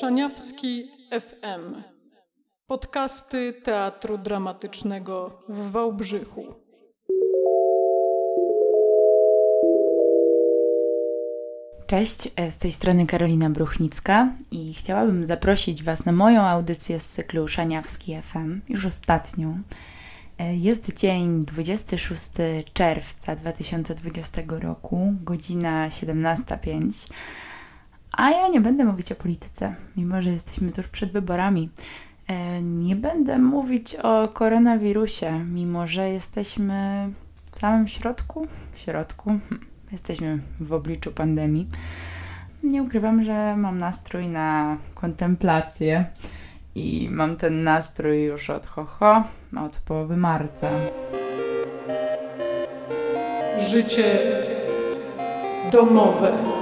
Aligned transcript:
Szaniawski 0.00 0.84
FM. 1.10 1.82
Podcasty 2.66 3.52
Teatru 3.52 4.18
Dramatycznego 4.18 5.42
w 5.48 5.70
Wałbrzychu. 5.70 6.54
Cześć, 11.86 12.28
e, 12.36 12.50
z 12.50 12.58
tej 12.58 12.72
strony 12.72 13.06
Karolina 13.06 13.50
Bruchnicka 13.50 14.34
i 14.50 14.74
chciałabym 14.74 15.26
zaprosić 15.26 15.82
Was 15.82 16.04
na 16.04 16.12
moją 16.12 16.42
audycję 16.42 17.00
z 17.00 17.08
cyklu 17.08 17.48
Szaniawski 17.48 18.22
FM, 18.22 18.60
już 18.68 18.86
ostatnią. 18.86 19.62
E, 20.38 20.56
jest 20.56 20.94
dzień 20.94 21.44
26 21.44 22.30
czerwca 22.72 23.36
2020 23.36 24.42
roku, 24.60 25.14
godzina 25.24 25.88
17.05. 25.88 27.08
A 28.20 28.30
ja 28.30 28.48
nie 28.48 28.60
będę 28.60 28.84
mówić 28.84 29.12
o 29.12 29.14
polityce, 29.14 29.74
mimo 29.96 30.22
że 30.22 30.30
jesteśmy 30.30 30.72
tuż 30.72 30.88
przed 30.88 31.12
wyborami. 31.12 31.70
E, 32.28 32.62
nie 32.62 32.96
będę 32.96 33.38
mówić 33.38 33.94
o 33.94 34.28
koronawirusie, 34.28 35.44
mimo 35.44 35.86
że 35.86 36.10
jesteśmy 36.10 37.08
w 37.52 37.58
samym 37.58 37.88
środku. 37.88 38.46
W 38.72 38.78
środku. 38.78 39.30
Hm, 39.30 39.60
jesteśmy 39.92 40.38
w 40.60 40.72
obliczu 40.72 41.12
pandemii. 41.12 41.68
Nie 42.62 42.82
ukrywam, 42.82 43.24
że 43.24 43.56
mam 43.56 43.78
nastrój 43.78 44.28
na 44.28 44.76
kontemplację 44.94 46.04
i 46.74 47.08
mam 47.10 47.36
ten 47.36 47.62
nastrój 47.62 48.22
już 48.22 48.50
od 48.50 48.66
ho-ho, 48.66 49.24
od 49.64 49.76
połowy 49.76 50.16
marca. 50.16 50.70
Życie 53.58 54.18
domowe. 55.72 56.59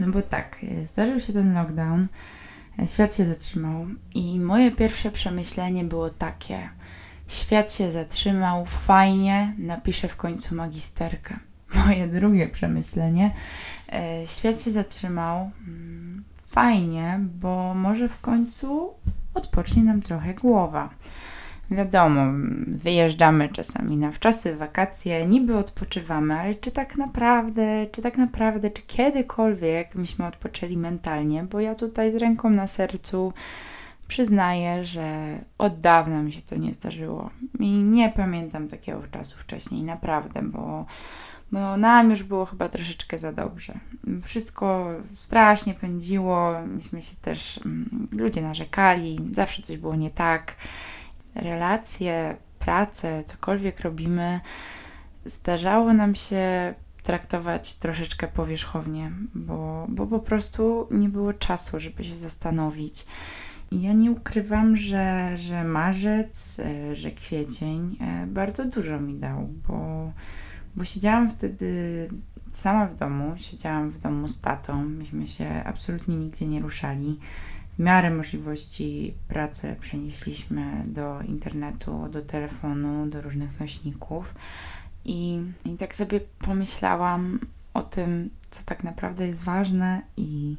No 0.00 0.06
bo 0.06 0.22
tak, 0.22 0.56
zdarzył 0.82 1.20
się 1.20 1.32
ten 1.32 1.54
lockdown, 1.54 2.08
świat 2.86 3.14
się 3.14 3.24
zatrzymał 3.24 3.86
i 4.14 4.40
moje 4.40 4.70
pierwsze 4.70 5.10
przemyślenie 5.10 5.84
było 5.84 6.10
takie: 6.10 6.68
świat 7.28 7.72
się 7.72 7.90
zatrzymał, 7.90 8.66
fajnie, 8.66 9.54
napiszę 9.58 10.08
w 10.08 10.16
końcu 10.16 10.54
magisterkę. 10.54 11.38
Moje 11.86 12.08
drugie 12.08 12.48
przemyślenie: 12.48 13.30
e, 13.92 14.26
świat 14.26 14.62
się 14.62 14.70
zatrzymał, 14.70 15.50
mm, 15.68 16.24
fajnie, 16.36 17.20
bo 17.22 17.74
może 17.74 18.08
w 18.08 18.20
końcu 18.20 18.90
odpocznie 19.34 19.84
nam 19.84 20.02
trochę 20.02 20.34
głowa. 20.34 20.90
Wiadomo, 21.70 22.20
wyjeżdżamy 22.66 23.48
czasami 23.48 23.96
na 23.96 24.12
wczasy, 24.12 24.56
wakacje, 24.56 25.26
niby 25.26 25.56
odpoczywamy, 25.56 26.34
ale 26.34 26.54
czy 26.54 26.70
tak 26.70 26.96
naprawdę, 26.96 27.86
czy 27.92 28.02
tak 28.02 28.18
naprawdę, 28.18 28.70
czy 28.70 28.82
kiedykolwiek 28.82 29.94
myśmy 29.94 30.26
odpoczęli 30.26 30.76
mentalnie? 30.76 31.42
Bo 31.42 31.60
ja 31.60 31.74
tutaj 31.74 32.12
z 32.12 32.14
ręką 32.14 32.50
na 32.50 32.66
sercu 32.66 33.32
przyznaję, 34.08 34.84
że 34.84 35.38
od 35.58 35.80
dawna 35.80 36.22
mi 36.22 36.32
się 36.32 36.42
to 36.42 36.56
nie 36.56 36.74
zdarzyło. 36.74 37.30
I 37.60 37.70
nie 37.72 38.10
pamiętam 38.10 38.68
takiego 38.68 39.02
czasu 39.10 39.36
wcześniej, 39.38 39.82
naprawdę, 39.82 40.42
bo, 40.42 40.86
bo 41.52 41.76
nam 41.76 42.10
już 42.10 42.22
było 42.22 42.46
chyba 42.46 42.68
troszeczkę 42.68 43.18
za 43.18 43.32
dobrze. 43.32 43.74
Wszystko 44.22 44.90
strasznie 45.14 45.74
pędziło, 45.74 46.52
myśmy 46.66 47.02
się 47.02 47.16
też, 47.22 47.60
mm, 47.64 48.08
ludzie 48.12 48.42
narzekali, 48.42 49.18
zawsze 49.32 49.62
coś 49.62 49.76
było 49.76 49.96
nie 49.96 50.10
tak 50.10 50.56
relacje, 51.34 52.36
pracę, 52.58 53.24
cokolwiek 53.24 53.80
robimy, 53.80 54.40
zdarzało 55.24 55.92
nam 55.92 56.14
się 56.14 56.74
traktować 57.02 57.74
troszeczkę 57.74 58.28
powierzchownie, 58.28 59.12
bo, 59.34 59.86
bo 59.88 60.06
po 60.06 60.18
prostu 60.18 60.88
nie 60.90 61.08
było 61.08 61.32
czasu, 61.32 61.78
żeby 61.80 62.04
się 62.04 62.14
zastanowić. 62.14 63.06
Ja 63.72 63.92
nie 63.92 64.10
ukrywam, 64.10 64.76
że, 64.76 65.32
że 65.38 65.64
marzec, 65.64 66.60
e, 66.60 66.94
że 66.96 67.10
kwiecień 67.10 67.96
e, 68.00 68.26
bardzo 68.26 68.64
dużo 68.64 69.00
mi 69.00 69.14
dał, 69.14 69.48
bo, 69.68 70.12
bo 70.76 70.84
siedziałam 70.84 71.30
wtedy 71.30 72.08
sama 72.50 72.86
w 72.86 72.94
domu, 72.94 73.32
siedziałam 73.36 73.90
w 73.90 73.98
domu 73.98 74.28
z 74.28 74.40
tatą, 74.40 74.84
myśmy 74.84 75.26
się 75.26 75.62
absolutnie 75.64 76.16
nigdzie 76.16 76.46
nie 76.46 76.60
ruszali 76.60 77.18
miarę 77.80 78.10
możliwości 78.10 79.14
pracę 79.28 79.76
przenieśliśmy 79.80 80.82
do 80.86 81.22
internetu, 81.22 82.08
do 82.10 82.22
telefonu, 82.22 83.06
do 83.06 83.20
różnych 83.22 83.60
nośników. 83.60 84.34
I, 85.04 85.42
I 85.64 85.76
tak 85.76 85.96
sobie 85.96 86.20
pomyślałam 86.38 87.40
o 87.74 87.82
tym, 87.82 88.30
co 88.50 88.62
tak 88.62 88.84
naprawdę 88.84 89.26
jest 89.26 89.42
ważne 89.42 90.02
i, 90.16 90.56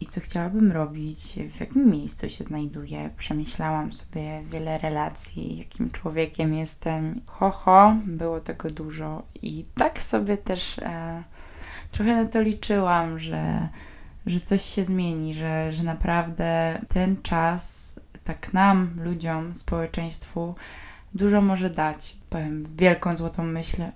i 0.00 0.06
co 0.06 0.20
chciałabym 0.20 0.72
robić, 0.72 1.18
w 1.48 1.60
jakim 1.60 1.90
miejscu 1.90 2.28
się 2.28 2.44
znajduję. 2.44 3.10
Przemyślałam 3.16 3.92
sobie 3.92 4.42
wiele 4.42 4.78
relacji, 4.78 5.58
jakim 5.58 5.90
człowiekiem 5.90 6.54
jestem. 6.54 7.20
Ho, 7.26 7.50
ho, 7.50 7.96
było 8.06 8.40
tego 8.40 8.70
dużo. 8.70 9.22
I 9.42 9.64
tak 9.74 9.98
sobie 9.98 10.36
też 10.36 10.78
e, 10.78 11.22
trochę 11.90 12.16
na 12.16 12.24
to 12.24 12.40
liczyłam, 12.42 13.18
że 13.18 13.68
że 14.26 14.40
coś 14.40 14.62
się 14.62 14.84
zmieni, 14.84 15.34
że, 15.34 15.72
że 15.72 15.82
naprawdę 15.82 16.80
ten 16.88 17.22
czas 17.22 17.94
tak 18.24 18.52
nam, 18.52 18.90
ludziom, 19.04 19.54
społeczeństwu 19.54 20.54
dużo 21.14 21.40
może 21.40 21.70
dać. 21.70 22.16
Powiem 22.30 22.64
wielką 22.76 23.16
złotą 23.16 23.44
myśl, 23.44 23.82
e, 23.82 23.92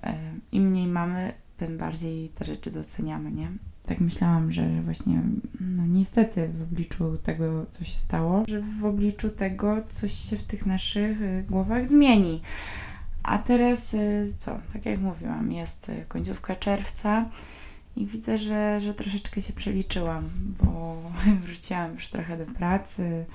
im 0.52 0.70
mniej 0.70 0.86
mamy, 0.86 1.32
tym 1.56 1.78
bardziej 1.78 2.28
te 2.28 2.44
rzeczy 2.44 2.70
doceniamy, 2.70 3.32
nie? 3.32 3.48
Tak 3.86 4.00
myślałam, 4.00 4.52
że 4.52 4.82
właśnie, 4.82 5.22
no 5.60 5.86
niestety 5.86 6.48
w 6.48 6.62
obliczu 6.62 7.16
tego, 7.16 7.66
co 7.70 7.84
się 7.84 7.98
stało, 7.98 8.44
że 8.48 8.60
w 8.60 8.84
obliczu 8.84 9.30
tego 9.30 9.76
coś 9.88 10.12
się 10.12 10.36
w 10.36 10.42
tych 10.42 10.66
naszych 10.66 11.22
e, 11.22 11.42
głowach 11.42 11.86
zmieni. 11.86 12.42
A 13.22 13.38
teraz 13.38 13.94
e, 13.94 13.98
co? 14.36 14.56
Tak 14.72 14.86
jak 14.86 15.00
mówiłam, 15.00 15.52
jest 15.52 15.90
końcówka 16.08 16.56
czerwca. 16.56 17.24
I 17.96 18.06
widzę, 18.06 18.38
że, 18.38 18.80
że 18.80 18.94
troszeczkę 18.94 19.40
się 19.40 19.52
przeliczyłam, 19.52 20.30
bo 20.62 21.02
wróciłam 21.44 21.94
już 21.94 22.08
trochę 22.08 22.36
do 22.38 22.46
pracy 22.46 23.26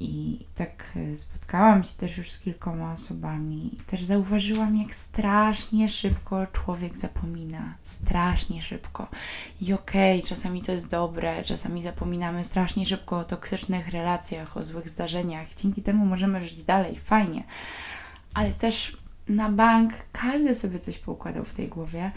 i 0.00 0.38
tak 0.54 0.92
e, 0.96 1.16
spotkałam 1.16 1.82
się 1.82 1.94
też 1.94 2.18
już 2.18 2.30
z 2.30 2.38
kilkoma 2.38 2.92
osobami. 2.92 3.70
Też 3.86 4.02
zauważyłam, 4.02 4.76
jak 4.76 4.94
strasznie 4.94 5.88
szybko 5.88 6.46
człowiek 6.46 6.96
zapomina. 6.96 7.74
Strasznie 7.82 8.62
szybko. 8.62 9.08
I 9.60 9.72
okej, 9.72 10.18
okay, 10.18 10.28
czasami 10.28 10.62
to 10.62 10.72
jest 10.72 10.90
dobre, 10.90 11.44
czasami 11.44 11.82
zapominamy 11.82 12.44
strasznie 12.44 12.86
szybko 12.86 13.18
o 13.18 13.24
toksycznych 13.24 13.88
relacjach, 13.88 14.56
o 14.56 14.64
złych 14.64 14.88
zdarzeniach. 14.88 15.54
Dzięki 15.54 15.82
temu 15.82 16.06
możemy 16.06 16.42
żyć 16.42 16.64
dalej, 16.64 16.96
fajnie. 16.96 17.44
Ale 18.34 18.50
też 18.52 18.96
na 19.28 19.50
bank 19.50 19.92
każdy 20.12 20.54
sobie 20.54 20.78
coś 20.78 20.98
poukładał 20.98 21.44
w 21.44 21.52
tej 21.52 21.68
głowie 21.68 22.12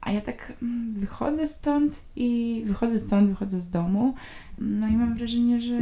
a 0.00 0.12
ja 0.12 0.20
tak 0.20 0.52
mm, 0.62 0.92
wychodzę 0.92 1.46
stąd 1.46 2.04
i 2.16 2.62
wychodzę 2.66 2.98
stąd, 2.98 3.28
wychodzę 3.28 3.60
z 3.60 3.68
domu. 3.68 4.14
No 4.58 4.88
i 4.88 4.96
mam 4.96 5.14
wrażenie, 5.14 5.60
że, 5.60 5.80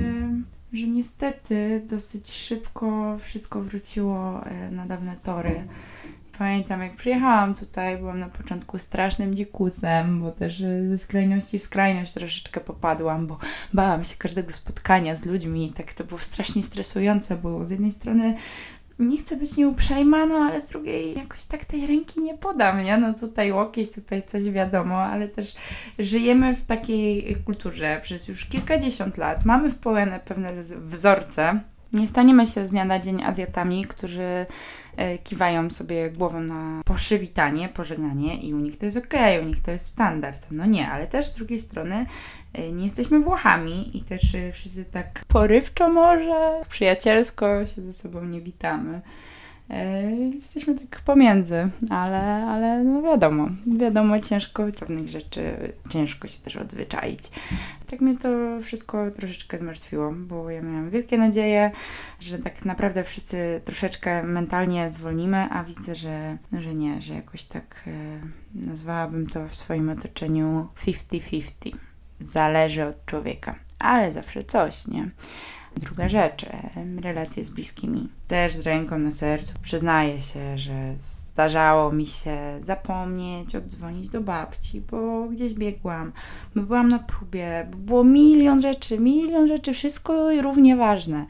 że 0.73 0.87
niestety 0.87 1.83
dosyć 1.89 2.31
szybko 2.33 3.17
wszystko 3.19 3.63
wróciło 3.63 4.47
e, 4.47 4.71
na 4.71 4.87
dawne 4.87 5.17
tory. 5.23 5.65
Pamiętam, 6.39 6.81
jak 6.81 6.97
przyjechałam 6.97 7.55
tutaj, 7.55 7.99
byłam 7.99 8.19
na 8.19 8.29
początku 8.29 8.79
strasznym 8.79 9.35
dzikusem, 9.35 10.21
bo 10.21 10.31
też 10.31 10.61
e, 10.61 10.89
ze 10.89 10.99
skrajności 10.99 11.59
w 11.59 11.63
skrajność 11.63 12.13
troszeczkę 12.13 12.61
popadłam, 12.61 13.27
bo 13.27 13.39
bałam 13.73 14.05
się 14.05 14.17
każdego 14.19 14.53
spotkania 14.53 15.15
z 15.15 15.25
ludźmi. 15.25 15.73
Tak 15.77 15.93
to 15.93 16.05
było 16.05 16.21
strasznie 16.21 16.63
stresujące, 16.63 17.37
bo 17.37 17.65
z 17.65 17.71
jednej 17.71 17.91
strony 17.91 18.35
nie 18.99 19.19
chcę 19.19 19.37
być 19.37 19.57
nieuprzejma, 19.57 20.27
no 20.27 20.35
ale 20.35 20.61
z 20.61 20.69
drugiej 20.69 21.15
jakoś 21.15 21.45
tak 21.45 21.65
tej 21.65 21.87
ręki 21.87 22.21
nie 22.21 22.35
podam, 22.35 22.85
nie? 22.85 22.99
No 22.99 23.15
tutaj 23.15 23.53
łokieć, 23.53 23.95
tutaj 23.95 24.23
coś 24.23 24.51
wiadomo, 24.51 24.99
ale 24.99 25.29
też 25.29 25.55
żyjemy 25.99 26.57
w 26.57 26.65
takiej 26.65 27.37
kulturze 27.45 28.01
przez 28.03 28.29
już 28.29 28.45
kilkadziesiąt 28.45 29.17
lat. 29.17 29.45
Mamy 29.45 29.71
wpojone 29.71 30.21
pewne 30.21 30.53
wzorce. 30.81 31.61
Nie 31.93 32.07
staniemy 32.07 32.47
się 32.47 32.67
z 32.67 32.71
dnia 32.71 32.85
na 32.85 32.99
dzień 32.99 33.23
Azjatami, 33.23 33.85
którzy 33.85 34.47
kiwają 35.25 35.71
sobie 35.71 36.11
głową 36.11 36.41
na 36.41 36.83
przywitanie, 36.97 37.69
pożegnanie 37.69 38.37
i 38.37 38.55
u 38.55 38.59
nich 38.59 38.79
to 38.79 38.85
jest 38.85 38.97
ok, 38.97 39.15
u 39.43 39.45
nich 39.45 39.63
to 39.63 39.71
jest 39.71 39.87
standard. 39.87 40.49
No 40.51 40.67
nie, 40.67 40.91
ale 40.91 41.07
też 41.07 41.27
z 41.27 41.35
drugiej 41.35 41.59
strony 41.59 42.07
e, 42.53 42.73
nie 42.73 42.85
jesteśmy 42.85 43.21
Włochami 43.21 43.97
i 43.97 44.03
też 44.03 44.35
e, 44.35 44.53
wszyscy 44.53 44.85
tak 44.85 45.25
porywczo 45.29 45.89
może, 45.89 46.63
przyjacielsko 46.69 47.67
się 47.67 47.83
ze 47.83 47.93
sobą 47.93 48.25
nie 48.25 48.41
witamy. 48.41 49.01
E, 49.71 50.11
jesteśmy 50.11 50.75
tak 50.75 51.01
pomiędzy, 51.01 51.69
ale, 51.91 52.21
ale 52.47 52.85
no 52.85 53.03
wiadomo, 53.03 53.49
wiadomo, 53.67 54.21
ciężko 54.21 54.65
pewnych 54.81 55.09
rzeczy, 55.09 55.73
ciężko 55.89 56.29
się 56.29 56.39
też 56.41 56.57
odzwyczaić. 56.57 57.21
Tak 57.91 58.01
mnie 58.01 58.19
to 58.19 58.29
wszystko 58.63 59.11
troszeczkę 59.11 59.59
zmartwiło, 59.59 60.13
bo 60.13 60.51
ja 60.51 60.63
miałam 60.63 60.91
wielkie 60.91 61.19
nadzieje, 61.19 61.71
że 62.21 62.39
tak 62.39 62.65
naprawdę 62.65 63.05
wszyscy 63.05 63.61
troszeczkę 63.65 64.23
mentalnie 64.23 64.91
zwolnimy, 64.91 65.49
a 65.51 65.65
widzę, 65.65 65.95
że, 65.95 66.39
że 66.61 66.75
nie, 66.75 67.03
że 67.03 67.15
jakoś 67.15 67.45
tak 67.45 67.85
e, 67.87 68.21
nazwałabym 68.55 69.27
to 69.27 69.49
w 69.49 69.55
swoim 69.55 69.89
otoczeniu 69.89 70.69
50-50. 70.77 71.77
zależy 72.21 72.85
od 72.85 73.07
człowieka, 73.07 73.55
ale 73.79 74.13
zawsze 74.13 74.43
coś, 74.43 74.87
nie? 74.87 75.11
Druga 75.77 76.09
rzecz, 76.09 76.47
relacje 77.01 77.45
z 77.45 77.51
bliskimi. 77.51 78.09
Też 78.29 78.55
z 78.55 78.67
ręką 78.67 78.99
na 78.99 79.11
sercu 79.11 79.53
przyznaję 79.63 80.21
się, 80.21 80.59
że 80.59 80.95
zdarzało 80.99 81.93
mi 81.93 82.07
się 82.07 82.39
zapomnieć, 82.61 83.55
oddzwonić 83.55 84.09
do 84.09 84.21
babci, 84.21 84.81
bo 84.81 85.29
gdzieś 85.29 85.55
biegłam, 85.55 86.13
bo 86.55 86.63
byłam 86.63 86.89
na 86.89 86.99
próbie, 86.99 87.67
bo 87.71 87.79
było 87.79 88.05
milion 88.05 88.61
rzeczy, 88.61 88.99
milion 88.99 89.49
rzeczy, 89.49 89.73
wszystko 89.73 90.43
równie 90.43 90.77
ważne. 90.77 91.27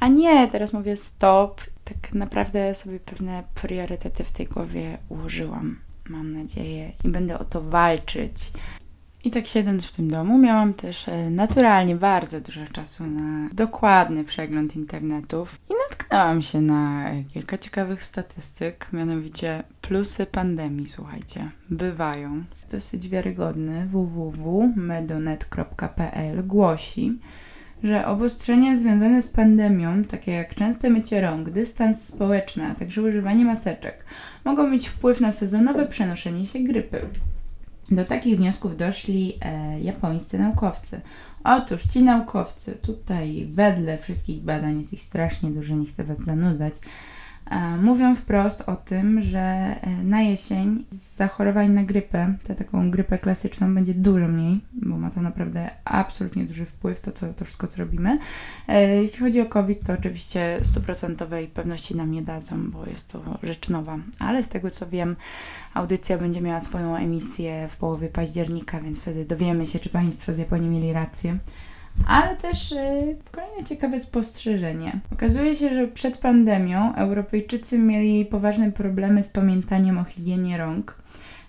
A 0.00 0.08
nie, 0.08 0.48
teraz 0.48 0.72
mówię 0.72 0.96
stop. 0.96 1.60
Tak 1.84 2.14
naprawdę 2.14 2.74
sobie 2.74 3.00
pewne 3.00 3.42
priorytety 3.54 4.24
w 4.24 4.32
tej 4.32 4.46
głowie 4.46 4.98
ułożyłam, 5.08 5.78
mam 6.08 6.30
nadzieję, 6.34 6.92
i 7.04 7.08
będę 7.08 7.38
o 7.38 7.44
to 7.44 7.62
walczyć. 7.62 8.34
I 9.28 9.30
tak 9.30 9.46
siedząc 9.46 9.86
w 9.86 9.92
tym 9.92 10.10
domu, 10.10 10.38
miałam 10.38 10.74
też 10.74 11.08
e, 11.08 11.30
naturalnie 11.30 11.96
bardzo 11.96 12.40
dużo 12.40 12.60
czasu 12.72 13.06
na 13.06 13.48
dokładny 13.52 14.24
przegląd 14.24 14.76
internetów 14.76 15.60
i 15.70 15.72
natknęłam 15.88 16.42
się 16.42 16.60
na 16.60 17.10
e, 17.10 17.24
kilka 17.24 17.58
ciekawych 17.58 18.04
statystyk, 18.04 18.88
mianowicie 18.92 19.62
plusy 19.80 20.26
pandemii, 20.26 20.88
słuchajcie, 20.88 21.50
bywają. 21.70 22.44
Dosyć 22.70 23.08
wiarygodny 23.08 23.86
www.medonet.pl 23.86 26.46
głosi, 26.46 27.18
że 27.82 28.06
obostrzenia 28.06 28.76
związane 28.76 29.22
z 29.22 29.28
pandemią, 29.28 30.04
takie 30.04 30.32
jak 30.32 30.54
częste 30.54 30.90
mycie 30.90 31.20
rąk, 31.20 31.50
dystans 31.50 32.06
społeczny, 32.06 32.66
a 32.66 32.74
także 32.74 33.02
używanie 33.02 33.44
maseczek, 33.44 34.04
mogą 34.44 34.70
mieć 34.70 34.88
wpływ 34.88 35.20
na 35.20 35.32
sezonowe 35.32 35.86
przenoszenie 35.86 36.46
się 36.46 36.60
grypy. 36.60 37.00
Do 37.90 38.04
takich 38.04 38.36
wniosków 38.36 38.76
doszli 38.76 39.38
e, 39.40 39.80
japońscy 39.80 40.38
naukowcy. 40.38 41.00
Otóż 41.44 41.82
ci 41.82 42.02
naukowcy, 42.02 42.78
tutaj 42.82 43.46
wedle 43.50 43.98
wszystkich 43.98 44.42
badań, 44.42 44.78
jest 44.78 44.92
ich 44.92 45.02
strasznie 45.02 45.50
dużo, 45.50 45.74
nie 45.74 45.86
chcę 45.86 46.04
Was 46.04 46.18
zanudzać, 46.18 46.74
mówią 47.82 48.14
wprost 48.14 48.62
o 48.66 48.76
tym, 48.76 49.20
że 49.20 49.38
e, 49.38 49.78
na 50.04 50.22
jesień 50.22 50.84
zachorowań 50.90 51.70
na 51.70 51.82
grypę, 51.82 52.34
tę 52.42 52.54
taką 52.54 52.90
grypę 52.90 53.18
klasyczną, 53.18 53.74
będzie 53.74 53.94
dużo 53.94 54.28
mniej, 54.28 54.60
bo 54.72 54.96
ma 54.98 55.10
to 55.10 55.22
naprawdę 55.22 55.70
absolutnie 55.84 56.44
duży 56.44 56.64
wpływ, 56.64 57.00
to, 57.00 57.12
co, 57.12 57.34
to 57.34 57.44
wszystko, 57.44 57.68
co 57.68 57.78
robimy. 57.78 58.18
E, 58.68 58.86
jeśli 58.86 59.20
chodzi 59.20 59.40
o 59.40 59.46
COVID, 59.46 59.86
to 59.86 59.92
oczywiście 59.92 60.58
stuprocentowej 60.62 61.48
pewności 61.48 61.96
nam 61.96 62.10
nie 62.10 62.22
dadzą, 62.22 62.70
bo 62.70 62.86
jest 62.86 63.12
to 63.12 63.38
rzecz 63.42 63.68
nowa, 63.68 63.98
ale 64.18 64.42
z 64.42 64.48
tego 64.48 64.70
co 64.70 64.86
wiem, 64.86 65.16
audycja 65.74 66.18
będzie 66.18 66.40
miała 66.40 66.60
swoją 66.60 66.96
emisję 66.96 67.68
w 67.68 67.76
połowie 67.76 68.08
października, 68.08 68.80
więc 68.80 69.02
wtedy 69.02 69.24
dowiemy 69.24 69.66
się, 69.66 69.78
czy 69.78 69.88
Państwo 69.88 70.32
z 70.32 70.38
Japonii 70.38 70.68
mieli 70.68 70.92
rację. 70.92 71.38
Ale 72.06 72.36
też 72.36 72.72
y, 72.72 73.16
kolejne 73.32 73.64
ciekawe 73.64 74.00
spostrzeżenie. 74.00 75.00
Okazuje 75.12 75.54
się, 75.54 75.74
że 75.74 75.88
przed 75.88 76.18
pandemią 76.18 76.94
Europejczycy 76.94 77.78
mieli 77.78 78.26
poważne 78.26 78.72
problemy 78.72 79.22
z 79.22 79.28
pamiętaniem 79.28 79.98
o 79.98 80.04
higienie 80.04 80.58
rąk. 80.58 81.02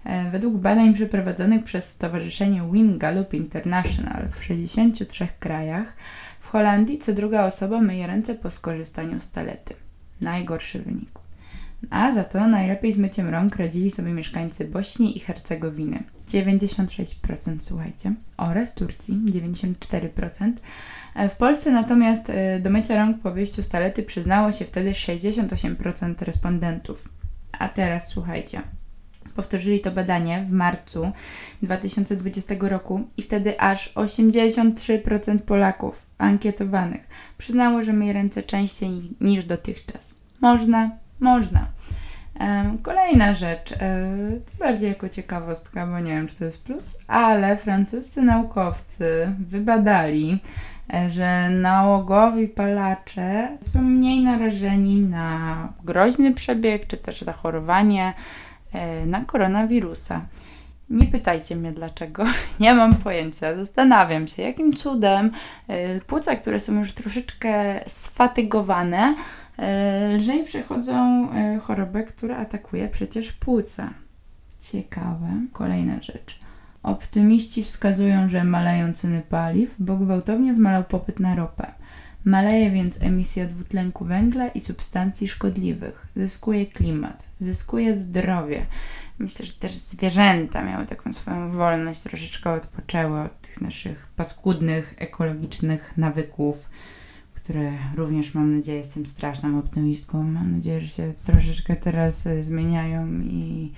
E, 0.06 0.30
Według 0.30 0.58
badań 0.58 0.94
przeprowadzonych 0.94 1.64
przez 1.64 1.90
Stowarzyszenie 1.90 2.70
Win 2.72 2.98
Gallup 2.98 3.34
International 3.34 4.28
w 4.32 4.44
63 4.44 5.28
krajach, 5.40 5.96
w 6.40 6.48
Holandii 6.48 6.98
co 6.98 7.14
druga 7.14 7.46
osoba 7.46 7.82
myje 7.82 8.08
ręce 8.08 8.36
po 8.36 8.52
skorzystaniu 8.52 9.22
z 9.22 9.30
talety. 9.30 9.74
Najgorszy 10.22 10.80
wynik. 10.80 11.19
A 11.90 12.12
za 12.12 12.24
to 12.24 12.48
najlepiej 12.48 12.94
z 12.94 12.98
myciem 12.98 13.30
rąk 13.30 13.56
radzili 13.56 13.92
sobie 13.92 14.14
mieszkańcy 14.14 14.66
Bośni 14.66 15.18
i 15.18 15.20
Hercegowiny 15.20 16.04
96%, 16.28 17.56
słuchajcie, 17.60 18.14
oraz 18.38 18.74
Turcji 18.74 19.14
94%. 19.16 20.52
E, 21.16 21.30
W 21.30 21.36
Polsce 21.36 21.72
natomiast 21.72 22.30
e, 22.30 22.60
do 22.60 22.70
mycia 22.70 22.96
rąk 22.96 23.20
po 23.22 23.32
wyjściu 23.32 23.64
z 23.64 23.70
talety 23.70 24.04
przyznało 24.04 24.52
się 24.52 24.66
wtedy 24.66 24.92
68% 24.92 26.26
respondentów. 26.26 27.10
A 27.60 27.70
teraz 27.70 28.08
słuchajcie. 28.08 28.62
Powtórzyli 29.36 29.82
to 29.82 29.92
badanie 29.92 30.44
w 30.48 30.52
marcu 30.52 31.12
2020 31.64 32.56
roku 32.60 33.08
i 33.18 33.22
wtedy 33.22 33.60
aż 33.60 33.94
83% 33.94 35.40
Polaków 35.40 36.08
ankietowanych 36.18 37.08
przyznało, 37.38 37.82
że 37.82 37.94
myje 37.94 38.14
ręce 38.14 38.44
częściej 38.44 38.90
ni- 38.90 39.16
niż 39.22 39.46
dotychczas. 39.46 40.16
Można, 40.42 40.92
można. 41.20 41.68
Kolejna 42.82 43.34
rzecz, 43.34 43.72
e, 43.72 43.78
bardziej 44.60 44.90
jako 44.90 45.10
ciekawostka, 45.10 45.88
bo 45.88 46.00
nie 46.00 46.12
wiem, 46.12 46.28
czy 46.28 46.36
to 46.36 46.46
jest 46.46 46.64
plus, 46.64 47.00
ale 47.08 47.58
francuscy 47.58 48.22
naukowcy 48.22 49.36
wybadali, 49.40 50.40
e, 50.94 51.10
że 51.10 51.50
nałogowi 51.50 52.48
palacze 52.48 53.58
są 53.62 53.82
mniej 53.82 54.24
narażeni 54.24 55.00
na 55.00 55.68
groźny 55.84 56.34
przebieg, 56.34 56.88
czy 56.88 56.98
też 56.98 57.22
zachorowanie 57.22 58.14
e, 58.74 59.06
na 59.06 59.26
koronawirusa. 59.26 60.22
Nie 60.90 61.06
pytajcie 61.06 61.56
mnie 61.56 61.72
dlaczego, 61.72 62.26
nie 62.60 62.74
mam 62.74 62.96
pojęcia. 62.96 63.56
Zastanawiam 63.56 64.28
się, 64.28 64.42
jakim 64.42 64.74
cudem 64.74 65.32
płuca, 66.08 66.36
które 66.36 66.60
są 66.60 66.80
już 66.80 66.94
troszeczkę 66.94 67.80
sfatygowane, 67.88 69.16
lżej 70.16 70.44
przechodzą 70.44 71.30
e, 71.32 71.60
chorobę, 71.60 72.04
która 72.04 72.38
atakuje 72.38 72.90
przecież 72.90 73.32
płuca. 73.32 73.94
Ciekawe. 74.60 75.38
Kolejna 75.54 76.02
rzecz. 76.02 76.40
Optymiści 76.84 77.64
wskazują, 77.64 78.28
że 78.28 78.44
maleją 78.44 78.94
ceny 78.94 79.22
paliw, 79.30 79.76
bo 79.80 79.98
gwałtownie 79.98 80.54
zmalał 80.54 80.84
popyt 80.84 81.20
na 81.20 81.36
ropę. 81.36 81.74
Maleje 82.26 82.72
więc 82.72 83.02
emisja 83.02 83.46
dwutlenku 83.46 84.06
węgla 84.06 84.48
i 84.48 84.60
substancji 84.60 85.28
szkodliwych. 85.28 86.08
Zyskuje 86.16 86.66
klimat, 86.66 87.24
zyskuje 87.40 87.96
zdrowie. 87.96 88.66
Myślę, 89.20 89.46
że 89.46 89.54
też 89.54 89.72
zwierzęta 89.72 90.64
miały 90.64 90.86
taką 90.86 91.14
swoją 91.14 91.50
wolność, 91.50 92.02
troszeczkę 92.02 92.52
odpoczęły 92.52 93.22
od 93.22 93.42
tych 93.42 93.62
naszych 93.62 94.08
paskudnych, 94.16 94.96
ekologicznych 94.98 95.98
nawyków, 95.98 96.70
które 97.50 97.72
również 97.96 98.34
mam 98.34 98.56
nadzieję, 98.56 98.78
jestem 98.78 99.06
straszną 99.06 99.60
optymistką. 99.60 100.24
Mam 100.24 100.52
nadzieję, 100.52 100.82
że 100.82 100.88
się 100.88 101.14
troszeczkę 101.24 101.76
teraz 101.76 102.28
e, 102.28 102.44
zmieniają 102.44 103.08
i, 103.22 103.72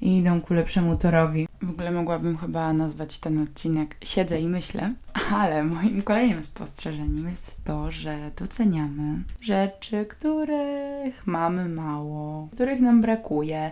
i 0.00 0.16
idą 0.16 0.40
ku 0.40 0.54
lepszemu 0.54 0.96
torowi. 0.96 1.48
W 1.62 1.70
ogóle 1.70 1.90
mogłabym 1.90 2.36
chyba 2.36 2.72
nazwać 2.72 3.18
ten 3.18 3.42
odcinek 3.42 3.96
Siedzę 4.04 4.40
i 4.40 4.48
myślę, 4.48 4.94
ale 5.40 5.64
moim 5.64 6.02
kolejnym 6.02 6.42
spostrzeżeniem 6.42 7.28
jest 7.28 7.64
to, 7.64 7.90
że 7.90 8.30
doceniamy 8.36 9.22
rzeczy, 9.40 10.06
których 10.06 11.26
mamy 11.26 11.68
mało, 11.68 12.48
których 12.52 12.80
nam 12.80 13.00
brakuje. 13.00 13.70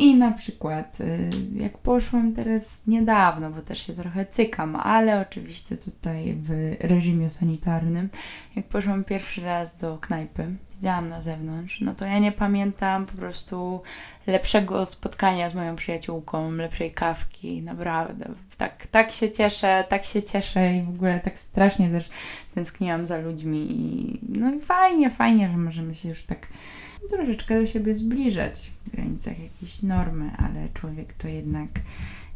I 0.00 0.14
na 0.14 0.32
przykład, 0.32 1.00
y, 1.00 1.30
jak 1.54 1.78
poszłam 1.78 2.32
teraz 2.32 2.82
niedawno, 2.86 3.50
bo 3.50 3.60
też 3.60 3.86
się 3.86 3.92
trochę 3.92 4.26
cykam, 4.26 4.76
ale 4.76 5.20
oczywiście 5.20 5.76
tutaj 5.76 6.36
w 6.42 6.76
reżimie 6.80 7.30
sanitarnym, 7.30 8.08
jak 8.56 8.66
poszłam 8.66 9.04
pierwszy 9.04 9.40
raz 9.40 9.76
do 9.76 9.98
knajpy, 9.98 10.46
siedziałam 10.74 11.08
na 11.08 11.20
zewnątrz, 11.20 11.80
no 11.80 11.94
to 11.94 12.06
ja 12.06 12.18
nie 12.18 12.32
pamiętam 12.32 13.06
po 13.06 13.12
prostu 13.12 13.82
lepszego 14.26 14.86
spotkania 14.86 15.50
z 15.50 15.54
moją 15.54 15.76
przyjaciółką, 15.76 16.52
lepszej 16.52 16.90
kawki, 16.90 17.62
naprawdę. 17.62 18.28
Tak, 18.56 18.86
tak 18.86 19.10
się 19.10 19.32
cieszę, 19.32 19.84
tak 19.88 20.04
się 20.04 20.22
cieszę 20.22 20.74
i 20.74 20.82
w 20.82 20.88
ogóle 20.88 21.20
tak 21.20 21.38
strasznie 21.38 21.90
też 21.90 22.08
tęskniłam 22.54 23.06
za 23.06 23.18
ludźmi 23.18 23.66
i 23.70 24.18
no 24.28 24.54
i 24.54 24.60
fajnie, 24.60 25.10
fajnie, 25.10 25.48
że 25.50 25.56
możemy 25.56 25.94
się 25.94 26.08
już 26.08 26.22
tak 26.22 26.46
troszeczkę 27.08 27.60
do 27.60 27.66
siebie 27.66 27.94
zbliżać 27.94 28.70
w 28.86 28.90
granicach 28.90 29.38
jakiejś 29.38 29.82
normy, 29.82 30.30
ale 30.38 30.68
człowiek 30.74 31.12
to 31.12 31.28
jednak 31.28 31.68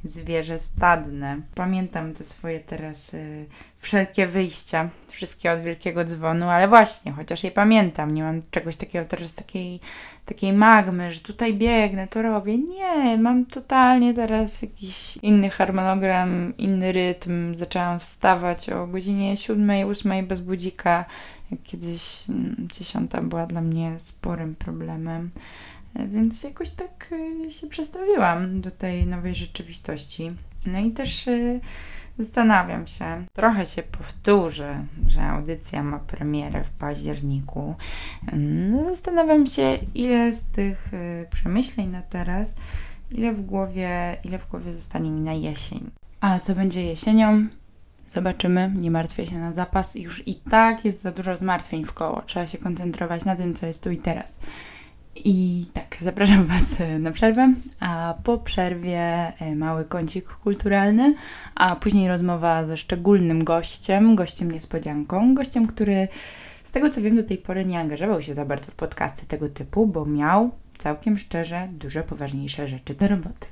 zwierzę 0.04 0.58
stadne. 0.58 1.36
Pamiętam 1.54 2.12
te 2.12 2.24
swoje 2.24 2.60
teraz 2.60 3.14
y, 3.14 3.46
wszelkie 3.78 4.26
wyjścia, 4.26 4.88
wszystkie 5.08 5.52
od 5.52 5.60
wielkiego 5.60 6.04
dzwonu, 6.04 6.48
ale 6.48 6.68
właśnie, 6.68 7.12
chociaż 7.12 7.44
je 7.44 7.50
pamiętam, 7.50 8.10
nie 8.10 8.22
mam 8.22 8.40
czegoś 8.50 8.76
takiego 8.76 9.04
teraz 9.04 9.34
takiej, 9.34 9.80
takiej 10.24 10.52
magmy, 10.52 11.12
że 11.12 11.20
tutaj 11.20 11.54
biegnę, 11.54 12.08
to 12.08 12.22
robię. 12.22 12.58
Nie, 12.58 13.18
mam 13.18 13.46
totalnie 13.46 14.14
teraz 14.14 14.62
jakiś 14.62 15.16
inny 15.16 15.50
harmonogram, 15.50 16.56
inny 16.58 16.92
rytm. 16.92 17.54
Zaczęłam 17.54 17.98
wstawać 17.98 18.70
o 18.70 18.86
godzinie 18.86 19.36
7, 19.36 19.88
8 19.88 20.26
bez 20.26 20.40
budzika. 20.40 21.04
Jak 21.50 21.62
kiedyś 21.62 22.24
mm, 22.28 22.68
dziesiąta 22.72 23.22
była 23.22 23.46
dla 23.46 23.60
mnie 23.60 23.98
sporym 23.98 24.54
problemem. 24.54 25.30
E, 25.94 26.06
Więc 26.06 26.42
jakoś 26.42 26.70
tak 26.70 27.12
y, 27.46 27.50
się 27.50 27.66
przestawiłam 27.66 28.60
do 28.60 28.70
tej 28.70 29.06
nowej 29.06 29.34
rzeczywistości. 29.34 30.32
No 30.66 30.78
i 30.78 30.90
też 30.90 31.28
y, 31.28 31.60
zastanawiam 32.18 32.86
się, 32.86 33.24
trochę 33.32 33.66
się 33.66 33.82
powtórzę, 33.82 34.86
że 35.06 35.22
audycja 35.22 35.82
ma 35.82 35.98
premierę 35.98 36.64
w 36.64 36.70
październiku. 36.70 37.74
No, 38.70 38.84
zastanawiam 38.84 39.46
się, 39.46 39.78
ile 39.94 40.32
z 40.32 40.44
tych 40.44 40.90
przemyśleń 41.30 41.88
na 41.88 42.02
teraz, 42.02 42.56
ile 43.10 43.32
w 43.32 43.40
głowie, 43.40 44.16
ile 44.24 44.38
w 44.38 44.48
głowie 44.48 44.72
zostanie 44.72 45.10
mi 45.10 45.20
na 45.20 45.32
jesień. 45.32 45.90
A 46.20 46.38
co 46.38 46.54
będzie 46.54 46.84
jesienią? 46.84 47.48
Zobaczymy, 48.14 48.72
nie 48.78 48.90
martwię 48.90 49.26
się 49.26 49.38
na 49.38 49.52
zapas. 49.52 49.94
Już 49.94 50.28
i 50.28 50.34
tak 50.34 50.84
jest 50.84 51.02
za 51.02 51.12
dużo 51.12 51.36
zmartwień 51.36 51.84
w 51.84 51.92
koło. 51.92 52.22
Trzeba 52.22 52.46
się 52.46 52.58
koncentrować 52.58 53.24
na 53.24 53.36
tym, 53.36 53.54
co 53.54 53.66
jest 53.66 53.84
tu 53.84 53.90
i 53.90 53.96
teraz. 53.96 54.40
I 55.16 55.66
tak, 55.72 55.96
zapraszam 56.00 56.46
Was 56.46 56.80
e, 56.80 56.98
na 56.98 57.10
przerwę, 57.10 57.54
a 57.80 58.14
po 58.24 58.38
przerwie 58.38 59.00
e, 59.40 59.56
mały 59.56 59.84
kącik 59.84 60.28
kulturalny, 60.28 61.14
a 61.54 61.76
później 61.76 62.08
rozmowa 62.08 62.66
ze 62.66 62.76
szczególnym 62.76 63.44
gościem, 63.44 64.14
gościem 64.14 64.50
niespodzianką, 64.50 65.34
gościem, 65.34 65.66
który 65.66 66.08
z 66.64 66.70
tego 66.70 66.90
co 66.90 67.00
wiem 67.00 67.16
do 67.16 67.22
tej 67.22 67.38
pory 67.38 67.64
nie 67.64 67.80
angażował 67.80 68.22
się 68.22 68.34
za 68.34 68.44
bardzo 68.44 68.70
w 68.70 68.74
podcasty 68.74 69.26
tego 69.26 69.48
typu, 69.48 69.86
bo 69.86 70.06
miał 70.06 70.50
całkiem 70.78 71.18
szczerze 71.18 71.64
dużo 71.70 72.02
poważniejsze 72.02 72.68
rzeczy 72.68 72.94
do 72.94 73.08
roboty. 73.08 73.46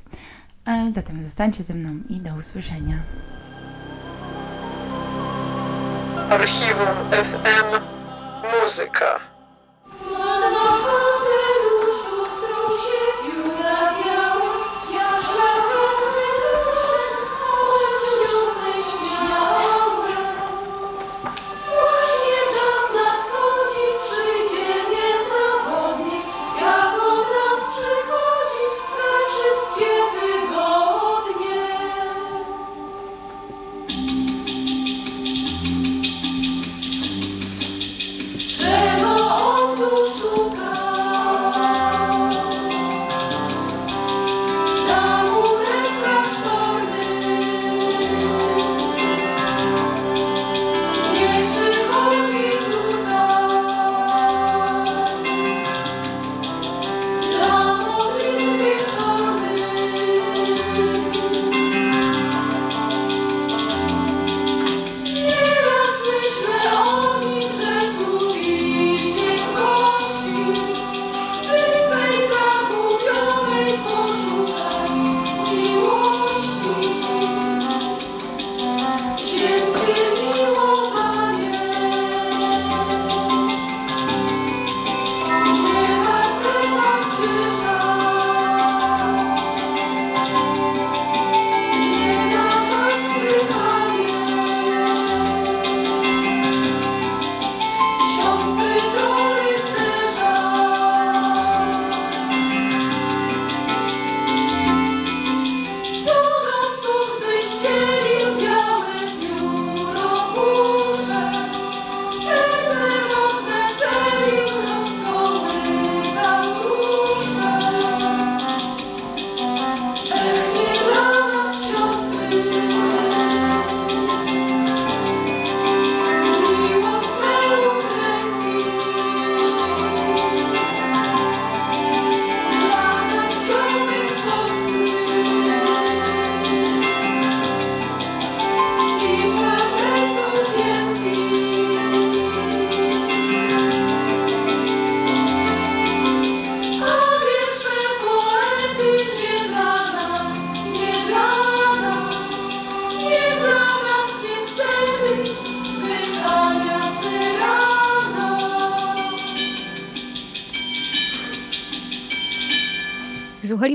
A 0.64 0.90
zatem 0.90 1.22
zostańcie 1.22 1.62
ze 1.62 1.74
mną 1.74 1.90
i 2.08 2.20
do 2.20 2.34
usłyszenia. 2.34 3.02
Archiwum 6.32 6.96
FM 7.12 7.68
Muzyka. 8.50 9.31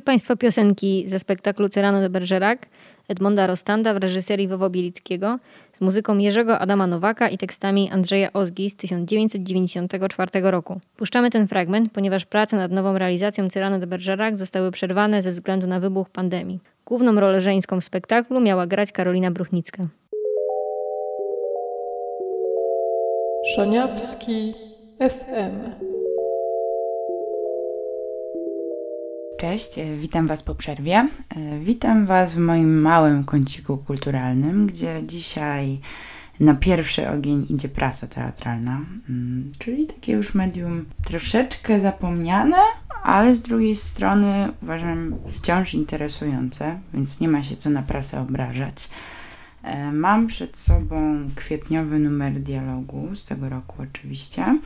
Państwo 0.07 0.37
piosenki 0.37 1.03
ze 1.07 1.19
spektaklu 1.19 1.69
Cyrano 1.69 2.01
de 2.01 2.09
Bergerac 2.09 2.59
Edmonda 3.07 3.47
Rostanda 3.47 3.93
w 3.93 3.97
reżyserii 3.97 4.47
Wowo 4.47 4.69
Bielickiego 4.69 5.39
z 5.73 5.81
muzyką 5.81 6.17
Jerzego 6.17 6.59
Adama 6.59 6.87
Nowaka 6.87 7.29
i 7.29 7.37
tekstami 7.37 7.91
Andrzeja 7.91 8.33
Ozgi 8.33 8.69
z 8.69 8.75
1994 8.75 10.51
roku. 10.51 10.79
Puszczamy 10.97 11.29
ten 11.29 11.47
fragment, 11.47 11.91
ponieważ 11.93 12.25
prace 12.25 12.57
nad 12.57 12.71
nową 12.71 12.97
realizacją 12.97 13.49
Cyrano 13.49 13.79
de 13.79 13.87
Bergerac 13.87 14.37
zostały 14.37 14.71
przerwane 14.71 15.21
ze 15.21 15.31
względu 15.31 15.67
na 15.67 15.79
wybuch 15.79 16.09
pandemii. 16.09 16.59
Główną 16.85 17.19
rolę 17.19 17.41
żeńską 17.41 17.81
w 17.81 17.83
spektaklu 17.83 18.39
miała 18.39 18.67
grać 18.67 18.91
Karolina 18.91 19.31
Bruchnicka. 19.31 19.83
Szaniawski 23.55 24.53
FM. 24.99 25.96
Cześć, 29.37 29.79
e, 29.79 29.95
witam 29.95 30.27
Was 30.27 30.43
po 30.43 30.55
przerwie. 30.55 30.95
E, 31.35 31.59
Witam 31.59 32.05
Was 32.05 32.35
w 32.35 32.37
moim 32.37 32.81
małym 32.81 33.23
kąciku 33.23 33.77
kulturalnym, 33.77 34.67
gdzie 34.67 35.01
dzisiaj 35.03 35.79
na 36.39 36.55
pierwszy 36.55 37.09
ogień 37.09 37.45
idzie 37.49 37.69
prasa 37.69 38.07
teatralna, 38.07 38.81
mm, 39.09 39.51
czyli 39.59 39.85
takie 39.87 40.13
już 40.13 40.33
medium 40.33 40.85
troszeczkę 41.05 41.79
zapomniane, 41.81 42.57
ale 43.03 43.35
z 43.35 43.41
drugiej 43.41 43.75
strony 43.75 44.49
uważam 44.63 45.15
wciąż 45.27 45.73
interesujące, 45.73 46.79
więc 46.93 47.19
nie 47.19 47.27
ma 47.27 47.43
się 47.43 47.55
co 47.55 47.69
na 47.69 47.81
prasę 47.81 48.21
obrażać. 48.21 48.89
E, 49.63 49.91
Mam 49.91 50.27
przed 50.27 50.57
sobą 50.57 51.19
kwietniowy 51.35 51.99
numer 51.99 52.33
dialogu 52.33 53.15
z 53.15 53.25
tego 53.25 53.49
roku 53.49 53.75
oczywiście. 53.83 54.59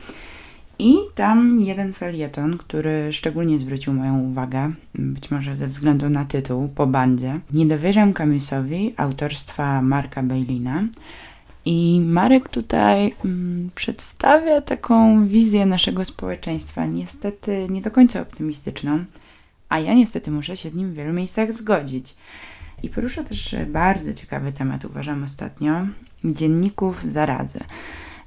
I 0.78 0.94
tam 1.14 1.60
jeden 1.60 1.92
felieton, 1.92 2.58
który 2.58 3.12
szczególnie 3.12 3.58
zwrócił 3.58 3.92
moją 3.92 4.18
uwagę, 4.18 4.72
być 4.94 5.30
może 5.30 5.54
ze 5.54 5.66
względu 5.66 6.08
na 6.08 6.24
tytuł, 6.24 6.68
po 6.68 6.86
bandzie. 6.86 7.40
Nie 7.52 7.66
Camusowi 8.14 8.94
autorstwa 8.96 9.82
Marka 9.82 10.22
Bailina. 10.22 10.84
I 11.64 12.00
Marek 12.04 12.48
tutaj 12.48 13.14
mm, 13.24 13.70
przedstawia 13.74 14.60
taką 14.60 15.26
wizję 15.26 15.66
naszego 15.66 16.04
społeczeństwa, 16.04 16.86
niestety 16.86 17.66
nie 17.70 17.80
do 17.80 17.90
końca 17.90 18.20
optymistyczną, 18.20 19.04
a 19.68 19.78
ja 19.78 19.94
niestety 19.94 20.30
muszę 20.30 20.56
się 20.56 20.70
z 20.70 20.74
nim 20.74 20.92
w 20.92 20.94
wielu 20.94 21.12
miejscach 21.12 21.52
zgodzić. 21.52 22.14
I 22.82 22.88
porusza 22.88 23.22
też 23.22 23.56
bardzo 23.66 24.14
ciekawy 24.14 24.52
temat, 24.52 24.84
uważam 24.84 25.24
ostatnio, 25.24 25.86
dzienników 26.24 27.02
zarazy. 27.04 27.60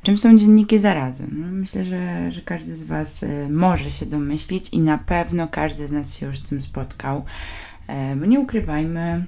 Czym 0.06 0.18
są 0.18 0.38
dzienniki 0.38 0.80
zarazy? 0.80 1.28
No, 1.32 1.48
myślę, 1.48 1.86
że, 1.86 2.32
że 2.32 2.42
każdy 2.42 2.76
z 2.76 2.84
Was 2.84 3.24
e, 3.24 3.50
może 3.50 3.90
się 3.90 4.06
domyślić 4.06 4.70
i 4.70 4.80
na 4.80 4.98
pewno 4.98 5.48
każdy 5.48 5.88
z 5.88 5.92
nas 5.92 6.18
się 6.18 6.26
już 6.26 6.40
z 6.40 6.44
tym 6.44 6.62
spotkał, 6.62 7.26
e, 7.88 8.16
bo 8.16 8.26
nie 8.26 8.40
ukrywajmy, 8.40 9.26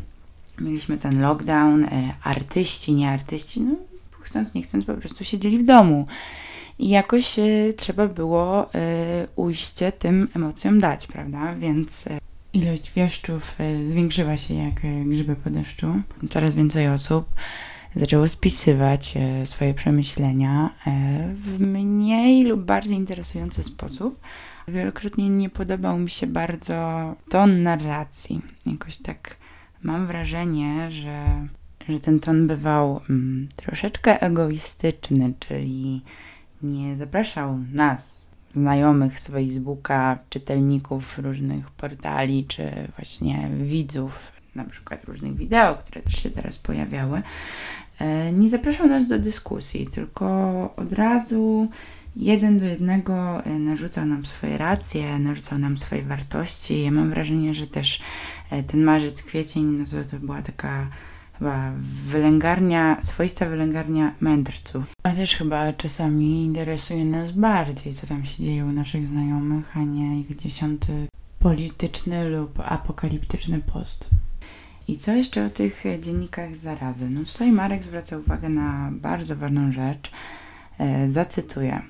mieliśmy 0.62 0.98
ten 0.98 1.22
lockdown, 1.22 1.84
e, 1.84 1.90
artyści, 2.24 2.96
nie 2.96 3.10
artyści, 3.10 3.62
no 3.62 3.76
chcąc, 4.20 4.54
nie 4.54 4.62
chcąc, 4.62 4.86
po 4.86 4.94
prostu 4.94 5.24
siedzieli 5.24 5.58
w 5.58 5.64
domu. 5.64 6.08
I 6.80 6.90
jakoś 6.90 7.36
trzeba 7.76 8.08
było 8.08 8.70
ujście 9.36 9.92
tym 9.92 10.28
emocjom 10.36 10.80
dać, 10.80 11.08
prawda? 11.08 11.56
Więc 11.56 12.06
Ilość 12.54 12.94
wieszczów 12.94 13.56
zwiększyła 13.86 14.38
się 14.38 14.54
jak 14.54 14.74
grzyby 15.06 15.36
po 15.36 15.50
deszczu. 15.50 16.02
Coraz 16.30 16.54
więcej 16.54 16.88
osób 16.88 17.26
zaczęło 18.00 18.28
spisywać 18.28 19.14
e, 19.18 19.48
swoje 19.48 19.74
przemyślenia 19.74 20.70
e, 20.88 20.92
w 21.34 21.60
mniej 21.60 22.44
lub 22.44 22.62
bardziej 22.62 22.98
interesujący 22.98 23.64
sposób. 23.64 24.20
Wielokrotnie 24.68 25.30
nie 25.30 25.50
podobał 25.50 25.98
mi 25.98 26.10
się 26.10 26.28
bardzo 26.28 27.16
ton 27.30 27.64
narracji. 27.64 28.42
Jakoś 28.66 28.98
tak 28.98 29.38
mam 29.82 30.08
wrażenie, 30.08 30.92
że, 30.92 31.48
że 31.90 32.00
ten 32.00 32.20
ton 32.20 32.48
bywał 32.48 33.02
mm, 33.10 33.48
troszeczkę 33.56 34.22
egoistyczny, 34.22 35.34
czyli 35.40 36.02
nie 36.62 36.96
zapraszał 36.96 37.60
nas, 37.74 38.26
znajomych 38.54 39.20
z 39.20 39.28
Facebooka, 39.28 40.20
czytelników 40.30 41.20
różnych 41.20 41.72
portali, 41.72 42.46
czy 42.48 42.92
właśnie 42.98 43.50
widzów, 43.62 44.32
na 44.56 44.64
przykład 44.64 45.04
różnych 45.04 45.36
wideo, 45.36 45.76
które 45.76 46.02
też 46.02 46.24
się 46.24 46.30
teraz 46.30 46.58
pojawiały, 46.58 47.22
nie 48.34 48.50
zapraszał 48.50 48.88
nas 48.88 49.08
do 49.08 49.20
dyskusji, 49.20 49.88
tylko 49.88 50.28
od 50.76 50.94
razu 50.94 51.70
jeden 52.18 52.58
do 52.58 52.66
jednego 52.66 53.46
e, 53.46 53.60
narzucał 53.60 54.06
nam 54.06 54.26
swoje 54.26 54.58
racje, 54.58 55.20
narzucał 55.20 55.60
nam 55.60 55.78
swoje 55.78 56.04
wartości. 56.04 56.84
Ja 56.84 56.92
mam 56.92 57.10
wrażenie, 57.10 57.54
że 57.54 57.68
też 57.68 58.02
e, 58.52 58.64
ten 58.64 58.84
marzec, 58.84 59.24
kwiecień, 59.24 59.66
no 59.66 59.86
to, 59.86 60.10
to 60.12 60.26
była 60.26 60.42
taka 60.42 60.88
chyba 61.40 61.74
wylęgarnia, 61.82 63.02
swoista 63.02 63.46
wylęgarnia 63.46 64.16
mędrców. 64.20 64.84
A 65.04 65.12
też 65.12 65.36
chyba 65.36 65.74
czasami 65.74 66.46
interesuje 66.46 67.06
nas 67.06 67.32
bardziej, 67.32 67.94
co 67.94 68.08
tam 68.08 68.26
się 68.26 68.44
dzieje 68.44 68.66
u 68.66 68.72
naszych 68.72 69.06
znajomych, 69.06 69.78
a 69.78 69.84
nie 69.84 70.20
ich 70.20 70.36
dziesiąty 70.36 71.08
polityczny 71.40 72.30
lub 72.30 72.60
apokaliptyczny 72.66 73.60
post. 73.60 74.10
I 74.88 74.98
co 74.98 75.12
jeszcze 75.12 75.46
o 75.46 75.50
tych 75.50 75.86
e, 75.86 76.00
dziennikach 76.00 76.56
zarazy? 76.56 77.10
No 77.10 77.24
tutaj 77.34 77.52
Marek 77.52 77.84
zwraca 77.84 78.18
uwagę 78.18 78.50
na 78.50 78.90
bardzo 78.92 79.36
ważną 79.36 79.72
rzecz. 79.72 80.12
E, 80.80 81.10
zacytuję. 81.10 81.82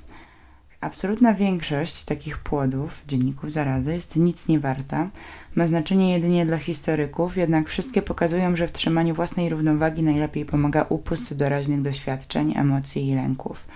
Absolutna 0.82 1.34
większość 1.34 2.04
takich 2.04 2.38
płodów, 2.38 3.02
dzienników 3.08 3.52
zarazy, 3.52 3.94
jest 3.94 4.16
nic 4.16 4.48
nie 4.48 4.60
warta. 4.60 5.10
Ma 5.56 5.68
znaczenie 5.68 6.14
jedynie 6.14 6.46
dla 6.46 6.58
historyków, 6.58 7.38
jednak 7.38 7.70
wszystkie 7.70 8.02
pokazują, 8.02 8.56
że 8.56 8.68
w 8.68 8.72
trzymaniu 8.72 9.16
własnej 9.16 9.50
równowagi 9.50 10.04
najlepiej 10.04 10.46
pomaga 10.46 10.86
upust 10.90 11.34
doraźnych 11.34 11.82
doświadczeń, 11.82 12.54
emocji 12.58 13.08
i 13.08 13.16
lęków. 13.16 13.68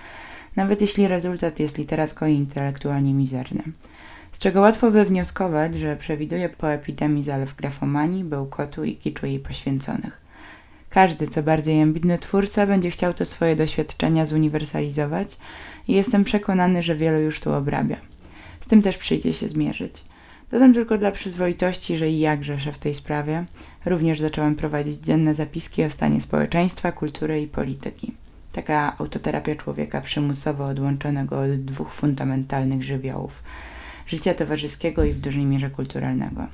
Nawet 0.56 0.80
jeśli 0.80 1.08
rezultat 1.08 1.60
jest 1.60 1.78
literacko 1.78 2.26
i 2.26 2.34
intelektualnie 2.34 3.14
mizerny. 3.14 3.62
Z 4.32 4.38
czego 4.38 4.60
łatwo 4.60 4.90
wywnioskować, 4.90 5.74
że 5.74 5.96
przewiduje 5.96 6.48
po 6.48 6.72
epidemii 6.72 7.24
zalew 7.24 7.54
grafomanii, 7.54 8.24
bełkotu 8.24 8.84
i 8.84 8.96
kiczu 8.96 9.26
jej 9.26 9.38
poświęconych. 9.38 10.20
Każdy, 10.90 11.28
co 11.28 11.42
bardziej 11.42 11.82
ambitny 11.82 12.18
twórca, 12.18 12.66
będzie 12.66 12.90
chciał 12.90 13.14
te 13.14 13.24
swoje 13.24 13.56
doświadczenia 13.56 14.26
zuniwersalizować 14.26 15.38
i 15.88 15.92
jestem 15.92 16.24
przekonany, 16.24 16.82
że 16.82 16.94
wielu 16.94 17.20
już 17.20 17.40
tu 17.40 17.52
obrabia. 17.52 17.96
Z 18.60 18.66
tym 18.66 18.82
też 18.82 18.98
przyjdzie 18.98 19.32
się 19.32 19.48
zmierzyć. 19.48 20.04
Dodam 20.50 20.74
tylko 20.74 20.98
dla 20.98 21.10
przyzwoitości, 21.10 21.98
że 21.98 22.08
i 22.08 22.20
ja 22.20 22.36
grzeszę 22.36 22.72
w 22.72 22.78
tej 22.78 22.94
sprawie. 22.94 23.44
Również 23.84 24.20
zacząłem 24.20 24.54
prowadzić 24.54 25.00
dzienne 25.00 25.34
zapiski 25.34 25.84
o 25.84 25.90
stanie 25.90 26.20
społeczeństwa, 26.20 26.92
kultury 26.92 27.42
i 27.42 27.46
polityki. 27.46 28.14
Taka 28.52 28.98
autoterapia 28.98 29.56
człowieka 29.56 30.00
przymusowo 30.00 30.64
odłączonego 30.64 31.40
od 31.40 31.64
dwóch 31.64 31.92
fundamentalnych 31.92 32.82
żywiołów 32.82 33.42
życia 34.06 34.34
towarzyskiego 34.34 35.04
i 35.04 35.12
w 35.12 35.20
dużej 35.20 35.46
mierze 35.46 35.70
kulturalnego. 35.70 36.46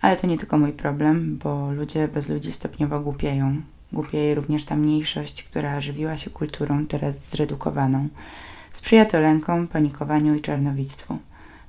Ale 0.00 0.16
to 0.16 0.26
nie 0.26 0.36
tylko 0.36 0.58
mój 0.58 0.72
problem, 0.72 1.38
bo 1.38 1.72
ludzie 1.72 2.08
bez 2.08 2.28
ludzi 2.28 2.52
stopniowo 2.52 3.00
głupieją. 3.00 3.62
Głupieje 3.92 4.34
również 4.34 4.64
ta 4.64 4.76
mniejszość, 4.76 5.42
która 5.42 5.80
żywiła 5.80 6.16
się 6.16 6.30
kulturą, 6.30 6.86
teraz 6.86 7.30
zredukowaną. 7.30 8.08
Sprzyja 8.72 9.04
to 9.04 9.20
lękom, 9.20 9.68
panikowaniu 9.68 10.34
i 10.34 10.40
czarnowictwu. 10.40 11.18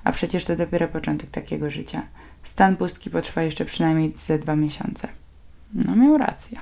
A 0.04 0.12
przecież 0.12 0.44
to 0.44 0.56
dopiero 0.56 0.88
początek 0.88 1.30
takiego 1.30 1.70
życia. 1.70 2.02
Stan 2.42 2.76
pustki 2.76 3.10
potrwa 3.10 3.42
jeszcze 3.42 3.64
przynajmniej 3.64 4.12
ze 4.16 4.38
dwa 4.38 4.56
miesiące. 4.56 5.08
No 5.74 5.96
miał 5.96 6.18
rację. 6.18 6.58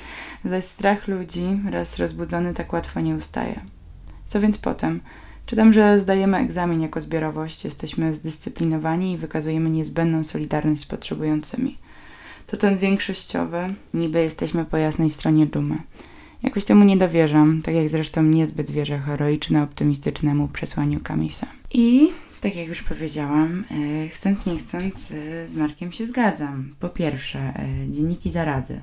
Zaś 0.44 0.64
strach 0.64 1.08
ludzi, 1.08 1.44
raz 1.70 1.98
rozbudzony, 1.98 2.54
tak 2.54 2.72
łatwo 2.72 3.00
nie 3.00 3.14
ustaje. 3.14 3.60
Co 4.28 4.40
więc 4.40 4.58
potem? 4.58 5.00
Czytam, 5.50 5.72
że 5.72 5.98
zdajemy 5.98 6.36
egzamin 6.36 6.80
jako 6.80 7.00
zbiorowość, 7.00 7.64
jesteśmy 7.64 8.14
zdyscyplinowani 8.14 9.12
i 9.12 9.16
wykazujemy 9.16 9.70
niezbędną 9.70 10.24
solidarność 10.24 10.82
z 10.82 10.86
potrzebującymi. 10.86 11.78
To 12.46 12.56
ten 12.56 12.78
większościowy, 12.78 13.74
niby 13.94 14.20
jesteśmy 14.20 14.64
po 14.64 14.76
jasnej 14.76 15.10
stronie 15.10 15.46
dżumy. 15.46 15.78
Jakoś 16.42 16.64
temu 16.64 16.84
nie 16.84 16.96
dowierzam, 16.96 17.62
tak 17.62 17.74
jak 17.74 17.88
zresztą 17.88 18.22
niezbyt 18.22 18.70
wierzę 18.70 18.98
heroiczno-optymistycznemu 18.98 20.48
przesłaniu 20.48 21.00
Kamisa. 21.00 21.46
I, 21.74 22.08
tak 22.40 22.56
jak 22.56 22.68
już 22.68 22.82
powiedziałam, 22.82 23.64
e, 24.04 24.08
chcąc 24.08 24.46
nie 24.46 24.56
chcąc, 24.56 25.12
e, 25.12 25.48
z 25.48 25.54
Markiem 25.54 25.92
się 25.92 26.06
zgadzam. 26.06 26.74
Po 26.80 26.88
pierwsze, 26.88 27.38
e, 27.38 27.88
dzienniki 27.88 28.30
zarazy. 28.30 28.80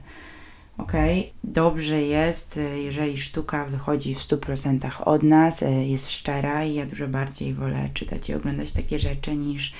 Okay. 0.77 1.23
dobrze 1.43 2.01
jest, 2.01 2.57
e, 2.57 2.79
jeżeli 2.79 3.17
sztuka 3.17 3.65
wychodzi 3.65 4.15
w 4.15 4.19
100% 4.19 5.01
od 5.05 5.23
nas, 5.23 5.63
e, 5.63 5.85
jest 5.85 6.11
szczera 6.11 6.65
i 6.65 6.73
ja 6.73 6.85
dużo 6.85 7.07
bardziej 7.07 7.53
wolę 7.53 7.89
czytać 7.93 8.29
i 8.29 8.33
oglądać 8.33 8.71
takie 8.71 8.99
rzeczy 8.99 9.35
niż 9.35 9.73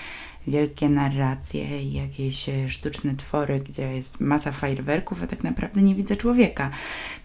wielkie 0.48 0.90
narracje 0.90 1.84
i 1.84 1.94
jakieś 1.94 2.50
e, 2.50 2.70
sztuczne 2.70 3.16
twory, 3.16 3.60
gdzie 3.60 3.94
jest 3.94 4.20
masa 4.20 4.52
fajerwerków, 4.52 5.24
a 5.24 5.28
tak 5.28 5.44
naprawdę 5.44 5.82
nie 5.82 5.96
widzę 5.96 6.16
człowieka. 6.16 6.70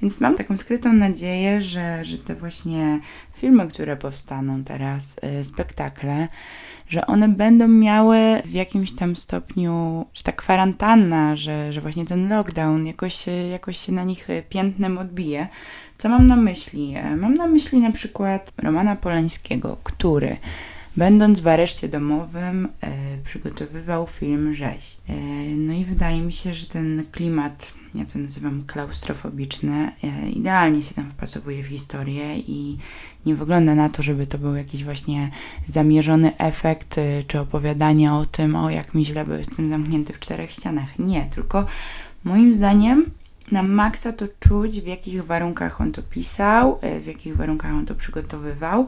Więc 0.03 0.21
mam 0.21 0.35
taką 0.37 0.57
skrytą 0.57 0.93
nadzieję, 0.93 1.61
że, 1.61 2.05
że 2.05 2.19
te 2.19 2.35
właśnie 2.35 3.01
filmy, 3.35 3.69
które 3.69 3.97
powstaną 3.97 4.65
teraz, 4.65 5.21
spektakle, 5.43 6.29
że 6.89 7.07
one 7.07 7.29
będą 7.29 7.69
miały 7.69 8.19
w 8.45 8.53
jakimś 8.53 8.93
tam 8.93 9.17
stopniu, 9.17 10.07
że 10.15 10.23
ta 10.23 10.33
kwarantanna, 10.33 11.37
że, 11.37 11.73
że 11.73 11.81
właśnie 11.81 12.07
ten 12.07 12.29
lockdown 12.29 12.87
jakoś, 12.87 13.25
jakoś 13.51 13.77
się 13.77 13.93
na 13.93 14.05
nich 14.05 14.29
piętnem 14.49 14.99
odbije. 14.99 15.49
Co 15.99 16.09
mam 16.09 16.27
na 16.27 16.37
myśli? 16.37 16.95
Mam 17.17 17.35
na 17.35 17.47
myśli 17.47 17.81
na 17.81 17.93
przykład 17.93 18.53
Romana 18.59 18.97
Polańskiego, 18.97 19.77
który 19.83 20.37
będąc 20.97 21.41
w 21.41 21.47
areszcie 21.47 21.89
domowym 21.89 22.69
e, 22.81 22.91
przygotowywał 23.25 24.07
film 24.07 24.55
Rzeź. 24.55 24.97
E, 25.09 25.15
no 25.57 25.75
i 25.75 25.85
wydaje 25.85 26.21
mi 26.21 26.33
się, 26.33 26.55
że 26.55 26.67
ten 26.67 27.03
klimat 27.13 27.73
ja 27.95 28.05
to 28.05 28.19
nazywam 28.19 28.65
klaustrofobiczne, 28.67 29.93
e, 30.05 30.31
idealnie 30.31 30.83
się 30.83 30.95
tam 30.95 31.11
wpasowuje 31.11 31.63
w 31.63 31.67
historię 31.67 32.39
i 32.39 32.79
nie 33.27 33.35
wygląda 33.35 33.75
na 33.75 33.89
to, 33.89 34.03
żeby 34.03 34.27
to 34.27 34.39
był 34.39 34.55
jakiś 34.55 34.85
właśnie 34.85 35.31
zamierzony 35.69 36.39
efekt, 36.39 36.97
czy 37.27 37.41
opowiadanie 37.41 38.13
o 38.13 38.27
tym, 38.27 38.57
o 38.57 38.71
jak 38.71 38.95
mi 38.95 39.05
źle, 39.07 39.25
bo 39.25 39.35
jestem 39.35 39.69
zamknięty 39.69 40.13
w 40.13 40.19
czterech 40.19 40.51
ścianach. 40.51 40.99
Nie, 40.99 41.27
tylko 41.35 41.67
moim 42.25 42.55
zdaniem 42.55 43.11
na 43.51 43.63
maksa 43.63 44.13
to 44.13 44.27
czuć, 44.41 44.81
w 44.81 44.87
jakich 44.87 45.25
warunkach 45.25 45.81
on 45.81 45.93
to 45.93 46.03
pisał, 46.03 46.79
e, 46.81 47.01
w 47.01 47.07
jakich 47.07 47.37
warunkach 47.37 47.73
on 47.73 47.87
to 47.87 47.95
przygotowywał 47.95 48.87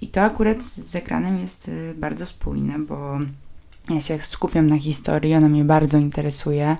i 0.00 0.08
to 0.08 0.22
akurat 0.22 0.62
z 0.62 0.96
ekranem 0.96 1.40
jest 1.40 1.70
bardzo 1.96 2.26
spójne, 2.26 2.78
bo 2.78 3.18
ja 3.90 4.00
się 4.00 4.18
skupiam 4.18 4.66
na 4.66 4.78
historii, 4.78 5.34
ona 5.34 5.48
mnie 5.48 5.64
bardzo 5.64 5.98
interesuje. 5.98 6.76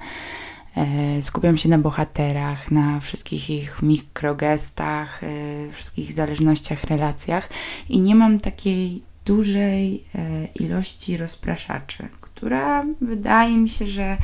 E, 0.77 1.23
skupiam 1.23 1.59
się 1.59 1.69
na 1.69 1.79
bohaterach, 1.79 2.71
na 2.71 3.01
wszystkich 3.01 3.51
ich 3.51 3.83
mikrogestach, 3.83 5.25
e, 5.25 5.27
wszystkich 5.73 6.13
zależnościach, 6.13 6.85
relacjach 6.85 7.49
i 7.89 8.01
nie 8.01 8.15
mam 8.15 8.41
takiej 8.41 9.03
dużej 9.25 10.05
e, 10.15 10.47
ilości 10.47 11.17
rozpraszaczy, 11.17 12.09
która 12.21 12.85
wydaje 13.01 13.57
mi 13.57 13.69
się, 13.69 13.87
że 13.87 14.19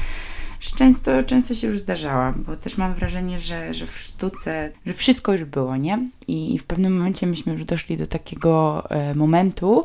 często, 0.61 1.23
często 1.23 1.55
się 1.55 1.66
już 1.66 1.79
zdarzała, 1.79 2.33
bo 2.33 2.57
też 2.57 2.79
mam 2.79 2.94
wrażenie, 2.94 3.40
że, 3.40 3.75
że 3.75 3.87
w 3.87 3.99
sztuce, 3.99 4.73
że 4.87 4.92
wszystko 4.92 5.33
już 5.33 5.44
było, 5.44 5.77
nie? 5.77 6.09
I 6.29 6.59
w 6.59 6.64
pewnym 6.64 6.96
momencie 6.99 7.27
myśmy 7.27 7.53
już 7.53 7.64
doszli 7.64 7.96
do 7.96 8.07
takiego 8.07 8.85
e, 8.90 9.14
momentu, 9.14 9.85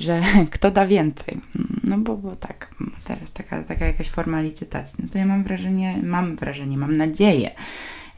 że 0.00 0.22
kto 0.50 0.70
da 0.70 0.86
więcej. 0.86 1.40
No 1.84 1.98
bo, 1.98 2.16
bo 2.16 2.36
tak, 2.36 2.74
teraz 3.04 3.32
taka, 3.32 3.62
taka 3.62 3.86
jakaś 3.86 4.10
forma 4.10 4.40
licytacji. 4.40 5.04
No 5.04 5.10
to 5.12 5.18
ja 5.18 5.26
mam 5.26 5.44
wrażenie, 5.44 6.00
mam 6.02 6.36
wrażenie, 6.36 6.78
mam 6.78 6.92
nadzieję, 6.92 7.50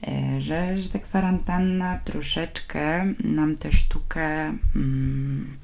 e, 0.09 0.41
że, 0.41 0.77
że 0.77 0.89
ta 0.89 0.99
kwarantanna 0.99 1.99
troszeczkę 2.05 3.15
nam 3.25 3.57
tę 3.57 3.73
sztukę 3.73 4.55
mm, 4.77 5.57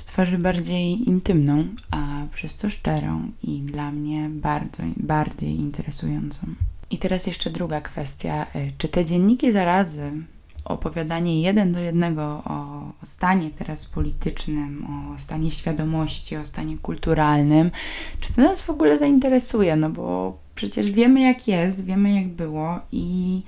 stworzy 0.00 0.38
bardziej 0.38 1.08
intymną, 1.08 1.64
a 1.90 2.26
przez 2.32 2.54
to 2.54 2.70
szczerą 2.70 3.30
i 3.42 3.60
dla 3.60 3.92
mnie 3.92 4.28
bardzo, 4.30 4.82
bardziej 4.96 5.60
interesującą. 5.60 6.46
I 6.90 6.98
teraz 6.98 7.26
jeszcze 7.26 7.50
druga 7.50 7.80
kwestia. 7.80 8.46
E, 8.54 8.70
czy 8.78 8.88
te 8.88 9.04
dzienniki 9.04 9.52
zarazy 9.52 10.12
opowiadanie 10.64 11.42
jeden 11.42 11.72
do 11.72 11.80
jednego 11.80 12.22
o, 12.22 12.52
o 13.02 13.06
stanie 13.06 13.50
teraz 13.50 13.86
politycznym, 13.86 14.86
o 14.86 15.18
stanie 15.18 15.50
świadomości, 15.50 16.36
o 16.36 16.46
stanie 16.46 16.78
kulturalnym, 16.78 17.70
czy 18.20 18.32
to 18.34 18.42
nas 18.42 18.60
w 18.60 18.70
ogóle 18.70 18.98
zainteresuje, 18.98 19.76
no 19.76 19.90
bo 19.90 20.38
przecież 20.54 20.90
wiemy 20.90 21.20
jak 21.20 21.48
jest, 21.48 21.84
wiemy 21.84 22.14
jak 22.14 22.28
było 22.28 22.80
i, 22.92 23.42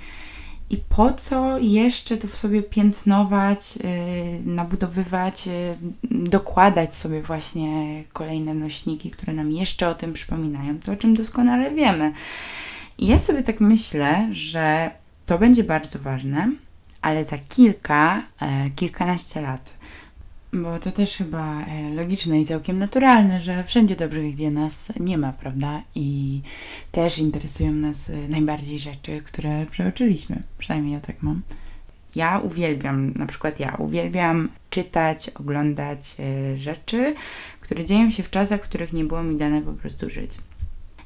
i 0.73 0.77
po 0.77 1.13
co 1.13 1.59
jeszcze 1.59 2.17
to 2.17 2.29
w 2.29 2.35
sobie 2.35 2.63
piętnować, 2.63 3.77
yy, 3.77 3.83
nabudowywać, 4.45 5.47
yy, 5.47 5.53
dokładać 6.11 6.95
sobie 6.95 7.23
właśnie 7.23 8.05
kolejne 8.13 8.55
nośniki, 8.55 9.11
które 9.11 9.33
nam 9.33 9.53
jeszcze 9.53 9.89
o 9.89 9.95
tym 9.95 10.13
przypominają, 10.13 10.79
to 10.79 10.93
o 10.93 10.97
czym 10.97 11.15
doskonale 11.15 11.71
wiemy. 11.71 12.13
I 12.99 13.07
ja 13.07 13.19
sobie 13.19 13.43
tak 13.43 13.61
myślę, 13.61 14.29
że 14.31 14.91
to 15.27 15.39
będzie 15.39 15.65
bardzo 15.65 15.99
ważne, 15.99 16.53
ale 17.03 17.25
za 17.25 17.39
kilka, 17.39 18.23
e, 18.41 18.71
kilkanaście 18.71 19.41
lat. 19.41 19.79
Bo 20.55 20.79
to 20.79 20.93
też 20.93 21.17
chyba 21.17 21.65
e, 21.67 21.95
logiczne 21.95 22.41
i 22.41 22.47
całkiem 22.47 22.79
naturalne, 22.79 23.41
że 23.41 23.65
wszędzie 23.65 23.97
dobrych 23.97 24.35
wie 24.35 24.51
nas 24.51 24.93
nie 25.01 25.19
ma, 25.19 25.33
prawda? 25.33 25.83
I 25.95 26.41
też 26.91 27.19
interesują 27.19 27.73
nas 27.73 28.11
e, 28.11 28.29
najbardziej 28.29 28.79
rzeczy, 28.79 29.23
które 29.25 29.67
przeoczyliśmy. 29.67 30.41
Przynajmniej 30.59 30.93
ja 30.93 31.01
tak 31.01 31.23
mam. 31.23 31.43
Ja 32.15 32.39
uwielbiam, 32.39 33.15
na 33.17 33.27
przykład 33.27 33.61
ja 33.61 33.77
uwielbiam 33.79 34.49
czytać, 34.71 35.29
oglądać 35.29 36.17
e, 36.19 36.57
rzeczy, 36.59 37.15
które 37.61 37.85
dzieją 37.85 38.11
się 38.11 38.23
w 38.23 38.31
czasach, 38.31 38.61
w 38.61 38.69
których 38.69 38.93
nie 38.93 39.05
było 39.05 39.23
mi 39.23 39.37
dane 39.37 39.63
po 39.63 39.73
prostu 39.73 40.11
żyć. 40.11 40.39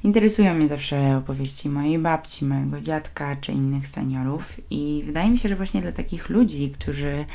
Interesują 0.03 0.53
mnie 0.53 0.67
zawsze 0.67 1.17
opowieści 1.17 1.69
mojej 1.69 1.99
babci, 1.99 2.45
mojego 2.45 2.81
dziadka 2.81 3.35
czy 3.35 3.51
innych 3.51 3.87
seniorów 3.87 4.59
i 4.69 5.03
wydaje 5.05 5.29
mi 5.29 5.37
się, 5.37 5.49
że 5.49 5.55
właśnie 5.55 5.81
dla 5.81 5.91
takich 5.91 6.29
ludzi, 6.29 6.71
którzy 6.71 7.25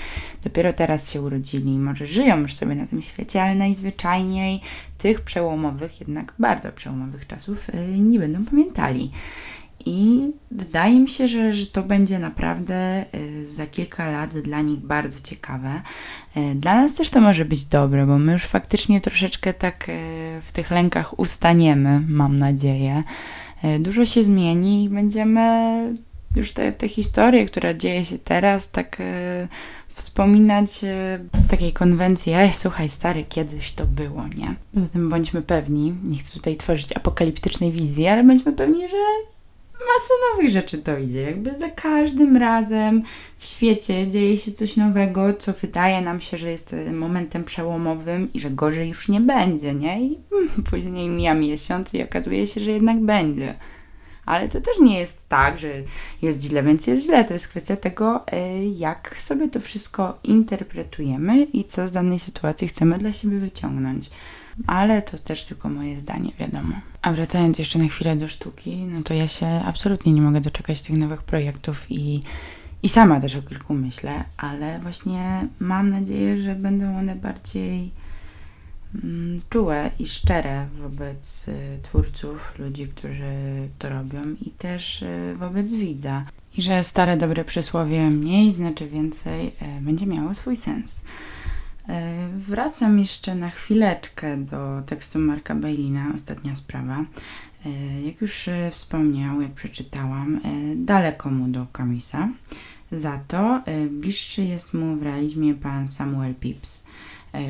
dopiero 0.44 0.72
teraz 0.72 1.12
się 1.12 1.22
urodzili, 1.22 1.79
może 1.79 2.07
żyją 2.07 2.40
już 2.40 2.55
sobie 2.55 2.75
na 2.75 2.87
tym 2.87 3.03
świecie, 3.03 3.42
ale 3.42 3.55
najzwyczajniej 3.55 4.61
tych 4.98 5.20
przełomowych, 5.20 6.01
jednak 6.01 6.35
bardzo 6.38 6.72
przełomowych 6.72 7.27
czasów 7.27 7.68
y, 7.68 7.98
nie 7.98 8.18
będą 8.18 8.44
pamiętali. 8.44 9.11
I 9.87 10.31
wydaje 10.51 11.01
mi 11.01 11.09
się, 11.09 11.29
że, 11.29 11.53
że 11.53 11.66
to 11.66 11.83
będzie 11.83 12.18
naprawdę 12.18 13.05
y, 13.14 13.47
za 13.47 13.66
kilka 13.66 14.11
lat 14.11 14.38
dla 14.38 14.61
nich 14.61 14.79
bardzo 14.81 15.21
ciekawe. 15.21 15.83
Y, 16.37 16.55
Dla 16.55 16.75
nas 16.75 16.95
też 16.95 17.11
to 17.11 17.21
może 17.21 17.45
być 17.45 17.64
dobre, 17.64 18.07
bo 18.07 18.18
my 18.18 18.33
już 18.33 18.45
faktycznie 18.45 19.01
troszeczkę 19.01 19.55
tak 19.55 19.88
y, 19.88 19.92
w 20.42 20.53
tych 20.53 20.71
lękach 20.71 21.18
ustaniemy, 21.18 22.01
mam 22.09 22.37
nadzieję. 22.37 23.03
Dużo 23.81 24.05
się 24.05 24.23
zmieni 24.23 24.85
i 24.85 24.88
będziemy 24.88 25.95
już 26.37 26.53
te, 26.53 26.73
te 26.73 26.88
historie, 26.88 27.47
która 27.47 27.75
dzieje 27.75 28.05
się 28.05 28.18
teraz, 28.18 28.71
tak 28.71 29.03
wspominać 29.88 30.71
w 31.33 31.47
takiej 31.49 31.73
konwencji, 31.73 32.33
ej, 32.33 32.53
słuchaj, 32.53 32.88
stary, 32.88 33.25
kiedyś 33.29 33.73
to 33.73 33.87
było, 33.87 34.25
nie? 34.37 34.55
Poza 34.75 34.88
tym 34.88 35.11
bądźmy 35.11 35.42
pewni, 35.42 35.95
nie 36.05 36.18
chcę 36.18 36.33
tutaj 36.33 36.57
tworzyć 36.57 36.97
apokaliptycznej 36.97 37.73
wizji, 37.73 38.07
ale 38.07 38.25
bądźmy 38.25 38.53
pewni, 38.53 38.88
że 38.88 38.97
masa 39.94 40.14
nowych 40.31 40.50
rzeczy 40.50 40.78
dojdzie. 40.78 41.22
Jakby 41.22 41.59
za 41.59 41.68
każdym 41.68 42.37
razem 42.37 43.02
w 43.37 43.44
świecie 43.44 44.07
dzieje 44.09 44.37
się 44.37 44.52
coś 44.52 44.76
nowego, 44.76 45.35
co 45.35 45.52
wydaje 45.52 46.00
nam 46.00 46.20
się, 46.20 46.38
że 46.38 46.50
jest 46.50 46.72
e, 46.72 46.92
momentem 46.92 47.44
przełomowym 47.44 48.33
i 48.33 48.40
że 48.40 48.50
gorzej 48.50 48.88
już 48.88 49.09
nie 49.09 49.20
będzie, 49.20 49.74
nie? 49.74 50.07
I 50.07 50.18
mm, 50.33 50.48
później 50.70 51.09
mija 51.09 51.35
miesiąc 51.35 51.94
i 51.94 52.02
okazuje 52.02 52.46
się, 52.46 52.61
że 52.61 52.70
jednak 52.70 53.00
będzie. 53.00 53.55
Ale 54.26 54.48
to 54.48 54.61
też 54.61 54.78
nie 54.81 54.98
jest 54.98 55.28
tak, 55.28 55.59
że 55.59 55.68
jest 56.22 56.42
źle, 56.42 56.62
więc 56.62 56.87
jest 56.87 57.05
źle. 57.05 57.24
To 57.24 57.33
jest 57.33 57.48
kwestia 57.48 57.76
tego, 57.76 58.26
e, 58.26 58.66
jak 58.68 59.16
sobie 59.18 59.48
to 59.48 59.61
wszystko 59.61 60.18
interpretujemy 60.24 61.44
i 61.44 61.64
co 61.64 61.88
z 61.88 61.90
danej 61.90 62.18
sytuacji 62.18 62.68
chcemy 62.68 62.98
dla 62.98 63.12
siebie 63.12 63.38
wyciągnąć. 63.38 64.11
Ale 64.66 65.02
to 65.02 65.18
też 65.18 65.44
tylko 65.44 65.68
moje 65.68 65.96
zdanie, 65.96 66.33
wiadomo. 66.38 66.91
A 67.03 67.12
wracając 67.12 67.59
jeszcze 67.59 67.79
na 67.79 67.88
chwilę 67.88 68.17
do 68.17 68.29
sztuki, 68.29 68.77
no 68.77 69.03
to 69.03 69.15
ja 69.15 69.29
się 69.29 69.47
absolutnie 69.47 70.12
nie 70.12 70.23
mogę 70.23 70.41
doczekać 70.41 70.83
tych 70.83 70.97
nowych 70.97 71.23
projektów 71.23 71.87
i, 71.91 72.21
i 72.83 72.88
sama 72.88 73.21
też 73.21 73.37
o 73.37 73.43
kilku 73.43 73.75
myślę, 73.75 74.25
ale 74.37 74.79
właśnie 74.81 75.49
mam 75.59 75.91
nadzieję, 75.91 76.37
że 76.37 76.55
będą 76.55 76.99
one 76.99 77.17
bardziej 77.17 77.91
mm, 79.05 79.41
czułe 79.51 79.91
i 79.99 80.07
szczere 80.07 80.67
wobec 80.83 81.49
y, 81.49 81.79
twórców, 81.83 82.59
ludzi, 82.59 82.88
którzy 82.88 83.33
to 83.79 83.88
robią 83.88 84.23
i 84.41 84.51
też 84.51 85.03
y, 85.03 85.35
wobec 85.38 85.73
widza. 85.73 86.25
I 86.59 86.62
że 86.62 86.85
stare 86.85 87.17
dobre 87.17 87.45
przysłowie 87.45 88.11
mniej 88.11 88.53
znaczy 88.53 88.88
więcej 88.88 89.47
y, 89.47 89.53
będzie 89.81 90.07
miało 90.07 90.35
swój 90.35 90.57
sens. 90.57 91.03
E, 91.88 92.29
Wracam 92.37 92.99
jeszcze 92.99 93.35
na 93.35 93.51
chwileczkę 93.51 94.37
do 94.37 94.83
tekstu 94.87 95.18
Marka 95.18 95.55
Bailina, 95.55 96.12
ostatnia 96.14 96.55
sprawa. 96.55 97.05
E, 97.66 98.03
Jak 98.03 98.21
już 98.21 98.49
e, 98.49 98.71
wspomniał, 98.71 99.40
jak 99.40 99.53
przeczytałam, 99.53 100.40
daleko 100.77 101.31
mu 101.31 101.49
do 101.49 101.66
Kamisa. 101.73 102.29
Za 102.92 103.21
to 103.29 103.62
bliższy 103.90 104.45
jest 104.45 104.75
mu 104.75 104.97
w 104.97 105.03
realizmie 105.03 105.55
pan 105.55 105.88
Samuel 105.88 106.35
Pepys. 106.35 106.87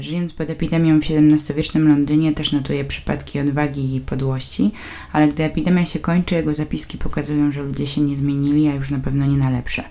Żyjąc 0.01 0.33
pod 0.33 0.51
epidemią 0.51 1.01
w 1.01 1.05
XVII-wiecznym 1.05 1.89
Londynie 1.89 2.33
też 2.33 2.53
notuje 2.53 2.85
przypadki 2.85 3.41
odwagi 3.41 3.97
i 3.97 4.01
podłości, 4.01 4.71
ale 5.13 5.29
gdy 5.29 5.45
epidemia 5.45 5.85
się 5.85 5.99
kończy, 5.99 6.35
jego 6.35 6.55
zapiski 6.55 6.99
pokazują, 6.99 7.53
że 7.53 7.63
ludzie 7.63 7.87
się 7.87 8.01
nie 8.01 8.17
zmienili, 8.17 8.69
a 8.69 8.75
już 8.75 8.91
na 8.91 8.99
pewno 8.99 9.27
nie 9.27 9.37
na 9.37 9.51
lepsze. 9.51 9.85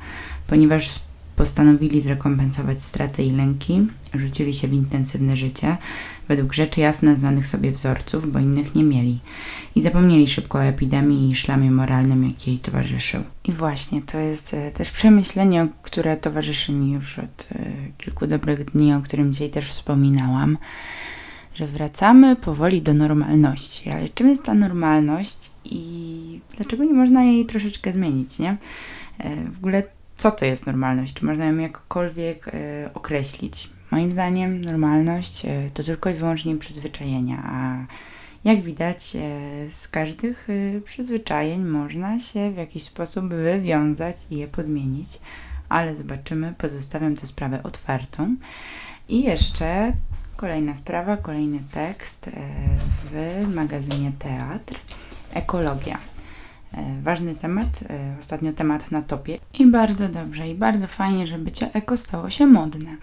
Ponieważ 0.47 0.99
postanowili 1.41 2.01
zrekompensować 2.01 2.81
straty 2.81 3.23
i 3.23 3.31
lęki, 3.31 3.87
rzucili 4.13 4.53
się 4.53 4.67
w 4.67 4.73
intensywne 4.73 5.37
życie, 5.37 5.77
według 6.27 6.53
rzeczy 6.53 6.81
jasne 6.81 7.15
znanych 7.15 7.47
sobie 7.47 7.71
wzorców, 7.71 8.31
bo 8.31 8.39
innych 8.39 8.75
nie 8.75 8.83
mieli. 8.83 9.19
I 9.75 9.81
zapomnieli 9.81 10.27
szybko 10.27 10.57
o 10.57 10.63
epidemii 10.63 11.31
i 11.31 11.35
szlamie 11.35 11.71
moralnym, 11.71 12.23
jaki 12.23 12.51
jej 12.51 12.59
towarzyszył. 12.59 13.23
I 13.43 13.51
właśnie, 13.51 14.01
to 14.01 14.17
jest 14.17 14.53
e, 14.53 14.71
też 14.71 14.91
przemyślenie, 14.91 15.67
które 15.81 16.17
towarzyszy 16.17 16.71
mi 16.71 16.91
już 16.91 17.19
od 17.19 17.47
e, 17.51 17.65
kilku 17.97 18.27
dobrych 18.27 18.71
dni, 18.71 18.93
o 18.93 19.01
którym 19.01 19.33
dzisiaj 19.33 19.49
też 19.49 19.69
wspominałam, 19.69 20.57
że 21.55 21.67
wracamy 21.67 22.35
powoli 22.35 22.81
do 22.81 22.93
normalności. 22.93 23.89
Ale 23.89 24.09
czym 24.09 24.29
jest 24.29 24.43
ta 24.43 24.53
normalność 24.53 25.51
i 25.65 26.39
dlaczego 26.57 26.83
nie 26.83 26.93
można 26.93 27.23
jej 27.23 27.45
troszeczkę 27.45 27.93
zmienić, 27.93 28.39
nie? 28.39 28.57
E, 29.17 29.35
W 29.51 29.57
ogóle 29.57 29.83
co 30.21 30.31
to 30.31 30.45
jest 30.45 30.65
normalność? 30.65 31.13
Czy 31.13 31.25
można 31.25 31.45
ją 31.45 31.57
jakkolwiek 31.57 32.47
e, 32.47 32.89
określić? 32.93 33.69
Moim 33.91 34.11
zdaniem 34.11 34.61
normalność 34.61 35.45
e, 35.45 35.69
to 35.73 35.83
tylko 35.83 36.09
i 36.09 36.13
wyłącznie 36.13 36.57
przyzwyczajenia, 36.57 37.43
a 37.45 37.85
jak 38.43 38.61
widać 38.61 39.15
e, 39.15 39.19
z 39.69 39.87
każdych 39.87 40.47
przyzwyczajeń 40.85 41.61
można 41.61 42.19
się 42.19 42.51
w 42.51 42.57
jakiś 42.57 42.83
sposób 42.83 43.33
wywiązać 43.33 44.17
i 44.31 44.37
je 44.37 44.47
podmienić, 44.47 45.19
ale 45.69 45.95
zobaczymy, 45.95 46.53
pozostawiam 46.57 47.15
tę 47.15 47.27
sprawę 47.27 47.63
otwartą. 47.63 48.35
I 49.09 49.23
jeszcze 49.23 49.93
kolejna 50.35 50.75
sprawa, 50.75 51.17
kolejny 51.17 51.59
tekst 51.71 52.29
w 52.89 53.47
magazynie 53.55 54.11
Teatr. 54.19 54.79
Ekologia. 55.33 56.10
E, 56.73 57.01
Ważny 57.01 57.35
temat, 57.35 57.83
e, 57.89 58.15
ostatnio 58.19 58.53
temat 58.53 58.91
na 58.91 59.01
topie 59.01 59.37
i 59.59 59.67
bardzo 59.67 60.09
dobrze 60.09 60.49
i 60.49 60.55
bardzo 60.55 60.87
fajnie, 60.87 61.27
że 61.27 61.37
bycie 61.37 61.73
eko 61.73 61.97
stało 61.97 62.29
się 62.29 62.47
modne. 62.47 62.95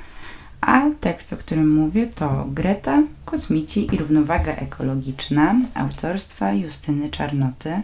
A 0.60 0.82
tekst, 1.00 1.32
o 1.32 1.36
którym 1.36 1.74
mówię, 1.74 2.06
to 2.06 2.46
Greta, 2.48 3.02
kosmici 3.24 3.94
i 3.94 3.98
równowaga 3.98 4.52
ekologiczna 4.52 5.54
autorstwa 5.74 6.52
Justyny 6.52 7.08
Czarnoty. 7.08 7.82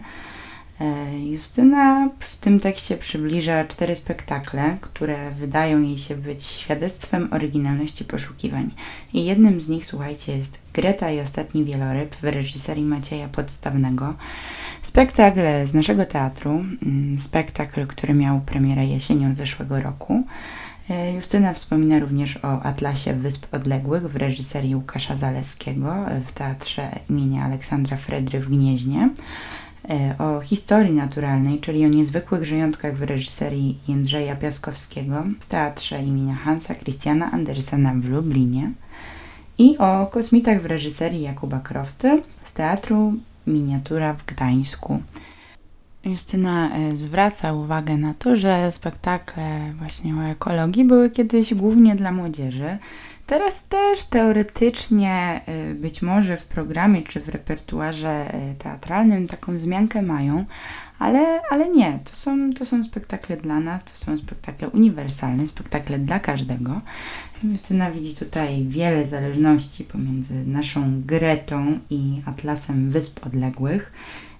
E, 0.81 1.19
Justyna 1.19 2.09
w 2.19 2.35
tym 2.35 2.59
tekście 2.59 2.97
przybliża 2.97 3.63
cztery 3.65 3.95
spektakle, 3.95 4.77
które 4.81 5.31
wydają 5.31 5.81
jej 5.81 5.97
się 5.97 6.15
być 6.15 6.43
świadectwem 6.43 7.27
oryginalności 7.31 8.05
poszukiwań. 8.05 8.71
I 9.13 9.25
jednym 9.25 9.61
z 9.61 9.69
nich, 9.69 9.85
słuchajcie, 9.85 10.37
jest 10.37 10.59
Greta 10.73 11.11
i 11.11 11.19
ostatni 11.19 11.65
wieloryb 11.65 12.15
w 12.15 12.23
reżyserii 12.23 12.83
Macieja 12.83 13.27
Podstawnego. 13.27 14.13
Spektakl 14.81 15.41
z 15.65 15.73
naszego 15.73 16.05
teatru, 16.05 16.51
mm, 16.51 17.19
spektakl, 17.19 17.87
który 17.87 18.13
miał 18.13 18.41
premierę 18.41 18.85
jesienią 18.85 19.35
zeszłego 19.35 19.81
roku. 19.81 20.23
E, 20.89 21.13
Justyna 21.13 21.53
wspomina 21.53 21.99
również 21.99 22.37
o 22.37 22.61
Atlasie 22.61 23.13
Wysp 23.13 23.45
Odległych 23.51 24.11
w 24.11 24.15
reżyserii 24.15 24.75
Łukasza 24.75 25.15
Zaleskiego 25.15 25.95
w 26.25 26.31
Teatrze 26.31 26.89
imienia 27.09 27.43
Aleksandra 27.43 27.97
Fredry 27.97 28.39
w 28.39 28.49
Gnieźnie, 28.49 29.09
o 30.19 30.41
historii 30.41 30.93
naturalnej, 30.93 31.59
czyli 31.59 31.85
o 31.85 31.89
niezwykłych 31.89 32.45
żyjątkach 32.45 32.97
w 32.97 33.01
reżyserii 33.01 33.79
Jędrzeja 33.87 34.35
Piaskowskiego 34.35 35.23
w 35.39 35.45
Teatrze 35.45 36.03
imienia 36.03 36.35
Hansa 36.35 36.75
Christiana 36.75 37.31
Andersena 37.31 37.93
w 37.93 38.05
Lublinie 38.05 38.71
i 39.57 39.77
o 39.77 40.07
kosmitach 40.07 40.61
w 40.61 40.65
reżyserii 40.65 41.21
Jakuba 41.21 41.59
Krofty 41.59 42.23
z 42.43 42.53
Teatru 42.53 43.13
Miniatura 43.47 44.13
w 44.13 44.25
Gdańsku. 44.25 44.99
Justyna 46.05 46.75
e, 46.75 46.95
zwraca 46.95 47.53
uwagę 47.53 47.97
na 47.97 48.13
to, 48.13 48.35
że 48.35 48.71
spektakle 48.71 49.73
właśnie 49.77 50.15
o 50.15 50.23
ekologii 50.23 50.85
były 50.85 51.09
kiedyś 51.09 51.53
głównie 51.53 51.95
dla 51.95 52.11
młodzieży. 52.11 52.77
Teraz 53.25 53.67
też 53.67 54.03
teoretycznie, 54.03 55.41
e, 55.45 55.73
być 55.73 56.01
może 56.01 56.37
w 56.37 56.45
programie 56.45 57.01
czy 57.01 57.19
w 57.19 57.29
repertuarze 57.29 58.33
e, 58.33 58.55
teatralnym 58.55 59.27
taką 59.27 59.57
wzmiankę 59.57 60.01
mają, 60.01 60.45
ale, 60.99 61.41
ale 61.49 61.69
nie, 61.69 61.99
to 62.03 62.15
są, 62.15 62.53
to 62.53 62.65
są 62.65 62.83
spektakle 62.83 63.37
dla 63.37 63.59
nas, 63.59 63.83
to 63.83 63.91
są 63.97 64.17
spektakle 64.17 64.69
uniwersalne, 64.69 65.47
spektakle 65.47 65.99
dla 65.99 66.19
każdego. 66.19 66.77
Justyna 67.43 67.91
widzi 67.91 68.15
tutaj 68.15 68.65
wiele 68.67 69.07
zależności 69.07 69.83
pomiędzy 69.83 70.45
naszą 70.45 71.01
Gretą 71.05 71.79
i 71.89 72.21
Atlasem 72.25 72.89
Wysp 72.89 73.25
Odległych. 73.25 73.91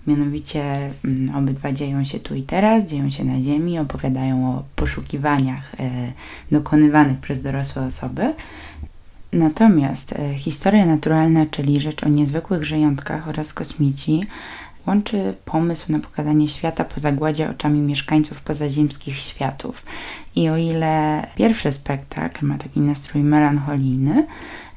Mianowicie 0.07 0.89
mm, 1.05 1.35
obydwa 1.35 1.71
dzieją 1.71 2.03
się 2.03 2.19
tu 2.19 2.35
i 2.35 2.43
teraz, 2.43 2.89
dzieją 2.89 3.09
się 3.09 3.23
na 3.23 3.41
Ziemi, 3.41 3.79
opowiadają 3.79 4.49
o 4.49 4.63
poszukiwaniach 4.75 5.75
e, 5.79 6.13
dokonywanych 6.51 7.19
przez 7.19 7.41
dorosłe 7.41 7.85
osoby. 7.85 8.33
Natomiast 9.35 10.13
e, 10.13 10.33
historia 10.37 10.85
naturalna, 10.85 11.45
czyli 11.51 11.81
rzecz 11.81 12.03
o 12.03 12.09
niezwykłych 12.09 12.63
żyjątkach 12.63 13.27
oraz 13.27 13.53
kosmici, 13.53 14.23
łączy 14.87 15.33
pomysł 15.45 15.91
na 15.91 15.99
pokazanie 15.99 16.47
świata 16.47 16.83
po 16.83 16.99
zagładzie 16.99 17.49
oczami 17.49 17.79
mieszkańców 17.79 18.41
pozaziemskich 18.41 19.17
światów. 19.17 19.85
I 20.35 20.49
o 20.49 20.57
ile 20.57 21.27
pierwszy 21.35 21.71
spektakl 21.71 22.45
ma 22.45 22.57
taki 22.57 22.79
nastrój 22.79 23.23
melancholijny, 23.23 24.27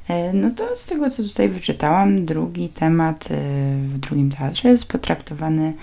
e, 0.07 0.33
no 0.33 0.49
to 0.51 0.75
z 0.75 0.85
tego, 0.85 1.09
co 1.09 1.23
tutaj 1.23 1.49
wyczytałam, 1.49 2.25
drugi 2.25 2.69
temat 2.69 3.29
e, 3.31 3.35
w 3.85 3.97
drugim 3.97 4.31
teatrze 4.31 4.69
jest 4.69 4.85
potraktowany 4.85 5.73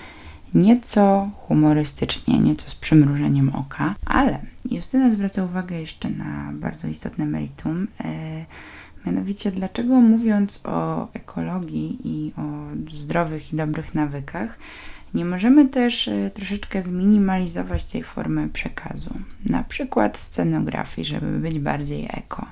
nieco 0.53 1.29
humorystycznie, 1.47 2.39
nieco 2.39 2.69
z 2.69 2.75
przymrużeniem 2.75 3.55
oka, 3.55 3.95
ale 4.05 4.39
Justyna 4.71 5.11
zwraca 5.11 5.43
uwagę 5.43 5.79
jeszcze 5.79 6.09
na 6.09 6.51
bardzo 6.53 6.87
istotne 6.87 7.25
meritum. 7.25 7.87
E, 8.03 8.45
mianowicie, 9.05 9.51
dlaczego 9.51 10.01
mówiąc 10.01 10.61
o 10.63 11.07
ekologii 11.13 11.97
i 12.03 12.33
o 12.37 12.41
zdrowych 12.91 13.53
i 13.53 13.55
dobrych 13.55 13.93
nawykach, 13.93 14.59
nie 15.13 15.25
możemy 15.25 15.69
też 15.69 16.07
e, 16.07 16.31
troszeczkę 16.33 16.81
zminimalizować 16.81 17.83
tej 17.83 18.03
formy 18.03 18.49
przekazu. 18.49 19.13
Na 19.45 19.63
przykład 19.63 20.17
scenografii, 20.17 21.07
żeby 21.07 21.39
być 21.39 21.59
bardziej 21.59 22.07
eko. 22.09 22.45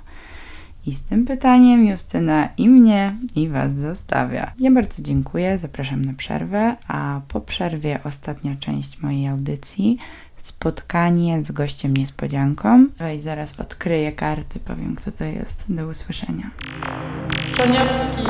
I 0.85 0.93
z 0.93 1.03
tym 1.03 1.25
pytaniem 1.25 1.85
Justyna 1.85 2.49
i 2.57 2.69
mnie, 2.69 3.17
i 3.35 3.49
Was 3.49 3.75
zostawia. 3.75 4.51
Ja 4.59 4.71
bardzo 4.71 5.03
dziękuję, 5.03 5.57
zapraszam 5.57 6.01
na 6.01 6.13
przerwę, 6.13 6.75
a 6.87 7.21
po 7.27 7.41
przerwie 7.41 7.99
ostatnia 8.03 8.55
część 8.59 9.01
mojej 9.01 9.27
audycji 9.27 9.97
spotkanie 10.37 11.45
z 11.45 11.51
gościem 11.51 11.97
niespodzianką. 11.97 12.87
I 13.17 13.21
zaraz 13.21 13.59
odkryję 13.59 14.11
karty, 14.11 14.59
powiem 14.59 14.95
kto 14.95 15.11
to 15.11 15.23
jest. 15.23 15.65
Do 15.69 15.87
usłyszenia. 15.87 16.51
Szaniawski 17.57 18.23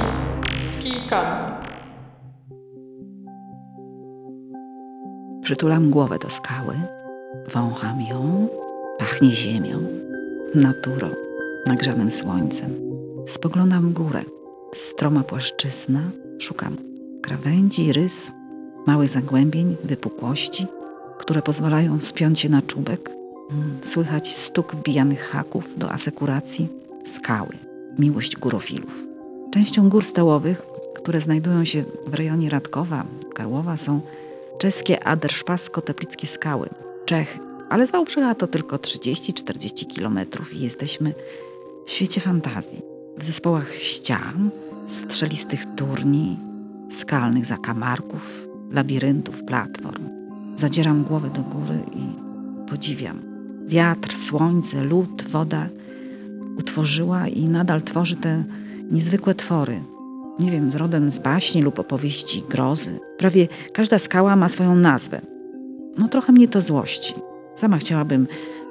z 0.61 0.83
kijkami. 0.83 1.53
Przytulam 5.43 5.89
głowę 5.89 6.19
do 6.19 6.29
skały, 6.29 6.75
wącham 7.53 8.01
ją, 8.01 8.47
pachnie 8.99 9.31
ziemią, 9.31 9.79
naturą, 10.55 11.09
nagrzanym 11.65 12.11
słońcem. 12.11 12.75
Spoglądam 13.27 13.93
górę, 13.93 14.23
stroma 14.73 15.23
płaszczyzna, 15.23 16.01
szukam 16.39 16.77
krawędzi, 17.21 17.93
rys, 17.93 18.31
małych 18.85 19.09
zagłębień, 19.09 19.75
wypukłości, 19.83 20.67
które 21.17 21.41
pozwalają 21.41 21.99
wspiąć 21.99 22.39
się 22.39 22.49
na 22.49 22.61
czubek. 22.61 23.09
Mm, 23.51 23.77
Słychać 23.81 24.35
stuk 24.35 24.75
wbijanych 24.75 25.21
haków 25.21 25.63
do 25.77 25.91
asekuracji, 25.91 26.67
skały, 27.05 27.53
miłość 27.99 28.35
górofilów. 28.35 29.03
Częścią 29.51 29.89
gór 29.89 30.03
stołowych, 30.03 30.61
które 30.95 31.21
znajdują 31.21 31.65
się 31.65 31.83
w 32.07 32.13
rejonie 32.13 32.49
Radkowa, 32.49 33.05
Karłowa 33.33 33.77
są 33.77 34.01
czeskie 34.57 35.03
Aderszpasko-Teplickie 35.03 36.27
skały, 36.27 36.69
Czechy, 37.05 37.39
ale 37.69 37.87
z 37.87 37.91
Wałbrzycha 37.91 38.35
to 38.35 38.47
tylko 38.47 38.75
30-40 38.75 39.87
kilometrów 39.87 40.53
i 40.53 40.59
jesteśmy 40.59 41.13
w 41.85 41.91
świecie 41.91 42.21
fantazji. 42.21 42.81
W 43.17 43.23
zespołach 43.23 43.75
ścian, 43.75 44.49
strzelistych 44.87 45.65
turni, 45.75 46.37
skalnych 46.89 47.45
zakamarków, 47.45 48.47
labiryntów, 48.71 49.43
platform. 49.43 50.03
Zadzieram 50.57 51.03
głowę 51.03 51.29
do 51.29 51.41
góry 51.41 51.79
i 51.95 52.05
podziwiam. 52.69 53.19
Wiatr, 53.67 54.15
słońce, 54.15 54.83
lód, 54.83 55.25
woda 55.29 55.69
utworzyła 56.57 57.27
i 57.27 57.45
nadal 57.45 57.81
tworzy 57.81 58.15
te 58.15 58.43
niezwykłe 58.91 59.35
twory. 59.35 59.79
Nie 60.39 60.51
wiem, 60.51 60.71
z 60.71 60.75
rodem 60.75 61.11
z 61.11 61.19
baśni 61.19 61.61
lub 61.61 61.79
opowieści 61.79 62.43
grozy. 62.49 62.99
Prawie 63.17 63.47
każda 63.73 63.99
skała 63.99 64.35
ma 64.35 64.49
swoją 64.49 64.75
nazwę. 64.75 65.21
No 65.97 66.07
trochę 66.07 66.31
mnie 66.31 66.47
to 66.47 66.61
złości. 66.61 67.13
Sama 67.55 67.77
chciałabym 67.77 68.27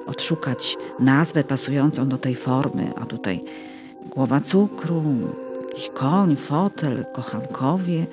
odszukać 0.07 0.77
nazwę 0.99 1.43
pasującą 1.43 2.09
do 2.09 2.17
tej 2.17 2.35
formy, 2.35 2.93
a 3.01 3.05
tutaj 3.05 3.43
głowa 4.09 4.39
cukru, 4.39 5.03
jakiś 5.69 5.89
koń, 5.89 6.35
fotel, 6.35 7.05
kochankowie, 7.13 8.05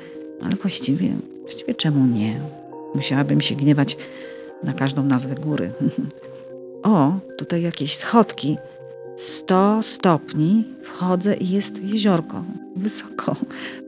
ale 0.44 0.57
właściwie, 0.57 1.09
właściwie 1.40 1.74
czemu 1.74 2.07
nie? 2.07 2.40
Musiałabym 2.94 3.40
się 3.40 3.55
gniewać 3.55 3.96
na 4.62 4.72
każdą 4.72 5.02
nazwę 5.02 5.35
góry. 5.35 5.72
o, 6.83 7.12
tutaj 7.38 7.62
jakieś 7.62 7.96
schodki. 7.96 8.57
100 9.16 9.83
stopni, 9.83 10.64
wchodzę 10.83 11.37
i 11.37 11.50
jest 11.50 11.83
jeziorko. 11.83 12.44
Wysoko. 12.76 13.37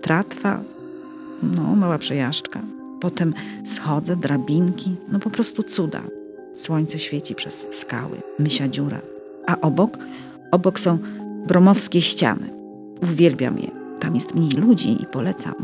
Tratwa, 0.03 0.61
no, 1.43 1.63
mała 1.63 1.99
przejażdżka. 1.99 2.61
Potem 3.01 3.35
schodzę, 3.67 4.17
drabinki, 4.17 4.97
no 5.09 5.19
po 5.19 5.31
prostu 5.31 5.63
cuda. 5.63 6.03
Słońce 6.55 6.99
świeci 6.99 7.35
przez 7.35 7.67
skały, 7.71 8.17
mysia 8.39 8.69
dziura. 8.69 9.01
A 9.47 9.61
obok, 9.61 9.99
obok 10.51 10.81
są 10.81 10.99
bromowskie 11.47 12.03
ściany. 12.03 12.51
Uwielbiam 13.03 13.59
je. 13.59 13.71
Tam 14.01 14.15
jest 14.15 14.35
mniej 14.35 14.51
ludzi 14.51 15.03
i 15.03 15.07
polecam. 15.07 15.55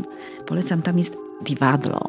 Polecam, 0.45 0.81
tam 0.81 0.97
jest 0.97 1.17
Divadlo. 1.41 2.07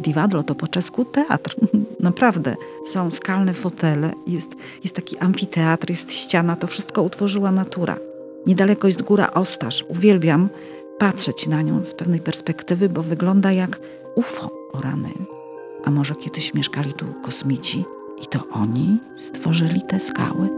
Divadlo 0.00 0.42
to 0.42 0.54
po 0.54 0.68
czesku 0.68 1.04
teatr. 1.04 1.56
Naprawdę. 2.00 2.56
Są 2.86 3.10
skalne 3.10 3.52
fotele, 3.52 4.12
jest, 4.26 4.50
jest 4.84 4.96
taki 4.96 5.18
amfiteatr, 5.18 5.90
jest 5.90 6.12
ściana, 6.12 6.56
to 6.56 6.66
wszystko 6.66 7.02
utworzyła 7.02 7.52
natura. 7.52 7.96
Niedaleko 8.46 8.86
jest 8.86 9.02
góra 9.02 9.32
Ostaż. 9.34 9.84
Uwielbiam 9.88 10.48
patrzeć 10.98 11.46
na 11.46 11.62
nią 11.62 11.86
z 11.86 11.94
pewnej 11.94 12.20
perspektywy, 12.20 12.88
bo 12.88 13.02
wygląda 13.02 13.52
jak 13.52 13.80
UFO 14.14 14.50
o 14.72 14.80
rany. 14.80 15.08
A 15.84 15.90
może 15.90 16.14
kiedyś 16.14 16.54
mieszkali 16.54 16.92
tu 16.92 17.06
kosmici 17.22 17.84
i 18.22 18.26
to 18.26 18.40
oni 18.52 18.98
stworzyli 19.16 19.82
te 19.82 20.00
skały? 20.00 20.48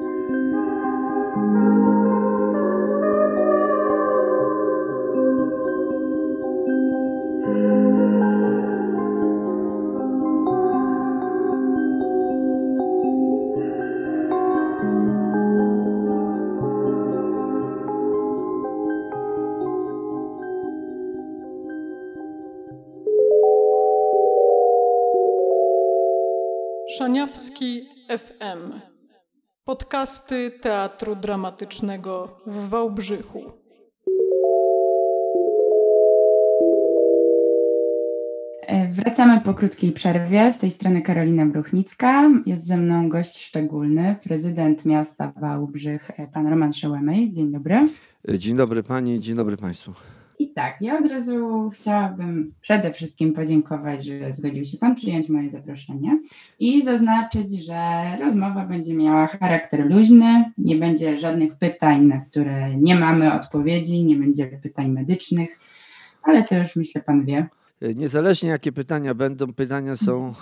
Szaniawski 26.98 27.80
FM. 28.08 28.72
Podcasty 29.64 30.50
Teatru 30.50 31.16
Dramatycznego 31.16 32.40
w 32.46 32.68
Wałbrzychu. 32.68 33.52
E, 38.66 38.88
Wracamy 38.92 39.40
po 39.40 39.54
krótkiej 39.54 39.92
przerwie. 39.92 40.52
Z 40.52 40.58
tej 40.58 40.70
strony 40.70 41.02
Karolina 41.02 41.46
Bruchnicka. 41.46 42.30
Jest 42.46 42.66
ze 42.66 42.76
mną 42.76 43.08
gość 43.08 43.44
szczególny, 43.44 44.16
prezydent 44.24 44.84
miasta 44.84 45.32
Wałbrzych, 45.40 46.10
e, 46.20 46.28
pan 46.28 46.46
Roman 46.46 46.72
Szełemej. 46.72 47.32
Dzień 47.32 47.52
dobry. 47.52 47.88
Dzień 48.38 48.56
dobry 48.56 48.82
Pani, 48.82 49.20
dzień 49.20 49.36
dobry 49.36 49.56
Państwu. 49.56 49.92
I 50.38 50.52
tak, 50.52 50.80
ja 50.80 50.98
od 50.98 51.06
razu 51.06 51.70
chciałabym 51.74 52.52
przede 52.60 52.92
wszystkim 52.92 53.32
podziękować, 53.32 54.04
że 54.04 54.32
zgodził 54.32 54.64
się 54.64 54.78
Pan 54.78 54.94
przyjąć 54.94 55.28
moje 55.28 55.50
zaproszenie 55.50 56.18
i 56.58 56.82
zaznaczyć, 56.82 57.64
że 57.64 58.02
rozmowa 58.20 58.66
będzie 58.66 58.94
miała 58.94 59.26
charakter 59.26 59.86
luźny, 59.90 60.52
nie 60.58 60.76
będzie 60.76 61.18
żadnych 61.18 61.54
pytań, 61.54 62.04
na 62.04 62.20
które 62.20 62.76
nie 62.76 62.94
mamy 62.94 63.32
odpowiedzi, 63.32 64.04
nie 64.04 64.16
będzie 64.16 64.46
pytań 64.46 64.88
medycznych, 64.88 65.58
ale 66.22 66.42
to 66.42 66.58
już 66.58 66.76
myślę 66.76 67.02
Pan 67.02 67.24
wie. 67.24 67.46
E, 67.82 67.94
Niezależnie 67.94 68.48
jakie 68.48 68.72
pytania 68.72 69.14
będą, 69.14 69.52
pytania 69.52 69.96
są 69.96 70.34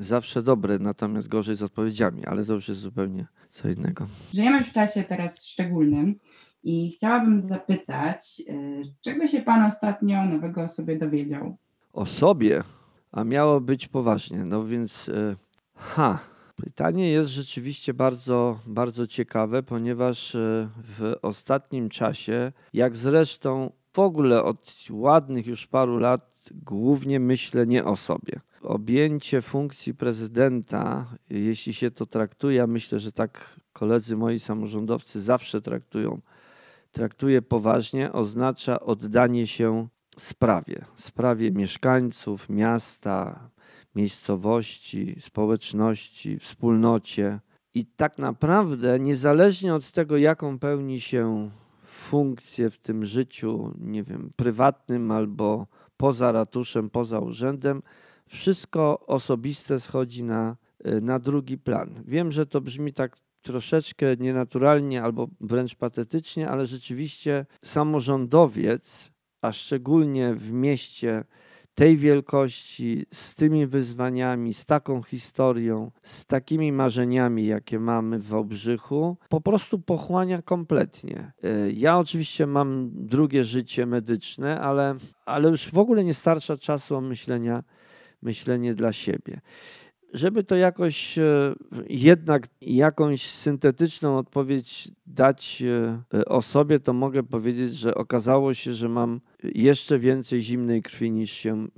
zawsze 0.00 0.42
dobre, 0.42 0.78
natomiast 0.78 1.28
gorzej 1.28 1.56
z 1.56 1.62
odpowiedziami, 1.62 2.26
ale 2.26 2.44
to 2.44 2.52
już 2.52 2.68
jest 2.68 2.80
zupełnie 2.80 3.26
co 3.50 3.68
innego. 3.68 4.06
Żyjemy 4.34 4.64
w 4.64 4.72
czasie 4.72 5.02
teraz 5.02 5.46
szczególnym 5.46 6.14
i 6.62 6.90
chciałabym 6.90 7.40
zapytać, 7.40 8.42
y, 8.48 8.82
czego 9.00 9.26
się 9.26 9.42
Pan 9.42 9.62
ostatnio 9.62 10.24
nowego 10.24 10.62
o 10.62 10.68
sobie 10.68 10.98
dowiedział? 10.98 11.56
O 11.92 12.06
sobie, 12.06 12.62
a 13.12 13.24
miało 13.24 13.60
być 13.60 13.88
poważnie. 13.88 14.44
No 14.44 14.64
więc, 14.64 15.08
e, 15.08 15.34
ha, 15.74 16.18
pytanie 16.56 17.10
jest 17.10 17.30
rzeczywiście 17.30 17.94
bardzo, 17.94 18.58
bardzo 18.66 19.06
ciekawe, 19.06 19.62
ponieważ 19.62 20.34
e, 20.34 20.68
w 20.98 21.14
ostatnim 21.22 21.88
czasie, 21.88 22.52
jak 22.72 22.96
zresztą 22.96 23.72
w 23.92 23.98
ogóle 23.98 24.42
od 24.42 24.74
ładnych 24.90 25.46
już 25.46 25.66
paru 25.66 25.98
lat, 25.98 26.48
głównie 26.64 27.20
myślę 27.20 27.66
nie 27.66 27.84
o 27.84 27.96
sobie. 27.96 28.40
Objęcie 28.62 29.42
funkcji 29.42 29.94
prezydenta, 29.94 31.06
jeśli 31.30 31.74
się 31.74 31.90
to 31.90 32.06
traktuje, 32.06 32.62
a 32.62 32.66
myślę, 32.66 33.00
że 33.00 33.12
tak 33.12 33.60
koledzy 33.72 34.16
moi 34.16 34.38
samorządowcy 34.38 35.20
zawsze 35.20 35.60
traktują, 35.60 36.20
traktuje 36.92 37.42
poważnie, 37.42 38.12
oznacza 38.12 38.80
oddanie 38.80 39.46
się 39.46 39.88
sprawie, 40.18 40.84
sprawie 40.94 41.50
mieszkańców, 41.50 42.48
miasta, 42.48 43.50
miejscowości, 43.94 45.16
społeczności, 45.20 46.38
wspólnocie. 46.38 47.40
I 47.74 47.86
tak 47.86 48.18
naprawdę, 48.18 48.98
niezależnie 48.98 49.74
od 49.74 49.92
tego, 49.92 50.16
jaką 50.16 50.58
pełni 50.58 51.00
się 51.00 51.50
funkcję 51.84 52.70
w 52.70 52.78
tym 52.78 53.04
życiu, 53.04 53.74
nie 53.78 54.02
wiem, 54.02 54.30
prywatnym 54.36 55.10
albo 55.10 55.66
poza 55.96 56.32
ratuszem, 56.32 56.90
poza 56.90 57.18
urzędem, 57.18 57.82
wszystko 58.28 59.06
osobiste 59.06 59.80
schodzi 59.80 60.24
na, 60.24 60.56
y, 60.86 61.00
na 61.00 61.18
drugi 61.18 61.58
plan. 61.58 62.02
Wiem, 62.04 62.32
że 62.32 62.46
to 62.46 62.60
brzmi 62.60 62.92
tak 62.92 63.16
troszeczkę 63.42 64.16
nienaturalnie 64.16 65.02
albo 65.02 65.28
wręcz 65.40 65.74
patetycznie, 65.74 66.48
ale 66.48 66.66
rzeczywiście 66.66 67.46
samorządowiec, 67.64 69.10
a 69.42 69.52
szczególnie 69.52 70.34
w 70.34 70.52
mieście 70.52 71.24
tej 71.74 71.96
wielkości, 71.96 73.06
z 73.12 73.34
tymi 73.34 73.66
wyzwaniami, 73.66 74.54
z 74.54 74.64
taką 74.64 75.02
historią, 75.02 75.90
z 76.02 76.26
takimi 76.26 76.72
marzeniami, 76.72 77.46
jakie 77.46 77.78
mamy 77.78 78.18
w 78.18 78.26
Wałbrzychu, 78.26 79.16
po 79.28 79.40
prostu 79.40 79.78
pochłania 79.78 80.42
kompletnie. 80.42 81.32
Y, 81.44 81.72
Ja 81.72 81.98
oczywiście 81.98 82.46
mam 82.46 82.90
drugie 82.92 83.44
życie 83.44 83.86
medyczne, 83.86 84.60
ale, 84.60 84.96
ale 85.26 85.48
już 85.48 85.70
w 85.70 85.78
ogóle 85.78 86.04
nie 86.04 86.14
starcza 86.14 86.56
czasu 86.56 86.96
o 86.96 87.00
myślenia, 87.00 87.64
myślenie 88.22 88.74
dla 88.74 88.92
siebie. 88.92 89.40
Żeby 90.12 90.44
to 90.44 90.56
jakoś 90.56 91.18
e, 91.18 91.54
jednak 91.88 92.46
jakąś 92.60 93.30
syntetyczną 93.30 94.18
odpowiedź 94.18 94.88
dać 95.06 95.62
e, 96.14 96.24
o 96.24 96.42
sobie, 96.42 96.80
to 96.80 96.92
mogę 96.92 97.22
powiedzieć, 97.22 97.74
że 97.74 97.94
okazało 97.94 98.54
się, 98.54 98.74
że 98.74 98.88
mam 98.88 99.20
jeszcze 99.42 99.98
więcej 99.98 100.40
zimnej 100.40 100.82
krwi 100.82 101.10
niż 101.10 101.30
się, 101.30 101.68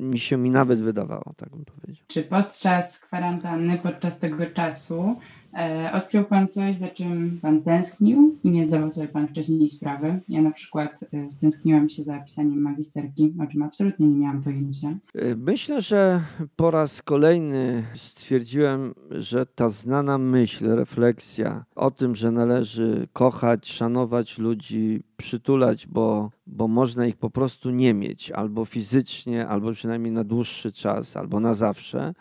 niż 0.00 0.22
się 0.22 0.36
mi 0.36 0.50
nawet 0.50 0.82
wydawało, 0.82 1.32
tak 1.36 1.50
bym 1.50 1.64
powiedział. 1.64 2.04
Czy 2.06 2.22
podczas 2.22 2.98
kwarantanny, 2.98 3.78
podczas 3.82 4.18
tego 4.18 4.46
czasu 4.46 5.00
e, 5.00 5.41
odkrył 5.92 6.24
Pan 6.24 6.48
coś, 6.48 6.76
za 6.76 6.88
czym 6.88 7.38
Pan 7.42 7.62
tęsknił 7.62 8.38
i 8.44 8.50
nie 8.50 8.66
zdawał 8.66 8.90
sobie 8.90 9.08
Pan 9.08 9.28
wcześniej 9.28 9.68
sprawy? 9.68 10.20
Ja 10.28 10.42
na 10.42 10.50
przykład 10.50 11.00
e, 11.12 11.30
stęskniłam 11.30 11.88
się 11.88 12.04
za 12.04 12.18
pisaniem 12.18 12.62
magisterki, 12.62 13.34
o 13.42 13.46
czym 13.46 13.62
absolutnie 13.62 14.06
nie 14.06 14.16
miałam 14.16 14.42
pojęcia. 14.42 14.88
E, 15.14 15.36
Myślę, 15.36 15.80
że 15.80 16.20
po 16.56 16.70
raz 16.70 17.02
kolejny 17.02 17.84
stwierdziłem, 17.94 18.94
że 19.10 19.46
ta 19.46 19.68
znana 19.68 20.18
myśl, 20.18 20.68
refleksja 20.68 21.64
o 21.74 21.90
tym, 21.90 22.14
że 22.14 22.30
należy 22.30 23.08
kochać, 23.12 23.72
szanować 23.72 24.38
ludzi, 24.38 25.02
przytulać, 25.16 25.86
bo, 25.86 26.30
bo 26.46 26.68
można 26.68 27.06
ich 27.06 27.16
po 27.16 27.30
prostu 27.30 27.70
nie 27.70 27.94
mieć, 27.94 28.30
albo 28.30 28.64
fizycznie, 28.64 29.48
albo 29.48 29.72
przynajmniej 29.72 30.12
na 30.12 30.24
dłuższy 30.24 30.72
czas, 30.72 31.16
albo 31.16 31.40
na 31.40 31.54
zawsze, 31.54 32.14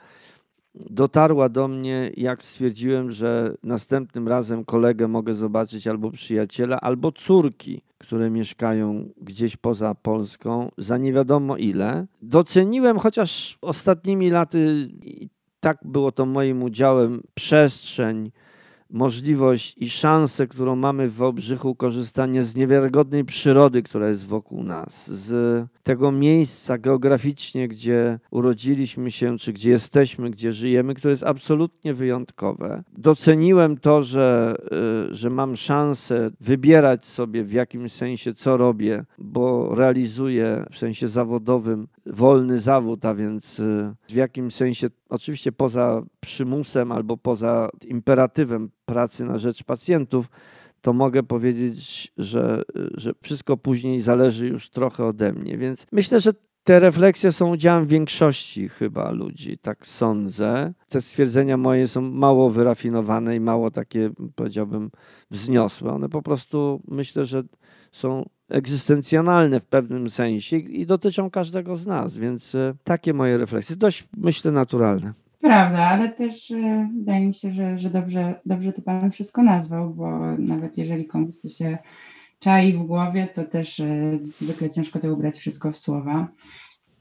dotarła 0.76 1.50
do 1.50 1.68
mnie, 1.68 2.12
jak 2.18 2.44
stwierdziłem, 2.44 3.12
że 3.12 3.54
następnym 3.64 4.28
razem 4.28 4.66
kolegę 4.66 5.08
mogę 5.08 5.34
zobaczyć 5.34 5.88
albo 5.88 6.12
przyjaciela, 6.12 6.82
albo 6.82 7.12
córki, 7.12 7.82
które 7.98 8.30
mieszkają 8.30 9.10
gdzieś 9.22 9.58
poza 9.58 9.96
Polską, 9.96 10.72
za 10.78 10.98
nie 10.98 11.14
wiadomo 11.14 11.58
ile. 11.58 12.06
Doceniłem, 12.22 13.00
chociaż 13.00 13.58
ostatnimi 13.62 14.30
laty 14.30 14.90
i 15.04 15.30
tak 15.60 15.78
było 15.86 16.12
to 16.12 16.26
moim 16.26 16.64
udziałem, 16.64 17.24
przestrzeń, 17.34 18.32
możliwość 18.92 19.76
i 19.78 19.90
szansę, 19.90 20.48
którą 20.48 20.76
mamy 20.76 21.10
w 21.10 21.16
Wałbrzychu, 21.16 21.76
korzystanie 21.76 22.44
z 22.44 22.56
niewiarygodnej 22.56 23.26
przyrody, 23.26 23.84
która 23.84 24.10
jest 24.10 24.28
wokół 24.28 24.64
nas, 24.64 25.12
z 25.12 25.66
tego 25.84 26.12
miejsca 26.12 26.78
geograficznie, 26.78 27.68
gdzie 27.68 28.20
urodziliśmy 28.32 29.12
się, 29.12 29.38
czy 29.38 29.54
gdzie 29.54 29.70
jesteśmy, 29.70 30.30
gdzie 30.30 30.52
żyjemy, 30.52 30.94
które 30.94 31.12
jest 31.12 31.24
absolutnie 31.24 31.94
wyjątkowe. 31.94 32.84
Doceniłem 32.98 33.78
to, 33.78 34.04
że, 34.04 34.56
y, 35.12 35.16
że 35.16 35.30
mam 35.30 35.56
szansę 35.56 36.30
wybierać 36.42 37.06
sobie 37.06 37.44
w 37.44 37.52
jakimś 37.52 37.92
sensie, 37.92 38.34
co 38.34 38.58
robię, 38.58 39.06
bo 39.18 39.76
realizuję 39.76 40.66
w 40.72 40.78
sensie 40.78 41.08
zawodowym 41.08 41.88
wolny 42.06 42.60
zawód, 42.60 43.06
a 43.06 43.16
więc 43.16 43.60
y, 43.60 43.94
w 44.10 44.14
jakimś 44.14 44.54
sensie, 44.54 44.90
oczywiście 45.12 45.52
poza 45.52 46.02
przymusem 46.20 46.92
albo 46.92 47.18
poza 47.18 47.70
imperatywem 47.88 48.72
pracy 48.86 49.26
na 49.26 49.38
rzecz 49.38 49.64
pacjentów, 49.64 50.30
to 50.82 50.94
mogę 50.94 51.24
powiedzieć, 51.24 52.12
że, 52.18 52.62
że 52.94 53.12
wszystko 53.22 53.58
później 53.58 54.02
zależy 54.02 54.48
już 54.48 54.70
trochę 54.70 55.06
ode 55.06 55.34
mnie. 55.34 55.58
Więc 55.58 55.88
myślę, 55.92 56.20
że 56.20 56.34
te 56.64 56.80
refleksje 56.80 57.32
są 57.32 57.52
udziałem 57.52 57.88
większości 57.88 58.70
chyba 58.70 59.12
ludzi, 59.12 59.58
tak 59.58 59.88
sądzę. 59.88 60.74
Te 60.90 61.02
stwierdzenia 61.02 61.58
moje 61.58 61.88
są 61.88 62.02
mało 62.02 62.50
wyrafinowane 62.50 63.36
i 63.36 63.40
mało 63.40 63.72
takie, 63.72 64.10
powiedziałbym, 64.36 64.92
wzniosłe. 65.32 65.92
One 65.92 66.10
po 66.10 66.22
prostu 66.22 66.82
myślę, 66.88 67.26
że 67.26 67.44
są 67.92 68.30
egzystencjonalne 68.52 69.60
w 69.60 69.66
pewnym 69.66 70.10
sensie 70.10 70.58
i 70.58 70.86
dotyczą 70.86 71.30
każdego 71.30 71.78
z 71.78 71.86
nas, 71.88 72.18
więc 72.18 72.56
e, 72.56 72.74
takie 72.84 73.14
moje 73.14 73.38
refleksje, 73.38 73.76
dość 73.76 74.08
myślę 74.18 74.52
naturalne. 74.52 75.14
Prawda, 75.42 75.80
ale 75.80 76.10
też 76.10 76.52
e, 76.52 76.90
wydaje 76.98 77.28
mi 77.28 77.34
się, 77.34 77.52
że, 77.52 77.78
że 77.78 77.90
dobrze, 77.90 78.36
dobrze 78.46 78.74
to 78.74 78.82
Pan 78.82 79.12
wszystko 79.12 79.44
nazwał, 79.44 79.94
bo 79.94 80.38
nawet 80.38 80.78
jeżeli 80.78 81.06
komuś 81.06 81.38
to 81.38 81.50
się 81.50 81.78
czai 82.40 82.74
w 82.74 82.84
głowie, 82.84 83.28
to 83.34 83.44
też 83.44 83.80
e, 83.80 84.18
zwykle 84.18 84.70
ciężko 84.70 85.00
to 85.00 85.14
ubrać 85.14 85.36
wszystko 85.36 85.72
w 85.72 85.78
słowa. 85.78 86.28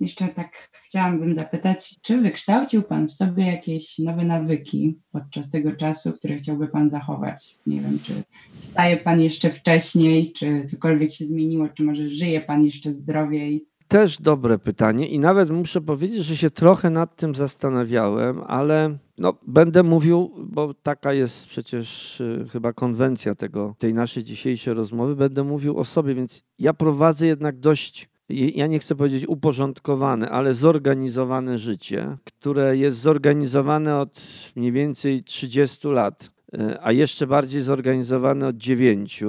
Jeszcze 0.01 0.29
tak 0.29 0.69
chciałabym 0.73 1.35
zapytać, 1.35 2.01
czy 2.03 2.19
wykształcił 2.19 2.83
Pan 2.83 3.09
w 3.09 3.13
sobie 3.13 3.47
jakieś 3.47 3.99
nowe 3.99 4.25
nawyki 4.25 4.99
podczas 5.13 5.51
tego 5.51 5.73
czasu, 5.73 6.13
które 6.13 6.35
chciałby 6.35 6.69
Pan 6.69 6.91
zachować? 6.91 7.59
Nie 7.67 7.81
wiem, 7.81 7.99
czy 8.03 8.13
staje 8.59 8.97
Pan 8.97 9.21
jeszcze 9.21 9.51
wcześniej, 9.51 10.33
czy 10.33 10.65
cokolwiek 10.65 11.13
się 11.13 11.25
zmieniło, 11.25 11.69
czy 11.69 11.83
może 11.83 12.09
żyje 12.09 12.41
Pan 12.41 12.65
jeszcze 12.65 12.93
zdrowiej? 12.93 13.67
Też 13.89 14.19
dobre 14.19 14.59
pytanie 14.59 15.07
i 15.07 15.19
nawet 15.19 15.51
muszę 15.51 15.81
powiedzieć, 15.81 16.25
że 16.25 16.37
się 16.37 16.51
trochę 16.51 16.91
nad 16.91 17.17
tym 17.17 17.35
zastanawiałem, 17.35 18.43
ale 18.47 18.99
no, 19.19 19.35
będę 19.47 19.83
mówił, 19.83 20.31
bo 20.47 20.75
taka 20.75 21.13
jest 21.13 21.47
przecież 21.47 22.21
y, 22.21 22.47
chyba 22.53 22.73
konwencja 22.73 23.35
tego, 23.35 23.75
tej 23.79 23.95
naszej 23.95 24.25
dzisiejszej 24.25 24.75
rozmowy, 24.75 25.17
będę 25.17 25.45
mówił 25.45 25.79
o 25.79 25.85
sobie, 25.85 26.15
więc 26.15 26.45
ja 26.59 26.75
prowadzę 26.75 27.27
jednak 27.27 27.59
dość, 27.59 28.10
ja 28.31 28.67
nie 28.67 28.79
chcę 28.79 28.95
powiedzieć 28.95 29.29
uporządkowane, 29.29 30.31
ale 30.31 30.55
zorganizowane 30.55 31.59
życie, 31.59 32.17
które 32.25 32.77
jest 32.77 32.99
zorganizowane 32.99 33.99
od 33.99 34.23
mniej 34.57 34.73
więcej 34.73 35.25
30 35.25 35.89
lat, 35.89 36.31
y, 36.55 36.81
a 36.81 36.93
jeszcze 36.93 37.27
bardziej 37.27 37.63
zorganizowane 37.63 38.47
od 38.47 38.57
9 38.57 39.23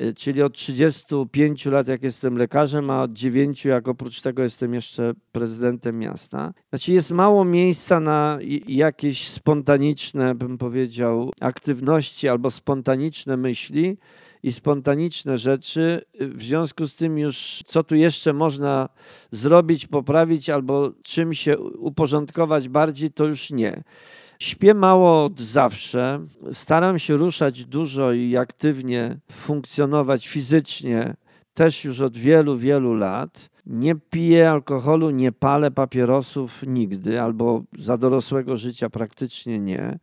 y, 0.00 0.14
czyli 0.14 0.42
od 0.42 0.54
35 0.54 1.66
lat, 1.66 1.88
jak 1.88 2.02
jestem 2.02 2.36
lekarzem, 2.36 2.90
a 2.90 3.02
od 3.02 3.12
9, 3.12 3.64
jak 3.64 3.88
oprócz 3.88 4.20
tego 4.20 4.42
jestem 4.42 4.74
jeszcze 4.74 5.12
prezydentem 5.32 5.98
miasta. 5.98 6.52
Znaczy, 6.68 6.92
jest 6.92 7.10
mało 7.10 7.44
miejsca 7.44 8.00
na 8.00 8.38
jakieś 8.68 9.28
spontaniczne, 9.28 10.34
bym 10.34 10.58
powiedział, 10.58 11.30
aktywności 11.40 12.28
albo 12.28 12.50
spontaniczne 12.50 13.36
myśli 13.36 13.96
i 14.42 14.52
spontaniczne 14.52 15.38
rzeczy. 15.38 16.02
W 16.20 16.42
związku 16.42 16.86
z 16.86 16.94
tym, 16.94 17.18
już 17.18 17.62
co 17.66 17.82
tu 17.82 17.96
jeszcze 17.96 18.32
można 18.32 18.88
zrobić, 19.32 19.86
poprawić 19.86 20.50
albo 20.50 20.90
czym 21.02 21.34
się 21.34 21.58
uporządkować 21.58 22.68
bardziej, 22.68 23.10
to 23.10 23.24
już 23.24 23.50
nie. 23.50 23.82
Śpię 24.38 24.74
mało 24.74 25.24
od 25.24 25.40
zawsze. 25.40 26.26
Staram 26.52 26.98
się 26.98 27.16
ruszać 27.16 27.64
dużo 27.64 28.12
i 28.12 28.36
aktywnie 28.36 29.18
funkcjonować 29.32 30.28
fizycznie 30.28 31.14
też 31.58 31.84
już 31.84 32.00
od 32.00 32.16
wielu, 32.16 32.56
wielu 32.56 32.94
lat. 32.94 33.50
Nie 33.66 33.94
piję 33.94 34.50
alkoholu, 34.50 35.10
nie 35.10 35.32
palę 35.32 35.70
papierosów 35.70 36.62
nigdy, 36.66 37.20
albo 37.20 37.62
za 37.78 37.96
dorosłego 37.96 38.56
życia 38.56 38.90
praktycznie 38.90 39.58
nie. 39.58 39.98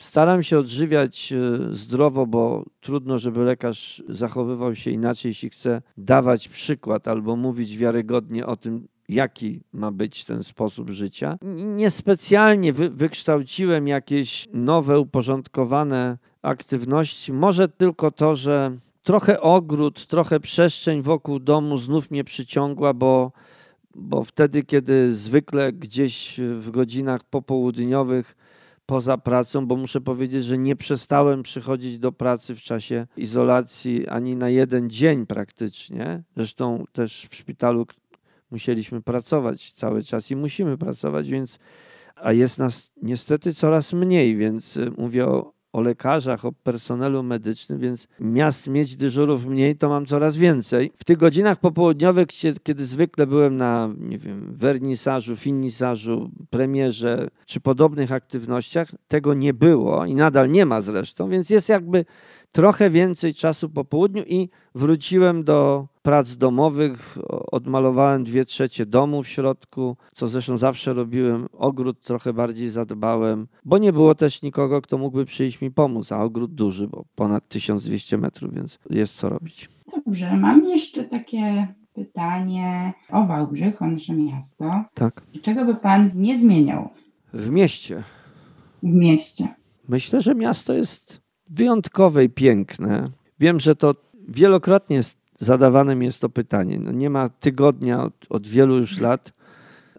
Staram 0.00 0.42
się 0.42 0.58
odżywiać 0.58 1.32
e, 1.32 1.58
zdrowo, 1.76 2.26
bo 2.26 2.64
trudno, 2.80 3.18
żeby 3.18 3.44
lekarz 3.44 4.02
zachowywał 4.08 4.74
się 4.74 4.90
inaczej, 4.90 5.30
jeśli 5.30 5.50
chce 5.50 5.82
dawać 5.96 6.48
przykład 6.48 7.08
albo 7.08 7.36
mówić 7.36 7.76
wiarygodnie 7.76 8.46
o 8.46 8.56
tym, 8.56 8.88
jaki 9.08 9.60
ma 9.72 9.92
być 9.92 10.24
ten 10.24 10.42
sposób 10.42 10.90
życia. 10.90 11.38
Niespecjalnie 11.76 12.72
wy, 12.72 12.90
wykształciłem 12.90 13.88
jakieś 13.88 14.48
nowe, 14.52 15.00
uporządkowane 15.00 16.18
aktywności. 16.42 17.32
Może 17.32 17.68
tylko 17.68 18.10
to, 18.10 18.34
że 18.34 18.78
trochę 19.02 19.40
ogród, 19.40 20.06
trochę 20.06 20.40
przestrzeń 20.40 21.02
wokół 21.02 21.38
domu 21.38 21.78
znów 21.78 22.10
mnie 22.10 22.24
przyciągła, 22.24 22.94
bo, 22.94 23.32
bo 23.94 24.24
wtedy, 24.24 24.62
kiedy 24.62 25.14
zwykle 25.14 25.72
gdzieś 25.72 26.40
w 26.58 26.70
godzinach 26.70 27.24
popołudniowych 27.24 28.36
poza 28.86 29.18
pracą, 29.18 29.66
bo 29.66 29.76
muszę 29.76 30.00
powiedzieć, 30.00 30.44
że 30.44 30.58
nie 30.58 30.76
przestałem 30.76 31.42
przychodzić 31.42 31.98
do 31.98 32.12
pracy 32.12 32.54
w 32.54 32.60
czasie 32.60 33.06
izolacji 33.16 34.08
ani 34.08 34.36
na 34.36 34.48
jeden 34.48 34.90
dzień 34.90 35.26
praktycznie. 35.26 36.22
Zresztą 36.36 36.84
też 36.92 37.26
w 37.30 37.34
szpitalu 37.34 37.86
musieliśmy 38.50 39.02
pracować 39.02 39.72
cały 39.72 40.02
czas 40.02 40.30
i 40.30 40.36
musimy 40.36 40.78
pracować, 40.78 41.30
więc 41.30 41.58
a 42.16 42.32
jest 42.32 42.58
nas 42.58 42.90
niestety 43.02 43.54
coraz 43.54 43.92
mniej, 43.92 44.36
więc 44.36 44.76
y, 44.76 44.90
mówię 44.98 45.26
o, 45.26 45.52
o 45.76 45.80
lekarzach, 45.80 46.44
o 46.44 46.52
personelu 46.52 47.22
medycznym, 47.22 47.78
więc 47.78 48.08
miast 48.20 48.66
mieć 48.68 48.96
dyżurów 48.96 49.46
mniej, 49.46 49.76
to 49.76 49.88
mam 49.88 50.06
coraz 50.06 50.36
więcej. 50.36 50.92
W 50.96 51.04
tych 51.04 51.16
godzinach 51.16 51.60
popołudniowych, 51.60 52.26
kie- 52.28 52.54
kiedy 52.62 52.84
zwykle 52.84 53.26
byłem 53.26 53.56
na, 53.56 53.90
nie 53.98 54.18
wiem, 54.18 54.54
wernisażu, 54.54 55.36
finisażu, 55.36 56.30
premierze 56.50 57.28
czy 57.46 57.60
podobnych 57.60 58.12
aktywnościach, 58.12 58.90
tego 59.08 59.34
nie 59.34 59.54
było 59.54 60.06
i 60.06 60.14
nadal 60.14 60.50
nie 60.50 60.66
ma 60.66 60.80
zresztą, 60.80 61.28
więc 61.28 61.50
jest 61.50 61.68
jakby 61.68 62.04
trochę 62.52 62.90
więcej 62.90 63.34
czasu 63.34 63.68
po 63.70 63.84
południu 63.84 64.22
i 64.26 64.48
wróciłem 64.74 65.44
do 65.44 65.86
prac 66.06 66.36
domowych. 66.36 67.18
Odmalowałem 67.52 68.24
dwie 68.24 68.44
trzecie 68.44 68.86
domu 68.86 69.22
w 69.22 69.28
środku, 69.28 69.96
co 70.14 70.28
zresztą 70.28 70.58
zawsze 70.58 70.94
robiłem. 70.94 71.46
Ogród 71.52 72.00
trochę 72.00 72.32
bardziej 72.32 72.68
zadbałem, 72.68 73.46
bo 73.64 73.78
nie 73.78 73.92
było 73.92 74.14
też 74.14 74.42
nikogo, 74.42 74.82
kto 74.82 74.98
mógłby 74.98 75.24
przyjść 75.24 75.60
mi 75.60 75.70
pomóc, 75.70 76.12
a 76.12 76.22
ogród 76.22 76.54
duży, 76.54 76.88
bo 76.88 77.04
ponad 77.14 77.48
1200 77.48 78.18
metrów, 78.18 78.54
więc 78.54 78.78
jest 78.90 79.16
co 79.16 79.28
robić. 79.28 79.68
Dobrze, 80.06 80.36
mam 80.36 80.64
jeszcze 80.64 81.04
takie 81.04 81.68
pytanie 81.92 82.92
o 83.10 83.26
Wałbrzych, 83.26 83.82
o 83.82 83.86
nasze 83.86 84.12
miasto. 84.12 84.84
Tak. 84.94 85.22
Czego 85.42 85.64
by 85.64 85.74
Pan 85.74 86.10
nie 86.14 86.38
zmieniał 86.38 86.88
W 87.32 87.50
mieście. 87.50 88.02
w 88.82 88.94
mieście? 88.94 89.48
Myślę, 89.88 90.20
że 90.20 90.34
miasto 90.34 90.72
jest 90.72 91.20
wyjątkowe 91.50 92.24
i 92.24 92.28
piękne. 92.28 93.04
Wiem, 93.40 93.60
że 93.60 93.76
to 93.76 93.94
wielokrotnie 94.28 94.96
jest, 94.96 95.25
zadawane 95.38 95.96
mi 95.96 96.06
jest 96.06 96.20
to 96.20 96.28
pytanie. 96.28 96.78
No 96.78 96.92
nie 96.92 97.10
ma 97.10 97.28
tygodnia 97.28 98.02
od, 98.02 98.14
od 98.30 98.46
wielu 98.46 98.78
już 98.78 99.00
lat. 99.00 99.32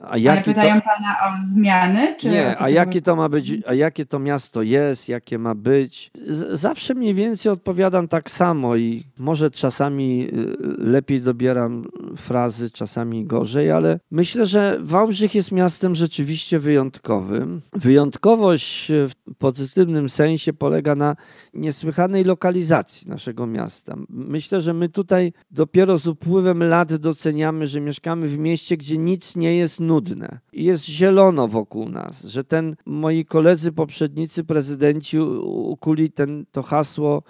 A 0.02 0.08
Ale 0.08 0.22
jaki 0.22 0.44
pytają 0.44 0.82
to, 0.82 0.88
Pana 0.88 1.18
o 1.28 1.42
zmiany? 1.42 2.16
Czy 2.18 2.30
nie, 2.30 2.62
a 2.62 2.70
jakie 2.70 3.02
to 3.02 3.16
ma 3.16 3.30
być, 3.30 3.52
a 3.66 3.74
jakie 3.74 4.06
to 4.06 4.20
miasto 4.20 4.62
jest, 4.62 5.10
jakie 5.10 5.40
ma 5.40 5.56
być. 5.56 6.12
Z, 6.28 6.60
zawsze 6.60 6.94
mniej 6.96 7.14
więcej 7.14 7.52
odpowiadam 7.52 8.08
tak 8.08 8.32
samo 8.32 8.76
i 8.76 9.04
może 9.18 9.52
czasami 9.52 10.28
y, 10.34 10.58
lepiej 10.78 11.22
dobieram 11.22 11.86
frazy, 12.18 12.72
czasami 12.72 13.26
gorzej, 13.26 13.72
ale 13.72 14.00
myślę, 14.12 14.46
że 14.46 14.78
Wałbrzych 14.82 15.36
jest 15.36 15.52
miastem 15.52 15.96
rzeczywiście 15.96 16.60
wyjątkowym. 16.60 17.62
Wyjątkowość 17.74 18.92
y, 18.92 19.08
w 19.08 19.36
pozytywnym 19.38 20.10
sensie 20.10 20.54
polega 20.54 20.96
na 20.96 21.16
niesłychanej 21.54 22.24
lokalizacji 22.24 23.10
naszego 23.10 23.48
miasta. 23.48 23.96
Myślę, 24.10 24.62
że 24.62 24.74
my 24.74 24.90
tutaj 24.90 25.34
dopiero 25.52 25.98
z 25.98 26.08
upływem 26.08 26.64
lat 26.64 26.96
doceniamy, 26.96 27.68
że 27.68 27.82
mieszkamy 27.82 28.28
w 28.28 28.38
mieście, 28.38 28.78
gdzie 28.78 28.98
nic 28.98 29.36
nie 29.36 29.58
jest 29.58 29.80
nudne. 29.80 30.40
Jest 30.54 30.86
zielono 30.86 31.48
wokół 31.48 31.90
nas, 31.90 32.24
że 32.24 32.44
ten 32.44 32.76
moi 32.86 33.26
koledzy 33.26 33.72
poprzednicy 33.72 34.44
prezydenci 34.44 35.20
ukuli 35.20 36.12
ten, 36.12 36.46
to 36.52 36.62
hasło 36.62 37.24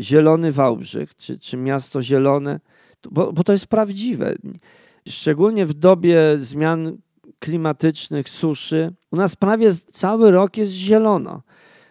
Zielony 0.00 0.52
Wałbrzych, 0.52 1.14
czy, 1.14 1.38
czy 1.38 1.56
miasto 1.56 2.02
zielone, 2.02 2.60
bo, 3.10 3.32
bo 3.32 3.44
to 3.44 3.52
jest 3.52 3.66
prawdziwe. 3.66 4.34
Szczególnie 5.08 5.66
w 5.66 5.74
dobie 5.74 6.18
zmian 6.38 6.96
klimatycznych, 7.40 8.28
suszy, 8.28 8.92
u 9.10 9.16
nas 9.16 9.36
prawie 9.36 9.70
cały 9.92 10.30
rok 10.30 10.56
jest 10.56 10.72
zielono 10.72 11.42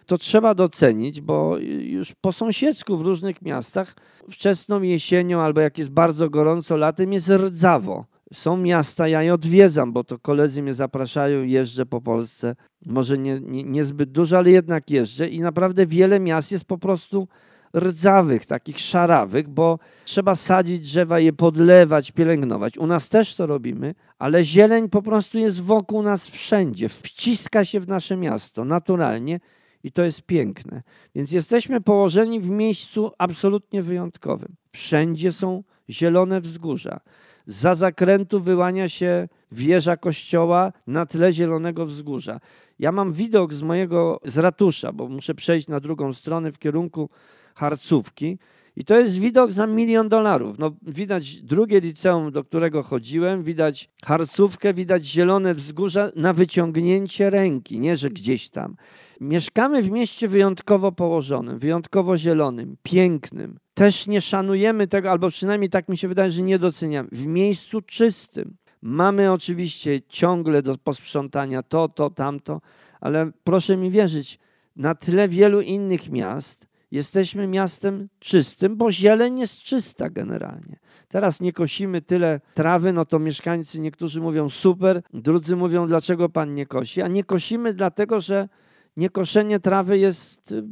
to 0.06 0.18
trzeba 0.18 0.54
docenić, 0.54 1.20
bo 1.20 1.58
już 1.80 2.12
po 2.12 2.32
sąsiedzku 2.32 2.96
w 2.96 3.02
różnych 3.02 3.42
miastach 3.42 3.96
wczesną 4.30 4.82
jesienią 4.82 5.40
albo 5.40 5.60
jak 5.60 5.78
jest 5.78 5.90
bardzo 5.90 6.30
gorąco 6.30 6.76
latem 6.76 7.12
jest 7.12 7.28
rdzawo. 7.28 8.04
Są 8.32 8.56
miasta, 8.56 9.08
ja 9.08 9.22
je 9.22 9.34
odwiedzam, 9.34 9.92
bo 9.92 10.04
to 10.04 10.18
koledzy 10.18 10.62
mnie 10.62 10.74
zapraszają, 10.74 11.42
jeżdżę 11.42 11.86
po 11.86 12.00
Polsce. 12.00 12.56
Może 12.86 13.18
nie, 13.18 13.40
nie, 13.40 13.64
niezbyt 13.64 14.10
dużo, 14.10 14.38
ale 14.38 14.50
jednak 14.50 14.90
jeżdżę 14.90 15.28
i 15.28 15.40
naprawdę 15.40 15.86
wiele 15.86 16.20
miast 16.20 16.52
jest 16.52 16.64
po 16.64 16.78
prostu 16.78 17.28
rdzawych, 17.74 18.46
takich 18.46 18.80
szarawych, 18.80 19.48
bo 19.48 19.78
trzeba 20.04 20.34
sadzić 20.34 20.80
drzewa, 20.80 21.20
je 21.20 21.32
podlewać, 21.32 22.12
pielęgnować. 22.12 22.78
U 22.78 22.86
nas 22.86 23.08
też 23.08 23.34
to 23.34 23.46
robimy, 23.46 23.94
ale 24.18 24.44
zieleń 24.44 24.88
po 24.88 25.02
prostu 25.02 25.38
jest 25.38 25.62
wokół 25.62 26.02
nas 26.02 26.30
wszędzie, 26.30 26.88
wciska 26.88 27.64
się 27.64 27.80
w 27.80 27.88
nasze 27.88 28.16
miasto 28.16 28.64
naturalnie 28.64 29.40
i 29.84 29.92
to 29.92 30.02
jest 30.02 30.22
piękne. 30.22 30.82
Więc 31.14 31.32
jesteśmy 31.32 31.80
położeni 31.80 32.40
w 32.40 32.48
miejscu 32.48 33.12
absolutnie 33.18 33.82
wyjątkowym. 33.82 34.56
Wszędzie 34.72 35.32
są 35.32 35.62
zielone 35.90 36.40
wzgórza. 36.40 37.00
Za 37.46 37.74
zakrętu 37.74 38.40
wyłania 38.40 38.88
się 38.88 39.28
wieża 39.52 39.96
kościoła 39.96 40.72
na 40.86 41.06
tle 41.06 41.32
zielonego 41.32 41.86
wzgórza. 41.86 42.40
Ja 42.78 42.92
mam 42.92 43.12
widok 43.12 43.52
z 43.52 43.62
mojego, 43.62 44.20
z 44.24 44.38
ratusza, 44.38 44.92
bo 44.92 45.08
muszę 45.08 45.34
przejść 45.34 45.68
na 45.68 45.80
drugą 45.80 46.12
stronę 46.12 46.52
w 46.52 46.58
kierunku 46.58 47.10
Harcówki. 47.54 48.38
I 48.76 48.84
to 48.84 48.98
jest 48.98 49.18
widok 49.18 49.52
za 49.52 49.66
milion 49.66 50.08
dolarów. 50.08 50.58
No, 50.58 50.72
widać 50.82 51.42
drugie 51.42 51.80
liceum, 51.80 52.32
do 52.32 52.44
którego 52.44 52.82
chodziłem, 52.82 53.42
widać 53.42 53.90
harcówkę, 54.04 54.74
widać 54.74 55.04
zielone 55.04 55.54
wzgórza 55.54 56.12
na 56.16 56.32
wyciągnięcie 56.32 57.30
ręki, 57.30 57.80
nie 57.80 57.96
że 57.96 58.08
gdzieś 58.08 58.48
tam. 58.48 58.76
Mieszkamy 59.20 59.82
w 59.82 59.90
mieście 59.90 60.28
wyjątkowo 60.28 60.92
położonym, 60.92 61.58
wyjątkowo 61.58 62.18
zielonym, 62.18 62.76
pięknym. 62.82 63.58
Też 63.74 64.06
nie 64.06 64.20
szanujemy 64.20 64.86
tego, 64.86 65.10
albo 65.10 65.28
przynajmniej 65.28 65.70
tak 65.70 65.88
mi 65.88 65.96
się 65.96 66.08
wydaje, 66.08 66.30
że 66.30 66.42
nie 66.42 66.58
doceniamy. 66.58 67.08
W 67.12 67.26
miejscu 67.26 67.80
czystym. 67.80 68.56
Mamy 68.82 69.32
oczywiście 69.32 70.02
ciągle 70.08 70.62
do 70.62 70.78
posprzątania 70.78 71.62
to, 71.62 71.88
to, 71.88 72.10
tamto, 72.10 72.60
ale 73.00 73.30
proszę 73.44 73.76
mi 73.76 73.90
wierzyć, 73.90 74.38
na 74.76 74.94
tyle 74.94 75.28
wielu 75.28 75.60
innych 75.60 76.10
miast 76.10 76.73
jesteśmy 76.94 77.46
miastem 77.46 78.08
czystym, 78.18 78.76
bo 78.76 78.92
zieleń 78.92 79.38
jest 79.38 79.62
czysta 79.62 80.10
generalnie. 80.10 80.78
Teraz 81.08 81.40
nie 81.40 81.52
kosimy 81.52 82.02
tyle 82.02 82.40
trawy, 82.54 82.92
no 82.92 83.04
to 83.04 83.18
mieszkańcy 83.18 83.80
niektórzy 83.80 84.20
mówią 84.20 84.48
super, 84.48 85.02
drudzy 85.12 85.56
mówią 85.56 85.86
dlaczego 85.88 86.28
pan 86.28 86.54
nie 86.54 86.66
kosi, 86.66 87.02
a 87.02 87.08
nie 87.08 87.24
kosimy 87.24 87.74
dlatego, 87.74 88.20
że 88.20 88.48
niekoszenie 88.96 89.60
trawy 89.60 89.98
jest, 89.98 90.52
y, 90.52 90.64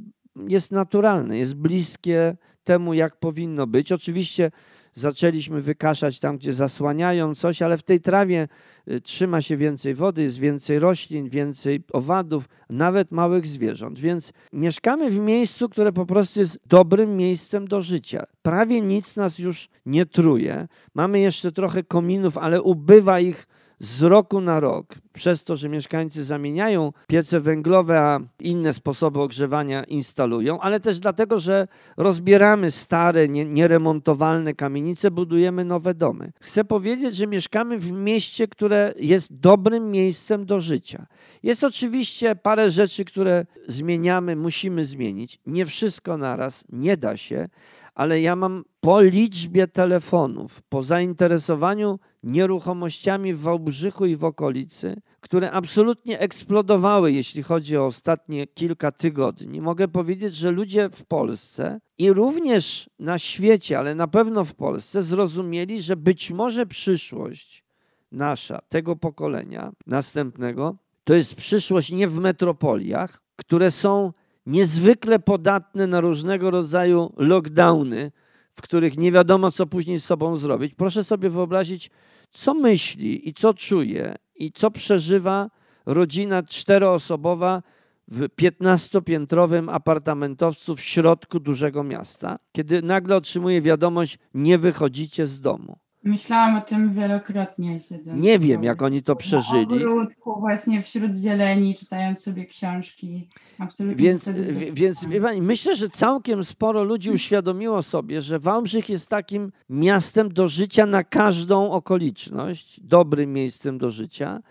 jest 0.49 0.73
naturalne, 0.73 1.39
jest 1.39 1.55
bliskie 1.55 2.37
temu, 2.65 2.95
jak 2.95 3.17
powinno 3.17 3.67
być. 3.67 3.93
Oczywiście 3.93 4.51
zaczęliśmy 4.95 5.61
wykaszać 5.61 6.21
tam, 6.21 6.39
gdzie 6.39 6.53
zasłaniają 6.53 7.35
coś, 7.35 7.63
ale 7.63 7.79
w 7.79 7.83
tej 7.83 8.01
trawie 8.01 8.49
y, 8.89 9.01
trzyma 9.01 9.41
się 9.41 9.57
więcej 9.57 9.95
wody, 9.95 10.23
jest 10.23 10.39
więcej 10.39 10.79
roślin, 10.79 11.29
więcej 11.29 11.83
owadów, 11.93 12.49
nawet 12.71 13.13
małych 13.13 13.47
zwierząt. 13.47 13.99
Więc 13.99 14.33
mieszkamy 14.53 15.11
w 15.11 15.19
miejscu, 15.19 15.69
które 15.69 15.93
po 15.93 16.07
prostu 16.07 16.41
jest 16.41 16.59
dobrym 16.67 17.17
miejscem 17.17 17.69
do 17.69 17.83
życia. 17.83 18.27
Prawie 18.43 18.81
nic 18.81 19.17
nas 19.17 19.39
już 19.39 19.69
nie 19.87 20.07
truje. 20.07 20.69
Mamy 20.95 21.21
jeszcze 21.21 21.53
trochę 21.53 21.83
kominów, 21.83 22.39
ale 22.39 22.63
ubywa 22.63 23.21
ich 23.21 23.47
z 23.83 24.03
roku 24.03 24.41
na 24.41 24.61
rok, 24.61 24.95
przez 25.13 25.45
to, 25.45 25.57
że 25.57 25.69
mieszkańcy 25.69 26.25
zamieniają 26.25 26.93
piece 27.07 27.41
węglowe, 27.41 28.01
a 28.01 28.21
inne 28.41 28.73
sposoby 28.73 29.21
ogrzewania 29.21 29.85
instalują, 29.85 30.61
ale 30.61 30.81
też 30.81 31.01
dlatego, 31.01 31.39
że 31.39 31.69
rozbieramy 31.97 32.71
stare, 32.71 33.29
nie, 33.29 33.45
nieremontowalne 33.45 34.55
kamienice, 34.55 35.11
budujemy 35.11 35.65
nowe 35.65 35.95
domy. 35.95 36.33
Chcę 36.41 36.65
powiedzieć, 36.65 37.17
że 37.17 37.27
mieszkamy 37.27 37.79
w 37.79 37.93
mieście, 37.93 38.49
które 38.49 38.95
jest 38.99 39.37
dobrym 39.37 39.91
miejscem 39.91 40.47
do 40.47 40.61
życia. 40.61 41.07
Jest 41.43 41.65
oczywiście 41.65 42.37
parę 42.37 42.71
rzeczy, 42.71 43.05
które 43.05 43.47
zmieniamy, 43.69 44.37
musimy 44.37 44.85
zmienić. 44.85 45.39
Nie 45.47 45.65
wszystko 45.65 46.19
naraz, 46.19 46.65
nie 46.73 46.97
da 46.97 47.17
się, 47.17 47.49
ale 47.95 48.21
ja 48.21 48.37
mam 48.37 48.65
po 48.81 49.01
liczbie 49.01 49.69
telefonów, 49.69 50.63
po 50.69 50.83
zainteresowaniu 50.83 51.99
nieruchomościami 52.23 53.35
w 53.35 53.41
Wałbrzychu 53.41 54.07
i 54.07 54.17
w 54.17 54.25
okolicy, 54.25 54.97
które 55.21 55.51
absolutnie 55.51 56.19
eksplodowały, 56.19 57.13
jeśli 57.13 57.43
chodzi 57.43 57.77
o 57.77 57.87
ostatnie 57.87 58.47
kilka 58.47 58.93
tygodni. 58.93 59.61
Mogę 59.61 59.89
powiedzieć, 59.89 60.35
że 60.35 60.51
ludzie 60.51 60.89
w 60.89 61.05
Polsce 61.05 61.81
i 61.99 62.13
również 62.13 62.91
na 62.99 63.19
świecie, 63.19 63.79
ale 63.79 63.95
na 63.95 64.09
pewno 64.09 64.45
w 64.45 64.55
Polsce, 64.55 65.03
zrozumieli, 65.03 65.83
że 65.83 65.97
być 65.97 66.31
może 66.31 66.67
przyszłość 66.67 67.65
nasza, 68.13 68.61
tego 68.69 68.97
pokolenia 68.97 69.73
następnego, 69.87 70.77
to 71.05 71.15
jest 71.15 71.35
przyszłość 71.35 71.93
nie 71.93 72.09
w 72.09 72.19
metropoliach, 72.19 73.23
które 73.37 73.71
są 73.71 74.13
niezwykle 74.47 75.19
podatne 75.19 75.87
na 75.87 76.01
różnego 76.01 76.51
rodzaju 76.51 77.13
lockdowny, 77.17 78.13
w 78.55 78.63
których 78.63 78.99
nie 78.99 79.13
wiadomo, 79.13 79.51
co 79.51 79.67
później 79.67 79.99
z 79.99 80.05
sobą 80.05 80.37
zrobić. 80.37 80.75
Proszę 80.75 81.05
sobie 81.05 81.31
wyobrazić, 81.31 81.91
co 82.31 82.55
myśli 82.55 83.29
i 83.29 83.35
co 83.35 83.55
czuje 83.55 84.15
i 84.35 84.53
co 84.53 84.71
przeżywa 84.71 85.51
rodzina 85.87 86.43
czteroosobowa 86.43 87.63
w 88.09 88.21
15-piętrowym 88.21 89.75
apartamentowcu 89.75 90.77
w 90.77 90.81
środku 90.81 91.41
dużego 91.41 91.85
miasta, 91.85 92.39
kiedy 92.53 92.83
nagle 92.83 93.17
otrzymuje 93.17 93.61
wiadomość, 93.61 94.19
nie 94.35 94.59
wychodzicie 94.59 95.27
z 95.27 95.41
domu. 95.41 95.79
Myślałam 96.05 96.57
o 96.57 96.61
tym 96.61 96.93
wielokrotnie 96.93 97.81
siedząc. 97.81 98.23
Nie 98.23 98.39
w 98.39 98.43
wiem, 98.43 98.65
jak 98.65 98.83
oni 98.83 99.03
to 99.03 99.17
przeżyli. 99.17 99.65
ogródku, 99.65 100.41
właśnie 100.41 100.83
wśród 100.83 101.15
zieleni, 101.15 101.75
czytając 101.75 102.23
sobie 102.23 102.45
książki. 102.45 103.29
Absolutnie 103.59 104.05
Więc, 104.05 104.31
więc 104.73 105.07
pani, 105.23 105.43
myślę, 105.43 105.77
że 105.77 105.89
całkiem 105.89 106.45
sporo 106.45 106.85
ludzi 106.85 107.11
uświadomiło 107.11 107.83
sobie, 107.83 108.23
że 108.23 108.39
Wałbrzych 108.39 108.89
jest 108.89 109.09
takim 109.09 109.53
miastem 109.71 110.33
do 110.33 110.49
życia 110.49 110.87
na 110.87 111.05
każdą 111.05 111.71
okoliczność, 111.71 112.81
dobrym 112.81 113.33
miejscem 113.33 113.79
do 113.79 113.91
życia. 113.91 114.43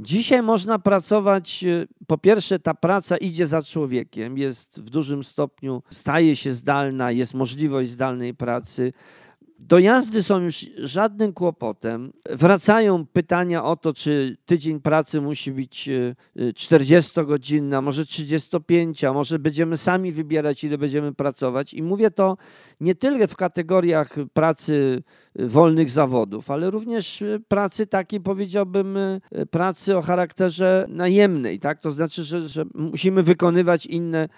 Dzisiaj 0.00 0.42
można 0.42 0.78
pracować, 0.78 1.64
e, 1.64 1.86
po 2.06 2.18
pierwsze 2.18 2.58
ta 2.58 2.74
praca 2.74 3.16
idzie 3.16 3.46
za 3.46 3.62
człowiekiem, 3.62 4.38
jest 4.38 4.80
w 4.80 4.90
dużym 4.90 5.24
stopniu, 5.24 5.82
staje 5.90 6.36
się 6.36 6.52
zdalna, 6.52 7.10
jest 7.10 7.34
możliwość 7.34 7.90
zdalnej 7.90 8.34
pracy. 8.34 8.92
Dojazdy 9.58 10.22
są 10.22 10.40
już 10.40 10.66
żadnym 10.78 11.32
kłopotem. 11.32 12.12
Wracają 12.30 13.06
pytania 13.06 13.64
o 13.64 13.76
to, 13.76 13.92
czy 13.92 14.36
tydzień 14.46 14.80
pracy 14.80 15.20
musi 15.20 15.52
być 15.52 15.88
e, 15.88 16.14
e, 16.36 16.52
40-godzinny, 16.52 17.76
a 17.76 17.80
może 17.80 18.06
35, 18.06 19.04
a 19.04 19.12
może 19.12 19.38
będziemy 19.38 19.76
sami 19.76 20.12
wybierać, 20.12 20.64
ile 20.64 20.78
będziemy 20.78 21.14
pracować. 21.14 21.74
I 21.74 21.82
mówię 21.82 22.10
to 22.10 22.36
nie 22.80 22.94
tylko 22.94 23.26
w 23.26 23.36
kategoriach 23.36 24.16
pracy 24.32 25.02
e, 25.38 25.46
wolnych 25.46 25.90
zawodów, 25.90 26.50
ale 26.50 26.70
również 26.70 27.22
e, 27.22 27.38
pracy 27.48 27.86
takiej, 27.86 28.20
powiedziałbym, 28.20 28.96
e, 28.96 29.20
pracy 29.50 29.96
o 29.96 30.02
charakterze 30.02 30.86
najemnej. 30.88 31.60
Tak? 31.60 31.80
To 31.80 31.92
znaczy, 31.92 32.24
że, 32.24 32.48
że 32.48 32.64
musimy 32.74 33.22
wykonywać 33.22 33.86
inne 33.86 34.28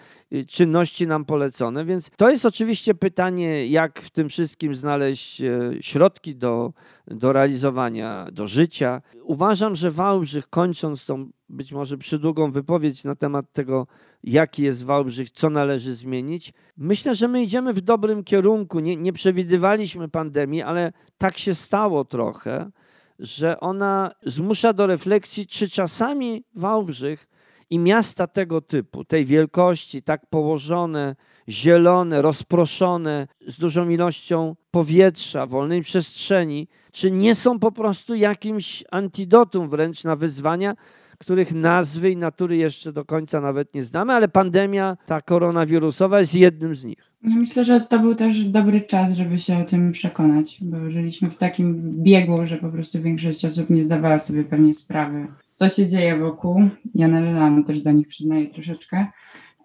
czynności 0.47 1.07
nam 1.07 1.25
polecone. 1.25 1.85
Więc 1.85 2.09
to 2.17 2.29
jest 2.29 2.45
oczywiście 2.45 2.93
pytanie, 2.93 3.67
jak 3.67 4.01
w 4.01 4.09
tym 4.09 4.29
wszystkim 4.29 4.75
znaleźć 4.75 5.10
e, 5.11 5.83
środki 5.83 6.35
do, 6.35 6.73
do 7.07 7.33
realizowania, 7.33 8.27
do 8.31 8.47
życia. 8.47 9.01
Uważam, 9.23 9.75
że 9.75 9.91
Wałbrzych, 9.91 10.49
kończąc 10.49 11.05
tą 11.05 11.29
być 11.49 11.71
może 11.71 11.97
przydługą 11.97 12.51
wypowiedź 12.51 13.03
na 13.03 13.15
temat 13.15 13.53
tego, 13.53 13.87
jaki 14.23 14.63
jest 14.63 14.85
Wałbrzych, 14.85 15.31
co 15.31 15.49
należy 15.49 15.93
zmienić, 15.93 16.53
myślę, 16.77 17.15
że 17.15 17.27
my 17.27 17.43
idziemy 17.43 17.73
w 17.73 17.81
dobrym 17.81 18.23
kierunku. 18.23 18.79
Nie, 18.79 18.95
nie 18.95 19.13
przewidywaliśmy 19.13 20.09
pandemii, 20.09 20.61
ale 20.61 20.93
tak 21.17 21.37
się 21.37 21.55
stało 21.55 22.05
trochę, 22.05 22.71
że 23.19 23.59
ona 23.59 24.11
zmusza 24.25 24.73
do 24.73 24.87
refleksji, 24.87 25.47
czy 25.47 25.69
czasami 25.69 26.43
Wałbrzych 26.55 27.27
i 27.71 27.79
miasta 27.79 28.27
tego 28.27 28.61
typu, 28.61 29.05
tej 29.05 29.25
wielkości, 29.25 30.01
tak 30.01 30.25
położone, 30.29 31.15
zielone, 31.49 32.21
rozproszone, 32.21 33.27
z 33.47 33.57
dużą 33.57 33.89
ilością 33.89 34.55
powietrza, 34.71 35.45
wolnej 35.45 35.81
przestrzeni, 35.81 36.67
czy 36.91 37.11
nie 37.11 37.35
są 37.35 37.59
po 37.59 37.71
prostu 37.71 38.15
jakimś 38.15 38.83
antidotum 38.91 39.69
wręcz 39.69 40.03
na 40.03 40.15
wyzwania, 40.15 40.75
których 41.17 41.53
nazwy 41.53 42.11
i 42.11 42.17
natury 42.17 42.57
jeszcze 42.57 42.93
do 42.93 43.05
końca 43.05 43.41
nawet 43.41 43.73
nie 43.73 43.83
znamy, 43.83 44.13
ale 44.13 44.27
pandemia 44.27 44.97
ta 45.05 45.21
koronawirusowa 45.21 46.19
jest 46.19 46.35
jednym 46.35 46.75
z 46.75 46.83
nich. 46.83 47.11
Ja 47.23 47.35
myślę, 47.35 47.63
że 47.63 47.81
to 47.81 47.99
był 47.99 48.15
też 48.15 48.45
dobry 48.45 48.81
czas, 48.81 49.13
żeby 49.13 49.39
się 49.39 49.57
o 49.57 49.63
tym 49.63 49.91
przekonać, 49.91 50.57
bo 50.61 50.89
żyliśmy 50.89 51.29
w 51.29 51.35
takim 51.35 51.93
biegu, 52.03 52.45
że 52.45 52.57
po 52.57 52.69
prostu 52.69 53.01
większość 53.01 53.45
osób 53.45 53.69
nie 53.69 53.83
zdawała 53.83 54.19
sobie 54.19 54.43
pewnie 54.43 54.73
sprawy, 54.73 55.27
co 55.53 55.67
się 55.67 55.87
dzieje 55.87 56.17
wokół. 56.17 56.61
Ja 56.95 57.07
należałam 57.07 57.63
też 57.63 57.81
do 57.81 57.91
nich, 57.91 58.07
przyznaję 58.07 58.47
troszeczkę. 58.47 59.05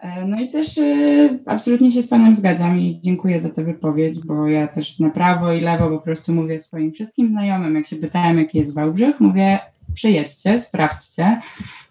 E, 0.01 0.27
No 0.27 0.41
i 0.41 0.49
też 0.51 0.79
e, 0.79 1.39
absolutnie 1.47 1.91
się 1.91 2.03
z 2.03 2.09
Panem 2.09 2.35
zgadzam 2.35 2.81
i 2.81 3.01
dziękuję 3.01 3.41
za 3.41 3.49
tę 3.49 3.65
wypowiedź, 3.65 4.21
bo 4.27 4.49
ja 4.49 4.69
też 4.69 4.99
na 4.99 5.11
prawo 5.11 5.53
i 5.53 5.61
lewo 5.61 5.89
po 5.89 5.99
prostu 5.99 6.35
mówię 6.35 6.59
swoim 6.59 6.93
wszystkim 6.93 7.31
znajomym, 7.31 7.75
jak 7.75 7.87
się 7.87 7.97
pytałem, 7.97 8.39
jaki 8.39 8.59
jest 8.59 8.75
Wałbrzych, 8.75 9.21
mówię 9.21 9.59
przyjedźcie, 9.97 10.59
sprawdźcie 10.59 11.41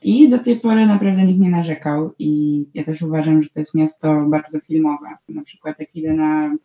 i 0.01 0.29
do 0.29 0.39
tej 0.39 0.59
pory 0.59 0.85
naprawdę 0.85 1.23
nikt 1.23 1.39
nie 1.39 1.49
narzekał 1.49 2.13
i 2.19 2.63
ja 2.73 2.83
też 2.83 3.01
uważam, 3.01 3.43
że 3.43 3.49
to 3.49 3.59
jest 3.59 3.75
miasto 3.75 4.25
bardzo 4.25 4.59
filmowe. 4.59 5.07
Na 5.29 5.43
przykład 5.43 5.79
jak 5.79 5.95
idę 5.95 6.13
na 6.13 6.55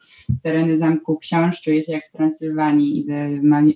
tereny 0.43 0.79
Zamku 0.79 1.17
Książ, 1.17 1.61
czuję 1.61 1.83
się 1.83 1.93
jak 1.93 2.07
w 2.07 2.11
Transylwanii, 2.11 3.01
idę 3.01 3.29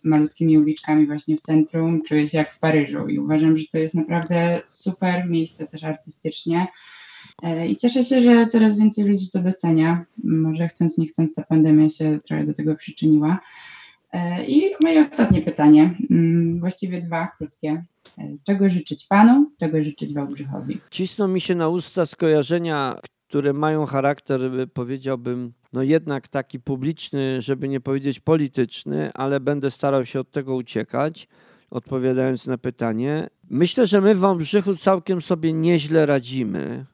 malutkimi 0.04 0.58
uliczkami 0.58 1.06
właśnie 1.06 1.36
w 1.36 1.40
centrum, 1.40 2.02
czuję 2.02 2.28
się 2.28 2.38
jak 2.38 2.52
w 2.52 2.58
Paryżu 2.58 3.08
i 3.08 3.18
uważam, 3.18 3.56
że 3.56 3.64
to 3.72 3.78
jest 3.78 3.94
naprawdę 3.94 4.62
super 4.66 5.28
miejsce 5.28 5.66
też 5.66 5.84
artystycznie. 5.84 6.66
E, 7.42 7.68
I 7.68 7.76
cieszę 7.76 8.02
się, 8.02 8.20
że 8.20 8.46
coraz 8.46 8.78
więcej 8.78 9.04
ludzi 9.04 9.30
to 9.32 9.42
docenia. 9.42 10.04
Może 10.24 10.68
chcąc, 10.68 10.98
nie 10.98 11.06
chcąc, 11.06 11.34
ta 11.34 11.42
pandemia 11.42 11.88
się 11.88 12.18
trochę 12.24 12.44
do 12.44 12.54
tego 12.54 12.74
przyczyniła. 12.74 13.40
E, 14.14 14.44
I 14.44 14.70
moje 14.82 15.00
ostatnie 15.00 15.42
pytanie, 15.42 15.94
mm, 16.10 16.60
właściwie 16.60 17.00
dwa 17.00 17.26
krótkie. 17.38 17.84
E, 18.18 18.36
Czego 18.46 18.68
życzyć 18.68 19.06
Panu, 19.06 19.50
czego 19.60 19.82
życzyć 19.82 20.14
Wałbrzychowi? 20.14 20.80
Cisną 20.90 21.28
mi 21.28 21.40
się 21.40 21.54
na 21.54 21.68
usta 21.68 22.06
skojarzenia, 22.06 22.98
które 23.28 23.52
mają 23.52 23.86
charakter, 23.86 24.60
y, 24.60 24.66
powiedziałbym, 24.66 25.52
no 25.72 25.82
jednak 25.82 26.28
taki 26.28 26.60
publiczny, 26.60 27.42
żeby 27.42 27.68
nie 27.68 27.80
powiedzieć 27.80 28.20
polityczny, 28.20 29.10
ale 29.14 29.40
będę 29.40 29.70
starał 29.70 30.04
się 30.04 30.20
od 30.20 30.30
tego 30.30 30.54
uciekać, 30.54 31.28
odpowiadając 31.70 32.46
na 32.46 32.58
pytanie. 32.58 33.28
Myślę, 33.50 33.86
że 33.86 34.00
my 34.00 34.14
w 34.14 34.18
Wałbrzychu 34.18 34.76
całkiem 34.76 35.20
sobie 35.22 35.52
nieźle 35.52 36.06
radzimy. 36.06 36.84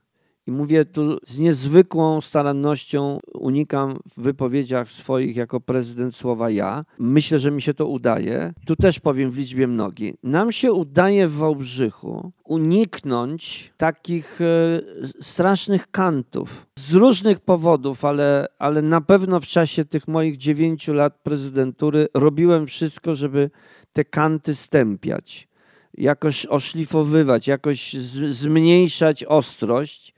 I 0.50 0.52
mówię 0.52 0.84
tu 0.84 1.18
z 1.26 1.38
niezwykłą 1.38 2.20
starannością, 2.20 3.18
unikam 3.34 3.98
w 4.16 4.22
wypowiedziach 4.22 4.92
swoich 4.92 5.36
jako 5.36 5.60
prezydent 5.60 6.16
słowa 6.16 6.50
ja. 6.50 6.84
Myślę, 6.98 7.38
że 7.38 7.50
mi 7.50 7.62
się 7.62 7.74
to 7.74 7.86
udaje. 7.86 8.52
Tu 8.66 8.76
też 8.76 9.00
powiem 9.00 9.30
w 9.30 9.36
liczbie 9.36 9.66
mnogiej. 9.66 10.14
Nam 10.22 10.52
się 10.52 10.72
udaje 10.72 11.28
w 11.28 11.36
Wałbrzychu 11.36 12.32
uniknąć 12.44 13.72
takich 13.76 14.40
e, 14.40 14.80
strasznych 15.22 15.90
kantów. 15.90 16.66
Z 16.78 16.92
różnych 16.92 17.40
powodów, 17.40 18.04
ale, 18.04 18.46
ale 18.58 18.82
na 18.82 19.00
pewno 19.00 19.40
w 19.40 19.46
czasie 19.46 19.84
tych 19.84 20.08
moich 20.08 20.36
dziewięciu 20.36 20.92
lat 20.92 21.18
prezydentury 21.22 22.08
robiłem 22.14 22.66
wszystko, 22.66 23.14
żeby 23.14 23.50
te 23.92 24.04
kanty 24.04 24.54
stępiać, 24.54 25.48
jakoś 25.94 26.46
oszlifowywać, 26.46 27.48
jakoś 27.48 27.92
zmniejszać 28.30 29.24
ostrość 29.24 30.09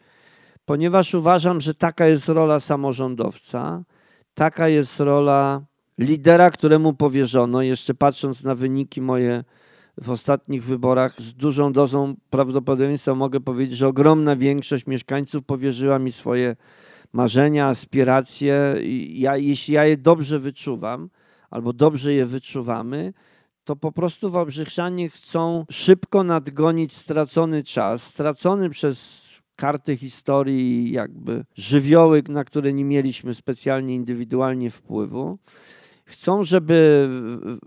ponieważ 0.64 1.14
uważam, 1.14 1.60
że 1.60 1.74
taka 1.74 2.06
jest 2.06 2.28
rola 2.28 2.60
samorządowca, 2.60 3.84
taka 4.34 4.68
jest 4.68 5.00
rola 5.00 5.62
lidera, 5.98 6.50
któremu 6.50 6.94
powierzono, 6.94 7.62
jeszcze 7.62 7.94
patrząc 7.94 8.44
na 8.44 8.54
wyniki 8.54 9.00
moje 9.00 9.44
w 10.00 10.10
ostatnich 10.10 10.64
wyborach, 10.64 11.20
z 11.20 11.34
dużą 11.34 11.72
dozą 11.72 12.14
prawdopodobieństwa 12.30 13.14
mogę 13.14 13.40
powiedzieć, 13.40 13.76
że 13.76 13.88
ogromna 13.88 14.36
większość 14.36 14.86
mieszkańców 14.86 15.44
powierzyła 15.44 15.98
mi 15.98 16.12
swoje 16.12 16.56
marzenia, 17.12 17.66
aspiracje. 17.66 18.74
Ja, 19.08 19.36
jeśli 19.36 19.74
ja 19.74 19.84
je 19.84 19.96
dobrze 19.96 20.38
wyczuwam, 20.38 21.10
albo 21.50 21.72
dobrze 21.72 22.12
je 22.12 22.26
wyczuwamy, 22.26 23.12
to 23.64 23.76
po 23.76 23.92
prostu 23.92 24.30
Wałbrzychszanie 24.30 25.08
chcą 25.08 25.64
szybko 25.70 26.22
nadgonić 26.24 26.92
stracony 26.92 27.62
czas, 27.62 28.02
stracony 28.02 28.70
przez 28.70 29.28
karty 29.62 29.96
historii, 29.96 30.92
jakby 30.92 31.44
żywioły, 31.54 32.22
na 32.28 32.44
które 32.44 32.72
nie 32.72 32.84
mieliśmy 32.84 33.34
specjalnie 33.34 33.94
indywidualnie 33.94 34.70
wpływu. 34.70 35.38
Chcą, 36.04 36.44
żeby 36.44 37.08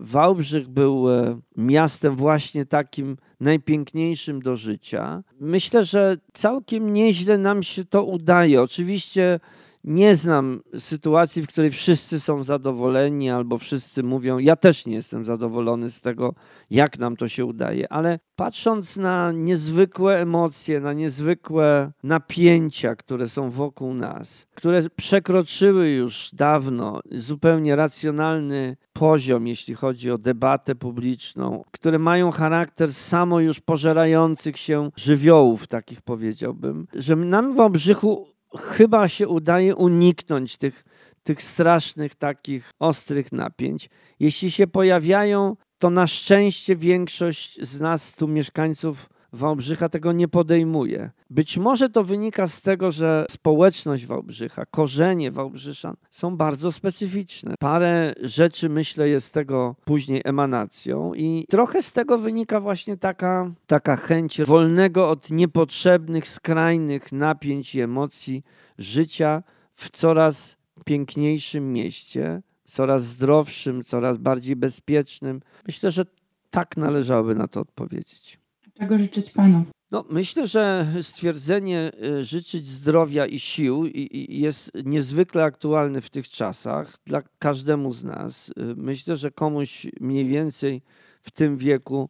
Wałbrzych 0.00 0.68
był 0.68 1.10
e, 1.10 1.40
miastem 1.56 2.16
właśnie 2.16 2.66
takim 2.66 3.16
najpiękniejszym 3.40 4.42
do 4.42 4.56
życia. 4.56 5.22
Myślę, 5.40 5.84
że 5.84 6.16
całkiem 6.32 6.92
nieźle 6.92 7.38
nam 7.38 7.62
się 7.62 7.84
to 7.84 8.04
udaje. 8.04 8.62
Oczywiście 8.62 9.40
nie 9.86 10.16
znam 10.16 10.60
sytuacji, 10.78 11.42
w 11.42 11.46
której 11.46 11.70
wszyscy 11.70 12.20
są 12.20 12.44
zadowoleni 12.44 13.30
albo 13.30 13.58
wszyscy 13.58 14.02
mówią, 14.02 14.38
ja 14.38 14.56
też 14.56 14.86
nie 14.86 14.94
jestem 14.94 15.24
zadowolony 15.24 15.90
z 15.90 16.00
tego, 16.00 16.34
jak 16.70 16.98
nam 16.98 17.16
to 17.16 17.28
się 17.28 17.44
udaje, 17.44 17.92
ale 17.92 18.18
patrząc 18.36 18.96
na 18.96 19.32
niezwykłe 19.32 20.20
emocje, 20.20 20.80
na 20.80 20.92
niezwykłe 20.92 21.92
napięcia, 22.02 22.96
które 22.96 23.28
są 23.28 23.50
wokół 23.50 23.94
nas, 23.94 24.46
które 24.54 24.82
przekroczyły 24.96 25.90
już 25.90 26.30
dawno 26.32 27.00
zupełnie 27.10 27.76
racjonalny 27.76 28.76
poziom, 28.92 29.46
jeśli 29.46 29.74
chodzi 29.74 30.10
o 30.10 30.18
debatę 30.18 30.74
publiczną, 30.74 31.64
które 31.70 31.98
mają 31.98 32.30
charakter 32.30 32.94
samo 32.94 33.40
już 33.40 33.60
pożerających 33.60 34.58
się 34.58 34.90
żywiołów, 34.96 35.66
takich 35.66 36.02
powiedziałbym, 36.02 36.86
że 36.94 37.16
nam 37.16 37.54
w 37.54 37.60
Obrzychu 37.60 38.35
chyba 38.58 39.08
się 39.08 39.28
udaje 39.28 39.76
uniknąć 39.76 40.56
tych, 40.56 40.84
tych 41.22 41.42
strasznych, 41.42 42.14
takich 42.14 42.70
ostrych 42.78 43.32
napięć. 43.32 43.90
Jeśli 44.20 44.50
się 44.50 44.66
pojawiają, 44.66 45.56
to 45.78 45.90
na 45.90 46.06
szczęście 46.06 46.76
większość 46.76 47.62
z 47.62 47.80
nas, 47.80 48.14
tu 48.14 48.28
mieszkańców 48.28 49.08
Wałbrzycha, 49.36 49.88
tego 49.88 50.12
nie 50.12 50.28
podejmuje. 50.28 51.10
Być 51.30 51.58
może 51.58 51.88
to 51.88 52.04
wynika 52.04 52.46
z 52.46 52.62
tego, 52.62 52.92
że 52.92 53.26
społeczność 53.30 54.06
Wałbrzycha, 54.06 54.66
korzenie 54.66 55.30
Wałbrzyszan 55.30 55.96
są 56.10 56.36
bardzo 56.36 56.72
specyficzne. 56.72 57.54
Parę 57.58 58.14
rzeczy, 58.22 58.68
myślę, 58.68 59.08
jest 59.08 59.34
tego 59.34 59.76
później 59.84 60.22
emanacją 60.24 61.14
i 61.14 61.46
trochę 61.48 61.82
z 61.82 61.92
tego 61.92 62.18
wynika 62.18 62.60
właśnie 62.60 62.96
taka, 62.96 63.50
taka 63.66 63.96
chęć 63.96 64.42
wolnego 64.42 65.10
od 65.10 65.30
niepotrzebnych, 65.30 66.28
skrajnych 66.28 67.12
napięć 67.12 67.74
i 67.74 67.80
emocji 67.80 68.42
życia 68.78 69.42
w 69.74 69.90
coraz 69.90 70.56
piękniejszym 70.84 71.72
mieście, 71.72 72.42
coraz 72.64 73.04
zdrowszym, 73.04 73.84
coraz 73.84 74.18
bardziej 74.18 74.56
bezpiecznym. 74.56 75.40
Myślę, 75.66 75.90
że 75.90 76.04
tak 76.50 76.76
należałoby 76.76 77.34
na 77.34 77.48
to 77.48 77.60
odpowiedzieć. 77.60 78.38
Czego 78.78 78.98
życzyć 78.98 79.30
panu? 79.30 79.64
No, 79.90 80.04
myślę, 80.10 80.46
że 80.46 80.86
stwierdzenie 81.02 81.90
y, 82.02 82.24
życzyć 82.24 82.66
zdrowia 82.66 83.26
i 83.26 83.40
sił 83.40 83.84
jest 84.28 84.70
niezwykle 84.84 85.44
aktualne 85.44 86.00
w 86.00 86.10
tych 86.10 86.28
czasach 86.28 86.98
dla 87.06 87.22
każdemu 87.38 87.92
z 87.92 88.04
nas. 88.04 88.48
Y, 88.48 88.52
Myślę, 88.76 89.16
że 89.16 89.30
komuś 89.30 89.86
mniej 90.00 90.26
więcej 90.26 90.82
w 91.22 91.30
tym 91.30 91.56
wieku 91.56 92.08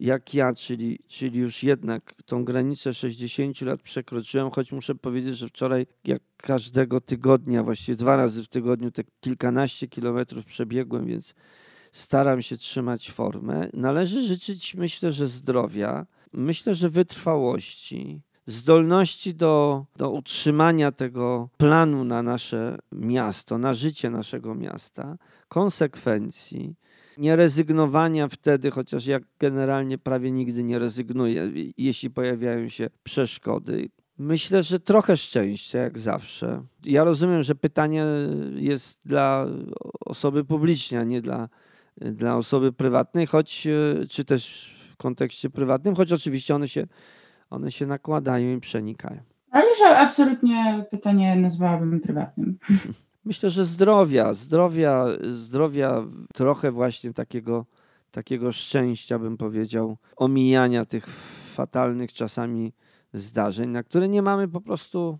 jak 0.00 0.34
ja, 0.34 0.54
czyli, 0.54 0.98
czyli 1.08 1.38
już 1.38 1.62
jednak 1.62 2.14
tą 2.26 2.44
granicę 2.44 2.94
60 2.94 3.60
lat 3.60 3.82
przekroczyłem, 3.82 4.50
choć 4.50 4.72
muszę 4.72 4.94
powiedzieć, 4.94 5.36
że 5.36 5.48
wczoraj 5.48 5.86
jak 6.04 6.22
każdego 6.36 7.00
tygodnia, 7.00 7.62
właściwie 7.62 7.96
dwa 7.96 8.16
razy 8.16 8.42
w 8.42 8.48
tygodniu 8.48 8.90
te 8.90 9.02
kilkanaście 9.20 9.88
kilometrów 9.88 10.44
przebiegłem, 10.44 11.06
więc 11.06 11.34
staram 11.96 12.42
się 12.42 12.56
trzymać 12.56 13.10
formę. 13.10 13.68
Należy 13.72 14.22
życzyć, 14.22 14.74
myślę, 14.74 15.12
że 15.12 15.26
zdrowia, 15.26 16.06
myślę, 16.32 16.74
że 16.74 16.90
wytrwałości, 16.90 18.22
zdolności 18.46 19.34
do, 19.34 19.84
do 19.96 20.10
utrzymania 20.10 20.92
tego 20.92 21.48
planu 21.56 22.04
na 22.04 22.22
nasze 22.22 22.78
miasto, 22.92 23.58
na 23.58 23.74
życie 23.74 24.10
naszego 24.10 24.54
miasta, 24.54 25.18
konsekwencji, 25.48 26.74
nierezygnowania 27.18 28.28
wtedy, 28.28 28.70
chociaż 28.70 29.06
ja 29.06 29.18
generalnie 29.38 29.98
prawie 29.98 30.30
nigdy 30.30 30.62
nie 30.62 30.78
rezygnuję, 30.78 31.50
jeśli 31.78 32.10
pojawiają 32.10 32.68
się 32.68 32.90
przeszkody. 33.02 33.88
Myślę, 34.18 34.62
że 34.62 34.80
trochę 34.80 35.16
szczęścia, 35.16 35.78
jak 35.78 35.98
zawsze. 35.98 36.62
Ja 36.84 37.04
rozumiem, 37.04 37.42
że 37.42 37.54
pytanie 37.54 38.04
jest 38.54 39.00
dla 39.04 39.46
osoby 40.00 40.44
publicznej, 40.44 41.00
a 41.00 41.04
nie 41.04 41.22
dla, 41.22 41.48
dla 42.00 42.36
osoby 42.36 42.72
prywatnej, 42.72 43.26
choć 43.26 43.66
e, 43.66 44.06
czy 44.06 44.24
też 44.24 44.74
w 44.92 44.96
kontekście 44.96 45.50
prywatnym, 45.50 45.94
choć 45.94 46.12
oczywiście 46.12 46.54
one 46.54 46.68
się, 46.68 46.86
one 47.50 47.70
się 47.70 47.86
nakładają 47.86 48.56
i 48.56 48.60
przenikają. 48.60 49.20
Ale 49.50 49.66
że 49.78 49.98
absolutnie 49.98 50.84
pytanie 50.90 51.36
nazwałabym 51.36 52.00
prywatnym. 52.00 52.58
Myślę, 53.24 53.50
że 53.50 53.64
zdrowia, 53.64 54.34
zdrowia, 54.34 55.06
zdrowia, 55.30 56.04
trochę 56.34 56.72
właśnie 56.72 57.12
takiego, 57.12 57.66
takiego 58.10 58.52
szczęścia, 58.52 59.18
bym 59.18 59.36
powiedział, 59.36 59.96
omijania 60.16 60.84
tych 60.84 61.06
fatalnych 61.54 62.12
czasami 62.12 62.72
zdarzeń, 63.14 63.70
na 63.70 63.82
które 63.82 64.08
nie 64.08 64.22
mamy 64.22 64.48
po 64.48 64.60
prostu, 64.60 65.18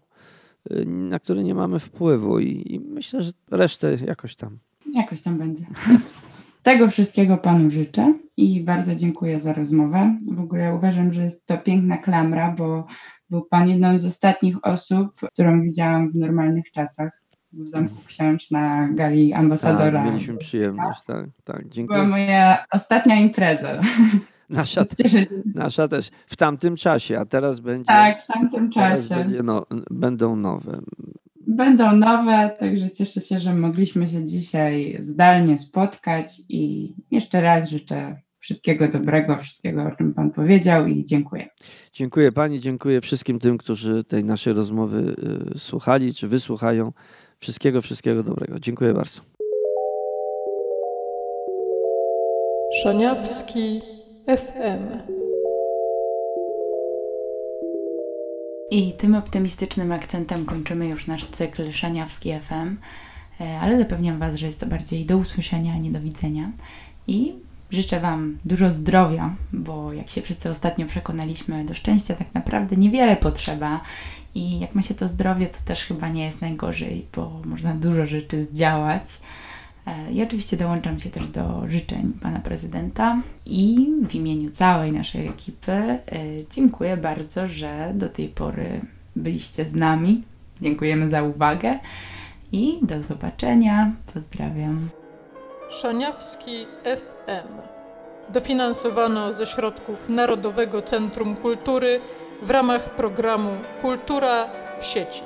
y, 0.70 0.86
na 0.86 1.18
które 1.18 1.44
nie 1.44 1.54
mamy 1.54 1.78
wpływu 1.78 2.38
i, 2.38 2.74
i 2.74 2.80
myślę, 2.80 3.22
że 3.22 3.32
resztę 3.50 3.98
jakoś 4.06 4.36
tam. 4.36 4.58
Jakoś 4.92 5.20
tam 5.20 5.38
będzie. 5.38 5.64
Tego 6.66 6.88
wszystkiego 6.88 7.36
panu 7.38 7.70
życzę 7.70 8.14
i 8.36 8.64
bardzo 8.64 8.94
dziękuję 8.94 9.40
za 9.40 9.52
rozmowę. 9.52 10.18
W 10.32 10.40
ogóle 10.40 10.74
uważam, 10.74 11.12
że 11.12 11.22
jest 11.22 11.46
to 11.46 11.58
piękna 11.58 11.96
klamra, 11.96 12.54
bo 12.58 12.86
był 13.30 13.42
pan 13.44 13.68
jedną 13.68 13.98
z 13.98 14.06
ostatnich 14.06 14.56
osób, 14.62 15.08
którą 15.32 15.62
widziałam 15.62 16.10
w 16.10 16.14
normalnych 16.14 16.70
czasach 16.70 17.22
w 17.52 17.68
Zamku 17.68 17.96
Książ 18.06 18.50
na 18.50 18.88
gali 18.88 19.34
ambasadora. 19.34 20.02
Tak, 20.02 20.12
mieliśmy 20.12 20.36
przyjemność, 20.36 21.00
tak, 21.06 21.26
tak, 21.44 21.56
Była 21.56 21.70
dziękuję. 21.70 22.02
moja 22.02 22.64
ostatnia 22.72 23.16
impreza. 23.16 23.80
Nasza, 24.50 24.82
nasza 25.54 25.88
też 25.88 26.10
w 26.26 26.36
tamtym 26.36 26.76
czasie, 26.76 27.18
a 27.18 27.24
teraz 27.24 27.60
będzie, 27.60 27.86
Tak, 27.86 28.22
w 28.22 28.26
tamtym 28.26 28.70
czasie. 28.70 29.14
będzie 29.14 29.42
no, 29.42 29.66
będą 29.90 30.36
nowe. 30.36 30.80
Będą 31.56 31.96
nowe, 31.96 32.50
także 32.58 32.90
cieszę 32.90 33.20
się, 33.20 33.40
że 33.40 33.54
mogliśmy 33.54 34.06
się 34.06 34.24
dzisiaj 34.24 34.96
zdalnie 34.98 35.58
spotkać 35.58 36.40
i 36.48 36.94
jeszcze 37.10 37.40
raz 37.40 37.70
życzę 37.70 38.20
wszystkiego 38.38 38.88
dobrego, 38.88 39.38
wszystkiego, 39.38 39.82
o 39.82 39.90
czym 39.90 40.14
Pan 40.14 40.30
powiedział 40.30 40.86
i 40.86 41.04
dziękuję. 41.04 41.48
Dziękuję 41.92 42.32
Pani, 42.32 42.60
dziękuję 42.60 43.00
wszystkim 43.00 43.38
tym, 43.38 43.58
którzy 43.58 44.04
tej 44.04 44.24
naszej 44.24 44.52
rozmowy 44.52 45.16
y, 45.56 45.58
słuchali 45.58 46.14
czy 46.14 46.28
wysłuchają. 46.28 46.92
Wszystkiego, 47.38 47.82
wszystkiego 47.82 48.22
dobrego. 48.22 48.60
Dziękuję 48.60 48.94
bardzo. 48.94 49.20
Szaniawski 52.82 53.80
FM. 54.26 55.15
I 58.70 58.92
tym 58.92 59.14
optymistycznym 59.14 59.92
akcentem 59.92 60.46
kończymy 60.46 60.88
już 60.88 61.06
nasz 61.06 61.26
cykl 61.26 61.72
Szaniawski 61.72 62.32
FM, 62.40 62.76
e, 63.40 63.60
ale 63.60 63.78
zapewniam 63.78 64.18
Was, 64.18 64.36
że 64.36 64.46
jest 64.46 64.60
to 64.60 64.66
bardziej 64.66 65.04
do 65.04 65.16
usłyszenia, 65.16 65.74
a 65.74 65.78
nie 65.78 65.90
do 65.90 66.00
widzenia. 66.00 66.52
I 67.06 67.34
życzę 67.70 68.00
Wam 68.00 68.38
dużo 68.44 68.70
zdrowia, 68.70 69.34
bo 69.52 69.92
jak 69.92 70.08
się 70.08 70.22
wszyscy 70.22 70.50
ostatnio 70.50 70.86
przekonaliśmy, 70.86 71.64
do 71.64 71.74
szczęścia 71.74 72.14
tak 72.14 72.34
naprawdę 72.34 72.76
niewiele 72.76 73.16
potrzeba. 73.16 73.80
I 74.34 74.60
jak 74.60 74.74
ma 74.74 74.82
się 74.82 74.94
to 74.94 75.08
zdrowie, 75.08 75.46
to 75.46 75.58
też 75.64 75.84
chyba 75.84 76.08
nie 76.08 76.24
jest 76.24 76.40
najgorzej, 76.40 77.06
bo 77.16 77.40
można 77.44 77.74
dużo 77.74 78.06
rzeczy 78.06 78.40
zdziałać. 78.40 79.20
E, 79.86 80.12
I 80.12 80.22
oczywiście 80.22 80.56
dołączam 80.56 81.00
się 81.00 81.10
też 81.10 81.26
do 81.26 81.62
życzeń 81.68 82.12
pana 82.22 82.38
prezydenta 82.40 83.22
i 83.46 83.88
w 84.08 84.14
imieniu 84.14 84.50
całej 84.50 84.92
naszej 84.92 85.28
ekipy 85.28 85.72
e, 85.72 85.98
dziękuję 86.50 86.96
bardzo, 86.96 87.48
że 87.48 87.92
do 87.94 88.08
tej 88.08 88.28
pory 88.28 88.80
byliście 89.16 89.64
z 89.64 89.74
nami. 89.74 90.24
Dziękujemy 90.60 91.08
za 91.08 91.22
uwagę 91.22 91.78
i 92.52 92.78
do 92.82 93.02
zobaczenia. 93.02 93.92
Pozdrawiam. 94.14 94.88
Szaniawski 95.70 96.66
FM. 96.84 97.76
Dofinansowano 98.32 99.32
ze 99.32 99.46
środków 99.46 100.08
Narodowego 100.08 100.82
Centrum 100.82 101.36
Kultury 101.36 102.00
w 102.42 102.50
ramach 102.50 102.94
programu 102.94 103.50
Kultura 103.82 104.48
w 104.80 104.84
sieci. 104.84 105.22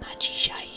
Na 0.00 0.18
dzisiaj 0.20 0.73